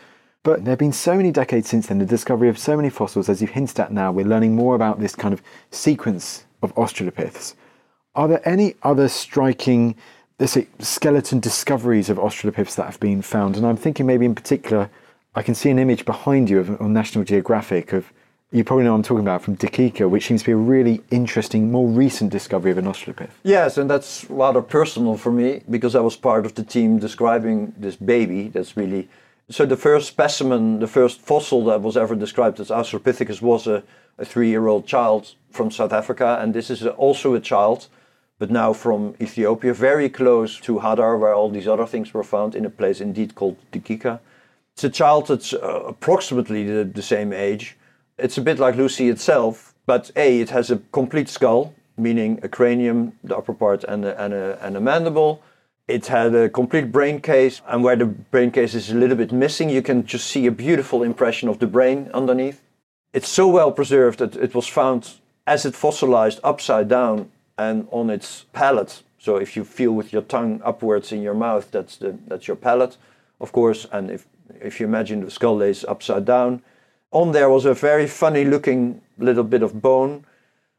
but 0.42 0.64
there 0.64 0.72
have 0.72 0.78
been 0.78 0.92
so 0.92 1.16
many 1.16 1.30
decades 1.30 1.68
since 1.68 1.88
then, 1.88 1.98
the 1.98 2.06
discovery 2.06 2.48
of 2.48 2.56
so 2.58 2.74
many 2.74 2.88
fossils, 2.88 3.28
as 3.28 3.42
you've 3.42 3.50
hinted 3.50 3.78
at 3.80 3.92
now, 3.92 4.12
we're 4.12 4.24
learning 4.24 4.54
more 4.54 4.74
about 4.74 4.98
this 4.98 5.14
kind 5.14 5.34
of 5.34 5.42
sequence 5.70 6.46
of 6.62 6.74
Australopiths. 6.76 7.54
Are 8.14 8.28
there 8.28 8.48
any 8.48 8.76
other 8.82 9.08
striking 9.08 9.94
there's 10.38 10.58
skeleton 10.80 11.40
discoveries 11.40 12.10
of 12.10 12.18
Australopiths 12.18 12.76
that 12.76 12.84
have 12.84 13.00
been 13.00 13.22
found, 13.22 13.56
and 13.56 13.66
I'm 13.66 13.76
thinking 13.76 14.06
maybe 14.06 14.26
in 14.26 14.34
particular, 14.34 14.90
I 15.34 15.42
can 15.42 15.54
see 15.54 15.70
an 15.70 15.78
image 15.78 16.04
behind 16.04 16.50
you 16.50 16.60
of, 16.60 16.80
on 16.80 16.92
National 16.92 17.24
Geographic 17.24 17.92
of 17.92 18.12
you 18.52 18.62
probably 18.62 18.84
know 18.84 18.92
what 18.92 18.98
I'm 18.98 19.02
talking 19.02 19.24
about 19.24 19.42
from 19.42 19.56
Dikika, 19.56 20.08
which 20.08 20.26
seems 20.26 20.42
to 20.42 20.46
be 20.46 20.52
a 20.52 20.56
really 20.56 21.02
interesting, 21.10 21.70
more 21.70 21.88
recent 21.88 22.30
discovery 22.30 22.70
of 22.70 22.78
an 22.78 22.84
Australopith. 22.84 23.30
Yes, 23.42 23.76
and 23.76 23.90
that's 23.90 24.24
rather 24.30 24.62
personal 24.62 25.16
for 25.16 25.32
me 25.32 25.62
because 25.68 25.96
I 25.96 26.00
was 26.00 26.16
part 26.16 26.46
of 26.46 26.54
the 26.54 26.62
team 26.62 26.98
describing 26.98 27.74
this 27.76 27.96
baby. 27.96 28.48
That's 28.48 28.76
really 28.76 29.08
so. 29.50 29.66
The 29.66 29.76
first 29.76 30.06
specimen, 30.06 30.78
the 30.78 30.86
first 30.86 31.20
fossil 31.20 31.64
that 31.64 31.82
was 31.82 31.96
ever 31.96 32.14
described 32.14 32.60
as 32.60 32.68
Australopithecus 32.68 33.42
was 33.42 33.66
a, 33.66 33.82
a 34.16 34.24
three-year-old 34.24 34.86
child 34.86 35.34
from 35.50 35.70
South 35.72 35.92
Africa, 35.92 36.38
and 36.40 36.54
this 36.54 36.70
is 36.70 36.86
also 36.86 37.34
a 37.34 37.40
child 37.40 37.88
but 38.38 38.50
now 38.50 38.72
from 38.72 39.14
Ethiopia, 39.20 39.72
very 39.72 40.08
close 40.08 40.60
to 40.60 40.80
Hadar, 40.80 41.18
where 41.18 41.34
all 41.34 41.48
these 41.48 41.68
other 41.68 41.86
things 41.86 42.12
were 42.12 42.24
found, 42.24 42.54
in 42.54 42.66
a 42.66 42.70
place 42.70 43.00
indeed 43.00 43.34
called 43.34 43.56
Dikika. 43.72 44.20
It's 44.74 44.84
a 44.84 44.90
child 44.90 45.28
that's 45.28 45.54
uh, 45.54 45.84
approximately 45.86 46.64
the, 46.64 46.84
the, 46.84 47.02
same 47.02 47.32
age. 47.32 47.76
It's 48.18 48.36
a 48.36 48.42
bit 48.42 48.58
like 48.58 48.76
Lucy 48.76 49.08
itself, 49.08 49.74
but 49.86 50.10
A, 50.16 50.40
it 50.40 50.50
has 50.50 50.70
a 50.70 50.76
complete 50.92 51.30
skull, 51.30 51.74
meaning 51.96 52.38
a 52.42 52.48
cranium, 52.48 53.12
the 53.24 53.36
upper 53.36 53.54
part, 53.54 53.84
and 53.84 54.04
a, 54.04 54.22
and 54.22 54.34
a, 54.34 54.58
and 54.62 54.76
a 54.76 54.80
mandible. 54.80 55.42
It 55.88 56.06
had 56.06 56.34
a 56.34 56.50
complete 56.50 56.92
brain 56.92 57.20
case, 57.20 57.62
and 57.66 57.82
where 57.82 57.96
the 57.96 58.06
brain 58.06 58.50
case 58.50 58.74
is 58.74 58.90
a 58.90 58.94
little 58.94 59.16
bit 59.16 59.32
missing, 59.32 59.70
you 59.70 59.80
can 59.80 60.04
just 60.04 60.26
see 60.26 60.46
a 60.46 60.50
beautiful 60.50 61.02
impression 61.02 61.48
of 61.48 61.58
the 61.58 61.66
brain 61.66 62.10
underneath. 62.12 62.60
It's 63.14 63.28
so 63.28 63.48
well 63.48 63.72
preserved 63.72 64.18
that 64.18 64.36
it 64.36 64.54
was 64.54 64.66
found 64.66 65.14
as 65.46 65.64
it 65.64 65.74
fossilized 65.74 66.40
upside 66.44 66.88
down 66.88 67.30
and 67.58 67.88
on 67.90 68.10
its 68.10 68.46
palate. 68.52 69.02
So 69.18 69.36
if 69.36 69.56
you 69.56 69.64
feel 69.64 69.92
with 69.92 70.12
your 70.12 70.22
tongue 70.22 70.60
upwards 70.64 71.12
in 71.12 71.22
your 71.22 71.34
mouth, 71.34 71.70
that's 71.70 71.96
the 71.96 72.16
that's 72.26 72.46
your 72.46 72.56
palate, 72.56 72.96
of 73.40 73.52
course. 73.52 73.86
And 73.90 74.10
if 74.10 74.26
if 74.60 74.80
you 74.80 74.86
imagine 74.86 75.24
the 75.24 75.30
skull 75.30 75.56
lays 75.56 75.84
upside 75.84 76.24
down, 76.24 76.62
on 77.10 77.32
there 77.32 77.50
was 77.50 77.64
a 77.64 77.74
very 77.74 78.06
funny 78.06 78.44
looking 78.44 79.00
little 79.18 79.44
bit 79.44 79.62
of 79.62 79.80
bone. 79.80 80.24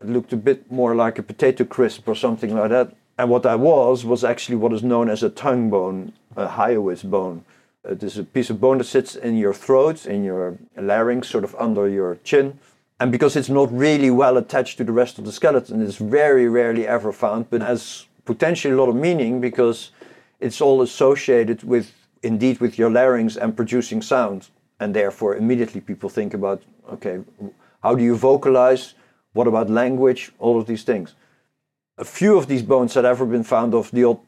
It 0.01 0.07
looked 0.07 0.33
a 0.33 0.37
bit 0.37 0.71
more 0.71 0.95
like 0.95 1.17
a 1.17 1.23
potato 1.23 1.65
crisp 1.65 2.07
or 2.07 2.15
something 2.15 2.55
like 2.55 2.69
that. 2.69 2.95
And 3.17 3.31
what 3.31 3.43
that 3.43 3.59
was 3.59 4.05
was 4.05 4.23
actually 4.23 4.57
what 4.57 4.73
is 4.73 4.83
known 4.83 5.09
as 5.09 5.23
a 5.23 5.29
tongue 5.29 5.71
bone, 5.71 6.13
a 6.35 6.47
hyoid 6.47 7.09
bone. 7.09 7.43
Uh, 7.83 7.93
it 7.93 8.03
is 8.03 8.17
a 8.19 8.23
piece 8.23 8.51
of 8.51 8.61
bone 8.61 8.77
that 8.77 8.83
sits 8.83 9.15
in 9.15 9.37
your 9.37 9.55
throat, 9.55 10.05
in 10.05 10.23
your 10.23 10.59
larynx, 10.77 11.27
sort 11.27 11.43
of 11.43 11.55
under 11.55 11.89
your 11.89 12.17
chin 12.23 12.59
and 12.99 13.11
because 13.11 13.35
it's 13.35 13.49
not 13.49 13.71
really 13.71 14.09
well 14.09 14.37
attached 14.37 14.77
to 14.77 14.83
the 14.83 14.91
rest 14.91 15.19
of 15.19 15.25
the 15.25 15.31
skeleton, 15.31 15.81
it's 15.81 15.97
very 15.97 16.47
rarely 16.49 16.87
ever 16.87 17.11
found, 17.11 17.49
but 17.49 17.61
has 17.61 18.07
potentially 18.25 18.73
a 18.73 18.77
lot 18.77 18.89
of 18.89 18.95
meaning 18.95 19.39
because 19.39 19.91
it's 20.39 20.61
all 20.61 20.81
associated 20.81 21.63
with, 21.63 21.91
indeed, 22.23 22.59
with 22.59 22.77
your 22.77 22.89
larynx 22.89 23.37
and 23.37 23.55
producing 23.55 24.01
sound. 24.01 24.49
And 24.79 24.95
therefore, 24.95 25.35
immediately 25.35 25.81
people 25.81 26.09
think 26.09 26.33
about, 26.33 26.63
okay, 26.91 27.19
how 27.83 27.95
do 27.95 28.03
you 28.03 28.15
vocalize? 28.15 28.95
What 29.33 29.47
about 29.47 29.69
language? 29.69 30.31
All 30.39 30.59
of 30.59 30.65
these 30.65 30.83
things. 30.83 31.13
A 31.99 32.05
few 32.05 32.37
of 32.37 32.47
these 32.47 32.63
bones 32.63 32.93
had 32.95 33.05
ever 33.05 33.25
been 33.25 33.43
found 33.43 33.73
of 33.73 33.91
the 33.91 34.03
old, 34.03 34.21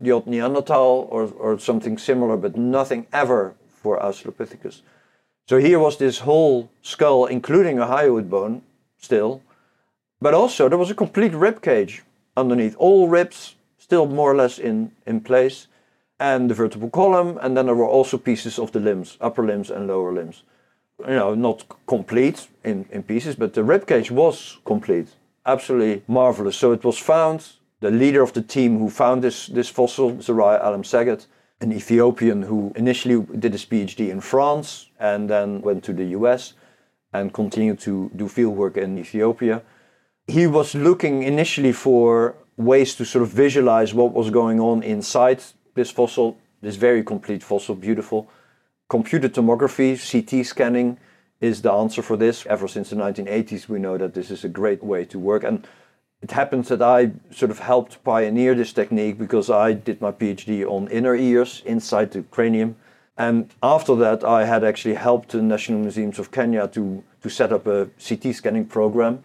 the 0.00 0.12
old 0.12 0.26
Neanderthal 0.26 1.08
or, 1.10 1.24
or 1.38 1.58
something 1.58 1.98
similar, 1.98 2.36
but 2.36 2.56
nothing 2.56 3.06
ever 3.12 3.54
for 3.68 3.98
Australopithecus. 3.98 4.82
So 5.46 5.58
here 5.58 5.78
was 5.78 5.98
this 5.98 6.20
whole 6.20 6.70
skull, 6.80 7.26
including 7.26 7.78
a 7.78 7.86
hyoid 7.86 8.30
bone, 8.30 8.62
still, 8.96 9.42
but 10.20 10.32
also 10.32 10.68
there 10.68 10.78
was 10.78 10.90
a 10.90 10.94
complete 10.94 11.34
rib 11.34 11.60
cage 11.60 12.02
underneath, 12.34 12.74
all 12.78 13.08
ribs 13.08 13.56
still 13.76 14.06
more 14.06 14.32
or 14.32 14.36
less 14.36 14.58
in, 14.58 14.90
in 15.06 15.20
place, 15.20 15.66
and 16.18 16.48
the 16.48 16.54
vertebral 16.54 16.90
column, 16.90 17.38
and 17.42 17.54
then 17.54 17.66
there 17.66 17.74
were 17.74 17.86
also 17.86 18.16
pieces 18.16 18.58
of 18.58 18.72
the 18.72 18.80
limbs, 18.80 19.18
upper 19.20 19.44
limbs 19.44 19.70
and 19.70 19.86
lower 19.86 20.14
limbs. 20.14 20.44
You 21.00 21.16
know, 21.16 21.34
not 21.34 21.66
complete 21.86 22.48
in, 22.64 22.86
in 22.90 23.02
pieces, 23.02 23.36
but 23.36 23.52
the 23.52 23.64
rib 23.64 23.86
cage 23.86 24.10
was 24.10 24.58
complete. 24.64 25.08
Absolutely 25.44 26.02
marvelous. 26.08 26.56
So 26.56 26.72
it 26.72 26.84
was 26.84 26.96
found, 26.96 27.46
the 27.80 27.90
leader 27.90 28.22
of 28.22 28.32
the 28.32 28.40
team 28.40 28.78
who 28.78 28.88
found 28.88 29.22
this, 29.22 29.48
this 29.48 29.68
fossil, 29.68 30.12
Zeray 30.14 30.64
Alemseged, 30.64 31.26
an 31.60 31.72
Ethiopian 31.72 32.42
who 32.42 32.72
initially 32.76 33.20
did 33.38 33.52
his 33.52 33.66
PhD 33.66 34.10
in 34.10 34.20
France 34.20 34.88
and 35.04 35.28
then 35.28 35.60
went 35.60 35.84
to 35.84 35.92
the 35.92 36.06
US 36.18 36.54
and 37.12 37.32
continued 37.32 37.78
to 37.80 38.10
do 38.16 38.26
field 38.28 38.56
work 38.56 38.76
in 38.76 38.98
Ethiopia. 38.98 39.56
He 40.26 40.46
was 40.46 40.74
looking 40.74 41.22
initially 41.22 41.72
for 41.72 42.34
ways 42.56 42.94
to 42.96 43.04
sort 43.04 43.22
of 43.22 43.30
visualize 43.44 43.92
what 43.92 44.12
was 44.12 44.30
going 44.30 44.58
on 44.60 44.82
inside 44.82 45.40
this 45.74 45.90
fossil, 45.90 46.28
this 46.62 46.76
very 46.76 47.02
complete 47.02 47.42
fossil, 47.42 47.74
beautiful. 47.74 48.20
Computer 48.88 49.28
tomography, 49.28 49.90
CT 50.10 50.46
scanning 50.46 50.98
is 51.40 51.60
the 51.60 51.72
answer 51.72 52.02
for 52.02 52.16
this. 52.16 52.46
Ever 52.46 52.66
since 52.68 52.90
the 52.90 52.96
1980s, 52.96 53.68
we 53.68 53.78
know 53.78 53.98
that 53.98 54.14
this 54.14 54.30
is 54.30 54.44
a 54.44 54.48
great 54.60 54.82
way 54.82 55.04
to 55.04 55.18
work. 55.18 55.44
And 55.44 55.66
it 56.22 56.30
happens 56.30 56.68
that 56.68 56.80
I 56.80 57.12
sort 57.30 57.50
of 57.50 57.58
helped 57.58 58.02
pioneer 58.04 58.54
this 58.54 58.72
technique 58.72 59.18
because 59.18 59.50
I 59.50 59.74
did 59.74 60.00
my 60.00 60.12
PhD 60.12 60.64
on 60.66 60.88
inner 60.88 61.14
ears 61.14 61.62
inside 61.66 62.12
the 62.12 62.22
cranium. 62.22 62.76
And 63.16 63.50
after 63.62 63.94
that, 63.96 64.24
I 64.24 64.44
had 64.44 64.64
actually 64.64 64.94
helped 64.94 65.30
the 65.30 65.42
National 65.42 65.78
Museums 65.78 66.18
of 66.18 66.30
Kenya 66.30 66.66
to, 66.68 67.02
to 67.22 67.28
set 67.28 67.52
up 67.52 67.66
a 67.66 67.88
CT 68.06 68.34
scanning 68.34 68.66
program. 68.66 69.22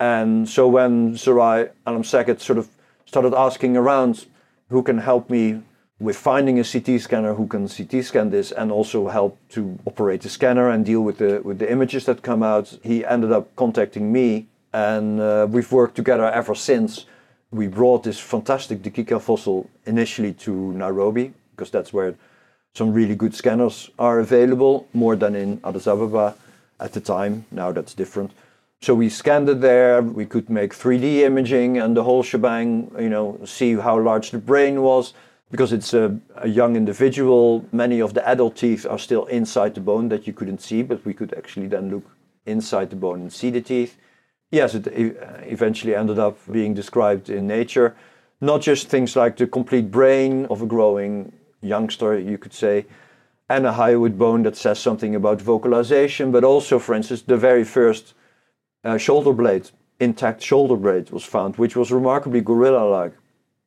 And 0.00 0.48
so 0.48 0.68
when 0.68 1.14
Zeray 1.14 1.70
Alam 1.86 2.04
sort 2.04 2.58
of 2.58 2.68
started 3.06 3.34
asking 3.34 3.76
around 3.76 4.26
who 4.70 4.82
can 4.82 4.98
help 4.98 5.30
me 5.30 5.62
with 6.00 6.16
finding 6.16 6.60
a 6.60 6.64
CT 6.64 7.00
scanner 7.00 7.34
who 7.34 7.46
can 7.46 7.68
CT 7.68 8.04
scan 8.04 8.30
this 8.30 8.52
and 8.52 8.70
also 8.70 9.08
help 9.08 9.38
to 9.50 9.78
operate 9.84 10.20
the 10.20 10.28
scanner 10.28 10.70
and 10.70 10.84
deal 10.84 11.00
with 11.00 11.18
the 11.18 11.40
with 11.42 11.58
the 11.58 11.70
images 11.70 12.04
that 12.04 12.22
come 12.22 12.42
out, 12.42 12.78
he 12.82 13.04
ended 13.04 13.32
up 13.32 13.54
contacting 13.56 14.12
me, 14.12 14.46
and 14.72 15.20
uh, 15.20 15.46
we've 15.50 15.72
worked 15.72 15.96
together 15.96 16.30
ever 16.30 16.54
since. 16.54 17.06
We 17.50 17.66
brought 17.66 18.04
this 18.04 18.20
fantastic 18.20 18.82
Dikika 18.82 19.20
fossil 19.20 19.70
initially 19.86 20.34
to 20.34 20.72
Nairobi 20.74 21.32
because 21.50 21.70
that's 21.70 21.92
where 21.92 22.14
some 22.78 22.92
really 22.92 23.16
good 23.16 23.34
scanners 23.34 23.90
are 23.98 24.20
available, 24.20 24.86
more 24.94 25.16
than 25.16 25.34
in 25.34 25.60
Addis 25.64 25.88
Ababa 25.88 26.36
at 26.78 26.92
the 26.92 27.00
time. 27.00 27.44
Now 27.50 27.72
that's 27.72 27.92
different. 27.92 28.30
So 28.80 28.94
we 28.94 29.08
scanned 29.08 29.48
it 29.48 29.60
there. 29.60 30.00
We 30.00 30.26
could 30.26 30.48
make 30.48 30.72
3D 30.72 31.22
imaging 31.30 31.78
and 31.78 31.96
the 31.96 32.04
whole 32.04 32.22
shebang. 32.22 32.92
You 32.96 33.08
know, 33.08 33.40
see 33.44 33.74
how 33.74 33.98
large 33.98 34.30
the 34.30 34.38
brain 34.38 34.82
was 34.82 35.14
because 35.50 35.72
it's 35.72 35.92
a, 35.92 36.16
a, 36.36 36.46
young 36.46 36.76
individual. 36.76 37.64
Many 37.72 38.00
of 38.00 38.14
the 38.14 38.26
adult 38.28 38.54
teeth 38.56 38.86
are 38.86 38.98
still 38.98 39.24
inside 39.26 39.74
the 39.74 39.80
bone 39.80 40.08
that 40.10 40.26
you 40.28 40.32
couldn't 40.32 40.62
see, 40.62 40.82
but 40.82 41.04
we 41.04 41.14
could 41.14 41.34
actually 41.34 41.66
then 41.66 41.90
look 41.90 42.04
inside 42.46 42.90
the 42.90 42.96
bone 42.96 43.20
and 43.22 43.32
see 43.32 43.50
the 43.50 43.60
teeth. 43.60 43.96
Yes, 44.52 44.74
it 44.74 44.86
eventually 45.56 45.96
ended 45.96 46.18
up 46.18 46.38
being 46.50 46.74
described 46.74 47.28
in 47.28 47.46
nature. 47.48 47.96
Not 48.40 48.60
just 48.60 48.88
things 48.88 49.16
like 49.16 49.36
the 49.36 49.46
complete 49.48 49.90
brain 49.90 50.46
of 50.46 50.62
a 50.62 50.66
growing 50.66 51.32
youngster, 51.60 52.18
you 52.18 52.38
could 52.38 52.52
say, 52.52 52.86
and 53.48 53.66
a 53.66 53.72
hyoid 53.72 54.18
bone 54.18 54.42
that 54.42 54.56
says 54.56 54.78
something 54.78 55.14
about 55.14 55.40
vocalization, 55.40 56.30
but 56.30 56.44
also, 56.44 56.78
for 56.78 56.94
instance, 56.94 57.22
the 57.22 57.36
very 57.36 57.64
first 57.64 58.14
uh, 58.84 58.98
shoulder 58.98 59.32
blade, 59.32 59.70
intact 60.00 60.42
shoulder 60.42 60.76
blade 60.76 61.10
was 61.10 61.24
found, 61.24 61.56
which 61.56 61.74
was 61.74 61.90
remarkably 61.90 62.40
gorilla-like. 62.40 63.14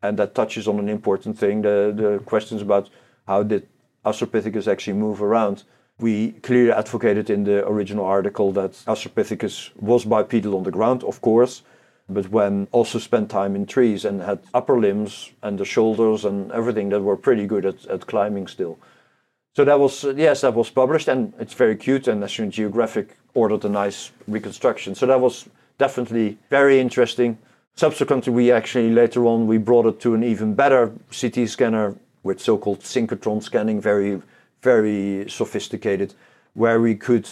And 0.04 0.18
that 0.18 0.36
touches 0.36 0.68
on 0.68 0.80
an 0.80 0.90
important 0.90 1.38
thing, 1.38 1.62
the, 1.62 1.94
the 1.96 2.24
questions 2.26 2.62
about 2.62 2.90
how 3.28 3.44
did 3.44 3.68
Australopithecus 4.06 4.68
actually 4.68 4.94
move 4.94 5.22
around. 5.22 5.64
We 6.00 6.32
clearly 6.44 6.72
advocated 6.72 7.30
in 7.30 7.44
the 7.44 7.68
original 7.68 8.06
article 8.06 8.52
that 8.54 8.72
Australopithecus 8.88 9.76
was 9.76 10.06
bipedal 10.06 10.56
on 10.56 10.64
the 10.64 10.72
ground, 10.72 11.04
of 11.04 11.22
course, 11.22 11.62
but 12.14 12.30
when 12.30 12.68
also 12.72 13.00
spent 13.00 13.30
time 13.30 13.56
in 13.56 13.66
trees 13.66 14.06
and 14.06 14.22
had 14.22 14.40
upper 14.54 14.80
limbs 14.80 15.32
and 15.42 15.58
the 15.58 15.66
shoulders 15.66 16.26
and 16.26 16.52
everything 16.52 16.90
that 16.90 17.02
were 17.02 17.18
pretty 17.18 17.46
good 17.46 17.66
at, 17.66 17.86
at 17.86 18.08
climbing 18.08 18.48
still. 18.48 18.78
So 19.56 19.66
that 19.66 19.80
was, 19.80 20.06
uh, 20.06 20.14
yes, 20.16 20.42
that 20.42 20.54
was 20.54 20.70
published 20.70 21.08
and 21.08 21.34
it's 21.40 21.54
very 21.54 21.76
cute 21.76 22.08
and 22.08 22.22
National 22.22 22.50
Geographic 22.50 23.18
ordered 23.34 23.66
a 23.66 23.70
nice 23.70 24.12
reconstruction. 24.28 24.96
So 24.96 25.06
that 25.08 25.20
was 25.20 25.50
definitely 25.78 26.38
very 26.50 26.80
interesting. 26.80 27.38
Subsequently, 27.76 28.34
we 28.34 28.52
actually 28.52 28.92
later 28.92 29.26
on 29.26 29.48
we 29.48 29.58
brought 29.58 29.86
it 29.86 30.00
to 30.02 30.14
an 30.14 30.24
even 30.24 30.54
better 30.54 30.94
CT 31.20 31.50
scanner 31.50 31.96
with 32.24 32.40
so-called 32.40 32.82
synchrotron 32.82 33.42
scanning, 33.42 33.82
very 33.82 34.22
very 34.62 35.26
sophisticated, 35.30 36.14
where 36.54 36.80
we 36.80 36.96
could 36.96 37.28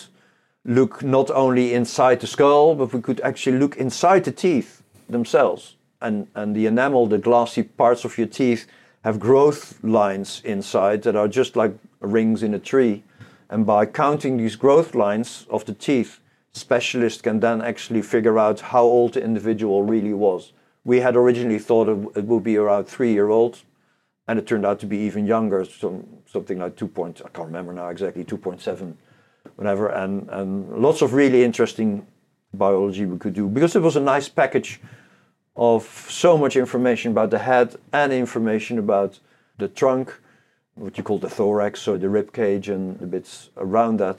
look 0.66 1.04
not 1.04 1.30
only 1.32 1.74
inside 1.74 2.20
the 2.20 2.28
skull, 2.28 2.76
but 2.76 2.94
we 2.94 3.02
could 3.02 3.22
actually 3.22 3.58
look 3.58 3.78
inside 3.78 4.24
the 4.24 4.32
teeth 4.32 4.84
themselves. 5.10 5.76
And 6.02 6.28
and 6.36 6.56
the 6.56 6.66
enamel, 6.66 7.08
the 7.08 7.18
glassy 7.18 7.64
parts 7.64 8.06
of 8.06 8.18
your 8.18 8.28
teeth, 8.28 8.66
have 9.04 9.20
growth 9.20 9.82
lines 9.84 10.42
inside 10.44 11.04
that 11.04 11.16
are 11.16 11.28
just 11.28 11.56
like 11.56 11.74
rings 12.00 12.44
in 12.44 12.54
a 12.54 12.60
tree. 12.60 13.04
And 13.50 13.66
by 13.66 13.86
counting 13.86 14.38
these 14.38 14.56
growth 14.56 14.94
lines 14.94 15.46
of 15.50 15.66
the 15.66 15.74
teeth, 15.74 16.20
specialists 16.52 17.22
can 17.22 17.40
then 17.40 17.62
actually 17.62 18.02
figure 18.02 18.38
out 18.38 18.60
how 18.60 18.84
old 18.84 19.14
the 19.14 19.24
individual 19.24 19.84
really 19.84 20.14
was. 20.14 20.54
We 20.84 21.00
had 21.00 21.16
originally 21.16 21.60
thought 21.60 21.88
it 21.90 22.24
would 22.26 22.44
be 22.44 22.58
around 22.58 22.86
three 22.86 23.12
year 23.12 23.30
old, 23.30 23.64
and 24.28 24.38
it 24.38 24.48
turned 24.48 24.66
out 24.66 24.80
to 24.80 24.86
be 24.86 24.98
even 24.98 25.26
younger, 25.26 25.66
some, 25.66 26.06
something 26.26 26.60
like 26.60 26.76
2. 26.76 26.88
Point, 26.88 27.22
I 27.26 27.30
can't 27.30 27.48
remember 27.48 27.74
now 27.74 27.90
exactly, 27.90 28.24
2.7, 28.24 28.94
whatever. 29.56 29.90
And, 29.90 30.30
and 30.30 30.78
lots 30.78 31.02
of 31.02 31.14
really 31.14 31.44
interesting 31.44 32.06
biology 32.54 33.06
we 33.06 33.18
could 33.18 33.34
do 33.34 33.48
because 33.48 33.76
it 33.76 33.82
was 33.82 33.96
a 33.96 34.02
nice 34.02 34.30
package 34.30 34.80
of 35.56 35.84
so 36.10 36.38
much 36.38 36.56
information 36.56 37.12
about 37.12 37.30
the 37.30 37.40
head 37.40 37.76
and 37.92 38.14
information 38.14 38.80
about 38.80 39.20
the 39.58 39.68
trunk 39.68 40.20
what 40.80 40.98
you 40.98 41.04
call 41.04 41.20
the 41.20 41.30
thorax, 41.30 41.82
so 41.82 41.98
the 41.98 42.10
rib 42.10 42.34
cage 42.34 42.70
and 42.70 42.98
the 43.00 43.06
bits 43.06 43.50
around 43.58 43.98
that. 44.00 44.18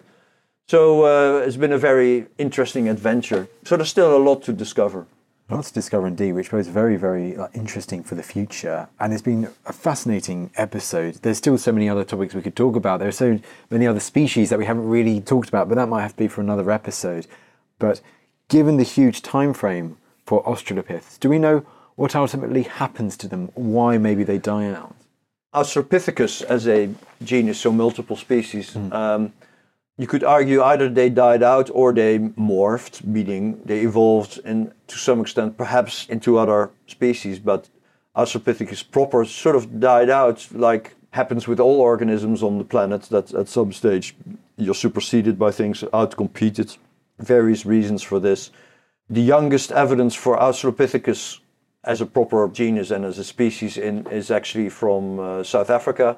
So 0.69 1.05
uh, 1.05 1.39
it's 1.39 1.57
been 1.57 1.73
a 1.73 1.79
very 1.79 2.27
interesting 2.39 2.89
adventure. 2.89 3.49
So 3.65 3.77
there's 3.77 3.89
still 3.89 4.17
a 4.17 4.23
lot 4.23 4.43
to 4.45 4.53
discover. 4.53 5.07
Lots 5.51 5.69
to 5.69 5.75
discover 5.75 6.07
indeed, 6.07 6.33
which 6.33 6.53
was 6.53 6.69
very, 6.69 6.97
very 6.97 7.37
uh, 7.37 7.49
interesting 7.55 8.05
for 8.05 8.15
the 8.15 8.23
future. 8.23 8.89
And 9.01 9.13
it's 9.13 9.23
been 9.23 9.51
a 9.67 9.73
fascinating 9.73 10.51
episode. 10.57 11.17
There's 11.17 11.39
still 11.39 11.59
so 11.59 11.73
many 11.73 11.89
other 11.89 12.05
topics 12.05 12.35
we 12.35 12.43
could 12.43 12.55
talk 12.55 12.77
about. 12.77 13.01
There 13.01 13.09
are 13.09 13.13
so 13.13 13.41
many 13.69 13.87
other 13.87 13.99
species 13.99 14.51
that 14.51 14.59
we 14.61 14.65
haven't 14.67 14.89
really 14.89 15.21
talked 15.21 15.49
about, 15.49 15.69
but 15.69 15.75
that 15.75 15.89
might 15.89 16.03
have 16.03 16.13
to 16.13 16.19
be 16.19 16.29
for 16.29 16.41
another 16.41 16.71
episode. 16.71 17.27
But 17.81 18.01
given 18.49 18.77
the 18.77 18.85
huge 18.85 19.23
time 19.23 19.53
frame 19.53 19.97
for 20.25 20.45
Australopiths, 20.45 21.19
do 21.19 21.29
we 21.29 21.39
know 21.39 21.67
what 21.97 22.15
ultimately 22.15 22.63
happens 22.63 23.17
to 23.17 23.27
them? 23.27 23.51
Why 23.55 23.99
maybe 23.99 24.23
they 24.23 24.39
die 24.39 24.71
out? 24.71 24.95
Australopithecus 25.53 26.43
as 26.43 26.69
a 26.69 26.91
genus, 27.25 27.59
so 27.59 27.73
multiple 27.73 28.17
species, 28.17 28.75
mm. 28.75 28.93
um, 28.93 29.33
you 30.01 30.07
could 30.07 30.25
argue 30.25 30.63
either 30.63 30.89
they 30.89 31.11
died 31.11 31.43
out 31.43 31.69
or 31.75 31.93
they 31.93 32.19
morphed, 32.19 33.05
meaning 33.05 33.61
they 33.67 33.81
evolved 33.81 34.41
and 34.47 34.73
to 34.87 34.97
some 34.97 35.21
extent 35.21 35.59
perhaps 35.59 36.07
into 36.09 36.39
other 36.39 36.71
species, 36.87 37.39
but 37.39 37.69
Australopithecus 38.17 38.91
proper 38.91 39.27
sort 39.27 39.57
of 39.57 39.79
died 39.79 40.09
out 40.09 40.49
like 40.53 40.95
happens 41.11 41.47
with 41.47 41.61
all 41.61 41.83
organisms 41.83 42.43
on 42.43 42.57
the 42.57 42.65
planet 42.65 43.03
that 43.11 43.35
at 43.35 43.47
some 43.49 43.73
stage 43.73 44.17
you're 44.57 44.75
superseded 44.75 45.39
by 45.39 45.51
things, 45.51 45.83
outcompeted. 45.93 46.79
Various 47.19 47.67
reasons 47.67 48.03
for 48.03 48.19
this. 48.19 48.51
The 49.11 49.21
youngest 49.21 49.71
evidence 49.71 50.15
for 50.15 50.39
Australopithecus 50.39 51.41
as 51.85 52.01
a 52.01 52.07
proper 52.07 52.49
genus 52.49 52.91
and 52.91 53.05
as 53.05 53.19
a 53.19 53.25
species 53.25 53.77
in, 53.77 54.07
is 54.07 54.31
actually 54.31 54.71
from 54.71 55.21
uh, 55.21 55.43
South 55.43 55.69
Africa. 55.69 56.17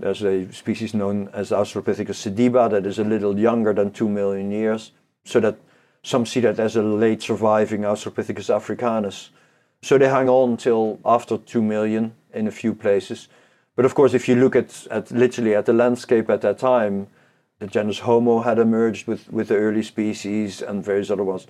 There's 0.00 0.22
a 0.22 0.50
species 0.50 0.94
known 0.94 1.28
as 1.34 1.50
Australopithecus 1.50 2.16
sediba 2.16 2.70
that 2.70 2.86
is 2.86 2.98
a 2.98 3.04
little 3.04 3.38
younger 3.38 3.74
than 3.74 3.90
2 3.92 4.08
million 4.08 4.50
years. 4.50 4.92
So 5.24 5.40
that 5.40 5.58
some 6.02 6.24
see 6.24 6.40
that 6.40 6.58
as 6.58 6.76
a 6.76 6.82
late 6.82 7.20
surviving 7.20 7.82
Australopithecus 7.82 8.48
africanus. 8.48 9.28
So 9.82 9.98
they 9.98 10.08
hang 10.08 10.30
on 10.30 10.56
till 10.56 10.98
after 11.04 11.36
2 11.36 11.60
million 11.60 12.14
in 12.32 12.48
a 12.48 12.50
few 12.50 12.74
places. 12.74 13.28
But 13.76 13.84
of 13.84 13.94
course, 13.94 14.14
if 14.14 14.26
you 14.26 14.36
look 14.36 14.56
at, 14.56 14.86
at 14.90 15.10
literally 15.10 15.54
at 15.54 15.66
the 15.66 15.74
landscape 15.74 16.30
at 16.30 16.40
that 16.40 16.58
time, 16.58 17.08
the 17.58 17.66
genus 17.66 17.98
Homo 17.98 18.40
had 18.40 18.58
emerged 18.58 19.06
with, 19.06 19.30
with 19.30 19.48
the 19.48 19.56
early 19.56 19.82
species 19.82 20.62
and 20.62 20.82
various 20.82 21.10
other 21.10 21.24
ones 21.24 21.46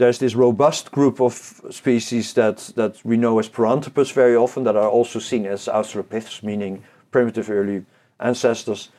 there's 0.00 0.18
this 0.18 0.34
robust 0.34 0.90
group 0.90 1.20
of 1.20 1.60
species 1.68 2.32
that, 2.32 2.72
that 2.74 2.98
we 3.04 3.18
know 3.18 3.38
as 3.38 3.50
Paranthropus 3.50 4.10
very 4.14 4.34
often 4.34 4.64
that 4.64 4.74
are 4.74 4.88
also 4.88 5.18
seen 5.18 5.44
as 5.44 5.66
Australopiths, 5.66 6.42
meaning 6.42 6.82
primitive 7.10 7.50
early 7.50 7.84
ancestors. 8.18 8.90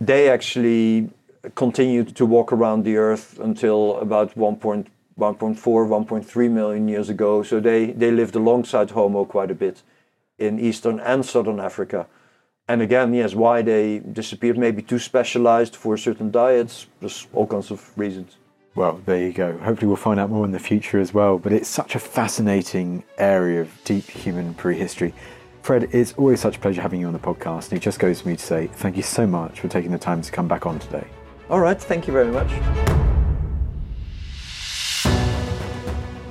They 0.00 0.28
actually 0.28 1.10
continued 1.54 2.16
to 2.16 2.26
walk 2.26 2.52
around 2.52 2.84
the 2.84 2.96
earth 2.96 3.38
until 3.38 3.98
about 3.98 4.34
1.1.4, 4.34 4.86
1.3 5.18 6.50
million 6.50 6.88
years 6.88 7.08
ago. 7.08 7.42
So 7.42 7.60
they, 7.60 7.86
they 7.86 8.10
lived 8.10 8.34
alongside 8.34 8.90
Homo 8.90 9.24
quite 9.24 9.50
a 9.50 9.54
bit 9.54 9.82
in 10.38 10.58
eastern 10.58 11.00
and 11.00 11.24
southern 11.24 11.60
Africa. 11.60 12.06
And 12.66 12.80
again, 12.80 13.12
yes, 13.12 13.34
why 13.34 13.60
they 13.62 13.98
disappeared, 13.98 14.56
maybe 14.56 14.80
too 14.80 14.98
specialized 14.98 15.76
for 15.76 15.96
certain 15.98 16.30
diets, 16.30 16.86
there's 17.00 17.26
all 17.34 17.46
kinds 17.46 17.70
of 17.70 17.96
reasons. 17.96 18.38
Well, 18.74 19.00
there 19.04 19.20
you 19.20 19.32
go. 19.32 19.56
Hopefully, 19.58 19.86
we'll 19.86 19.96
find 19.96 20.18
out 20.18 20.30
more 20.30 20.44
in 20.44 20.50
the 20.50 20.58
future 20.58 20.98
as 20.98 21.14
well. 21.14 21.38
But 21.38 21.52
it's 21.52 21.68
such 21.68 21.94
a 21.94 22.00
fascinating 22.00 23.04
area 23.18 23.60
of 23.60 23.84
deep 23.84 24.08
human 24.10 24.54
prehistory. 24.54 25.14
Fred, 25.64 25.88
it's 25.94 26.12
always 26.18 26.40
such 26.40 26.58
a 26.58 26.60
pleasure 26.60 26.82
having 26.82 27.00
you 27.00 27.06
on 27.06 27.14
the 27.14 27.18
podcast, 27.18 27.70
and 27.70 27.78
it 27.78 27.80
just 27.80 27.98
goes 27.98 28.20
for 28.20 28.28
me 28.28 28.36
to 28.36 28.44
say 28.44 28.66
thank 28.66 28.98
you 28.98 29.02
so 29.02 29.26
much 29.26 29.60
for 29.60 29.68
taking 29.68 29.92
the 29.92 29.98
time 29.98 30.20
to 30.20 30.30
come 30.30 30.46
back 30.46 30.66
on 30.66 30.78
today. 30.78 31.06
All 31.48 31.58
right, 31.58 31.80
thank 31.80 32.06
you 32.06 32.12
very 32.12 32.30
much. 32.30 32.50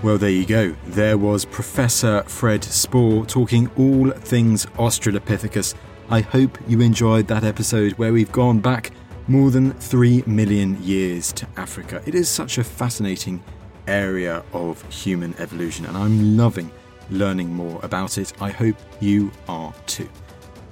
Well, 0.04 0.20
there 0.20 0.30
you 0.30 0.46
go. 0.46 0.76
There 0.86 1.18
was 1.18 1.46
Professor 1.46 2.22
Fred 2.28 2.64
Spoor 2.64 3.26
talking 3.26 3.72
all 3.76 4.12
things 4.12 4.68
Australopithecus. 4.78 5.74
I 6.12 6.22
hope 6.22 6.60
you 6.68 6.82
enjoyed 6.82 7.26
that 7.30 7.44
episode 7.44 7.94
where 7.94 8.14
we've 8.14 8.32
gone 8.32 8.60
back 8.60 8.92
more 9.28 9.50
than 9.50 9.74
3 9.74 10.26
million 10.28 10.80
years 10.84 11.34
to 11.34 11.48
Africa. 11.58 12.04
It 12.06 12.14
is 12.14 12.30
such 12.30 12.60
a 12.60 12.64
fascinating 12.64 13.44
area 13.88 14.44
of 14.54 14.84
human 14.94 15.34
evolution, 15.40 15.88
and 15.88 15.98
I'm 15.98 16.38
loving 16.38 16.70
learning 17.14 17.54
more 17.54 17.80
about 17.84 18.18
it. 18.18 18.34
I 18.42 18.50
hope 18.50 18.76
you 19.00 19.32
are 19.48 19.74
too. 19.86 20.10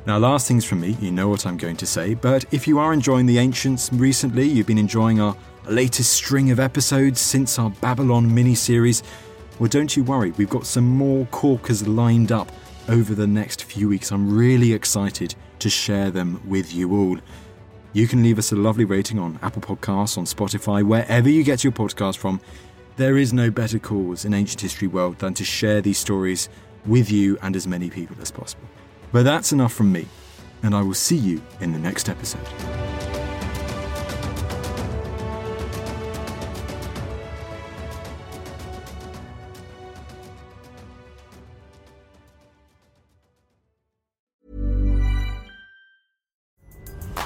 Now, 0.06 0.18
last 0.18 0.48
things 0.48 0.66
from 0.66 0.82
me, 0.82 0.98
you 1.00 1.12
know 1.12 1.30
what 1.30 1.46
I'm 1.46 1.58
going 1.58 1.78
to 1.78 1.86
say, 1.86 2.16
but 2.16 2.44
if 2.52 2.68
you 2.68 2.80
are 2.80 2.92
enjoying 2.92 3.28
The 3.28 3.38
Ancients 3.38 3.94
recently, 3.94 4.48
you've 4.48 4.68
been 4.68 4.80
enjoying 4.80 5.22
our 5.22 5.38
latest 5.70 6.14
string 6.14 6.50
of 6.50 6.60
episodes 6.60 7.22
since 7.22 7.60
our 7.60 7.70
Babylon 7.70 8.34
mini 8.34 8.56
series, 8.56 9.04
well, 9.60 9.70
don't 9.70 9.96
you 9.96 10.04
worry, 10.04 10.32
we've 10.32 10.50
got 10.50 10.66
some 10.66 10.88
more 10.88 11.28
corkers 11.28 11.88
lined 11.88 12.32
up 12.32 12.52
over 12.90 13.14
the 13.14 13.28
next 13.28 13.64
few 13.64 13.90
weeks. 13.90 14.12
I'm 14.12 14.36
really 14.36 14.74
excited 14.74 15.36
to 15.60 15.70
share 15.70 16.10
them 16.10 16.42
with 16.48 16.74
you 16.74 16.92
all. 16.96 17.20
You 17.94 18.08
can 18.08 18.24
leave 18.24 18.40
us 18.40 18.52
a 18.52 18.56
lovely 18.56 18.86
rating 18.86 19.20
on 19.20 19.38
Apple 19.44 19.62
Podcasts, 19.62 20.18
on 20.18 20.26
Spotify, 20.26 20.82
wherever 20.82 21.30
you 21.30 21.44
get 21.44 21.64
your 21.64 21.74
podcast 21.74 22.18
from. 22.18 22.42
There 22.98 23.18
is 23.18 23.34
no 23.34 23.50
better 23.50 23.80
cause 23.80 24.26
in 24.26 24.34
ancient 24.34 24.62
history 24.62 24.88
world 24.88 25.18
than 25.20 25.34
to 25.36 25.46
share 25.46 25.82
these 25.82 25.98
stories 25.98 26.50
with 26.86 27.10
you 27.10 27.38
and 27.42 27.56
as 27.56 27.66
many 27.66 27.90
people 27.90 28.16
as 28.22 28.32
possible. 28.32 28.68
But 29.12 29.24
that's 29.24 29.52
enough 29.52 29.74
from 29.74 29.92
me, 29.92 30.08
and 30.62 30.76
I 30.76 30.82
will 30.82 30.94
see 30.94 31.18
you 31.18 31.42
in 31.62 31.72
the 31.72 31.80
next 31.80 32.10
episode. 32.10 32.46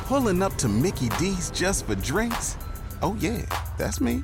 Pulling 0.05 0.43
up 0.43 0.55
to 0.57 0.69
Mickey 0.69 1.09
D's 1.17 1.49
just 1.49 1.85
for 1.87 1.95
drinks? 1.95 2.55
Oh, 3.01 3.17
yeah, 3.19 3.41
that's 3.77 3.99
me. 3.99 4.23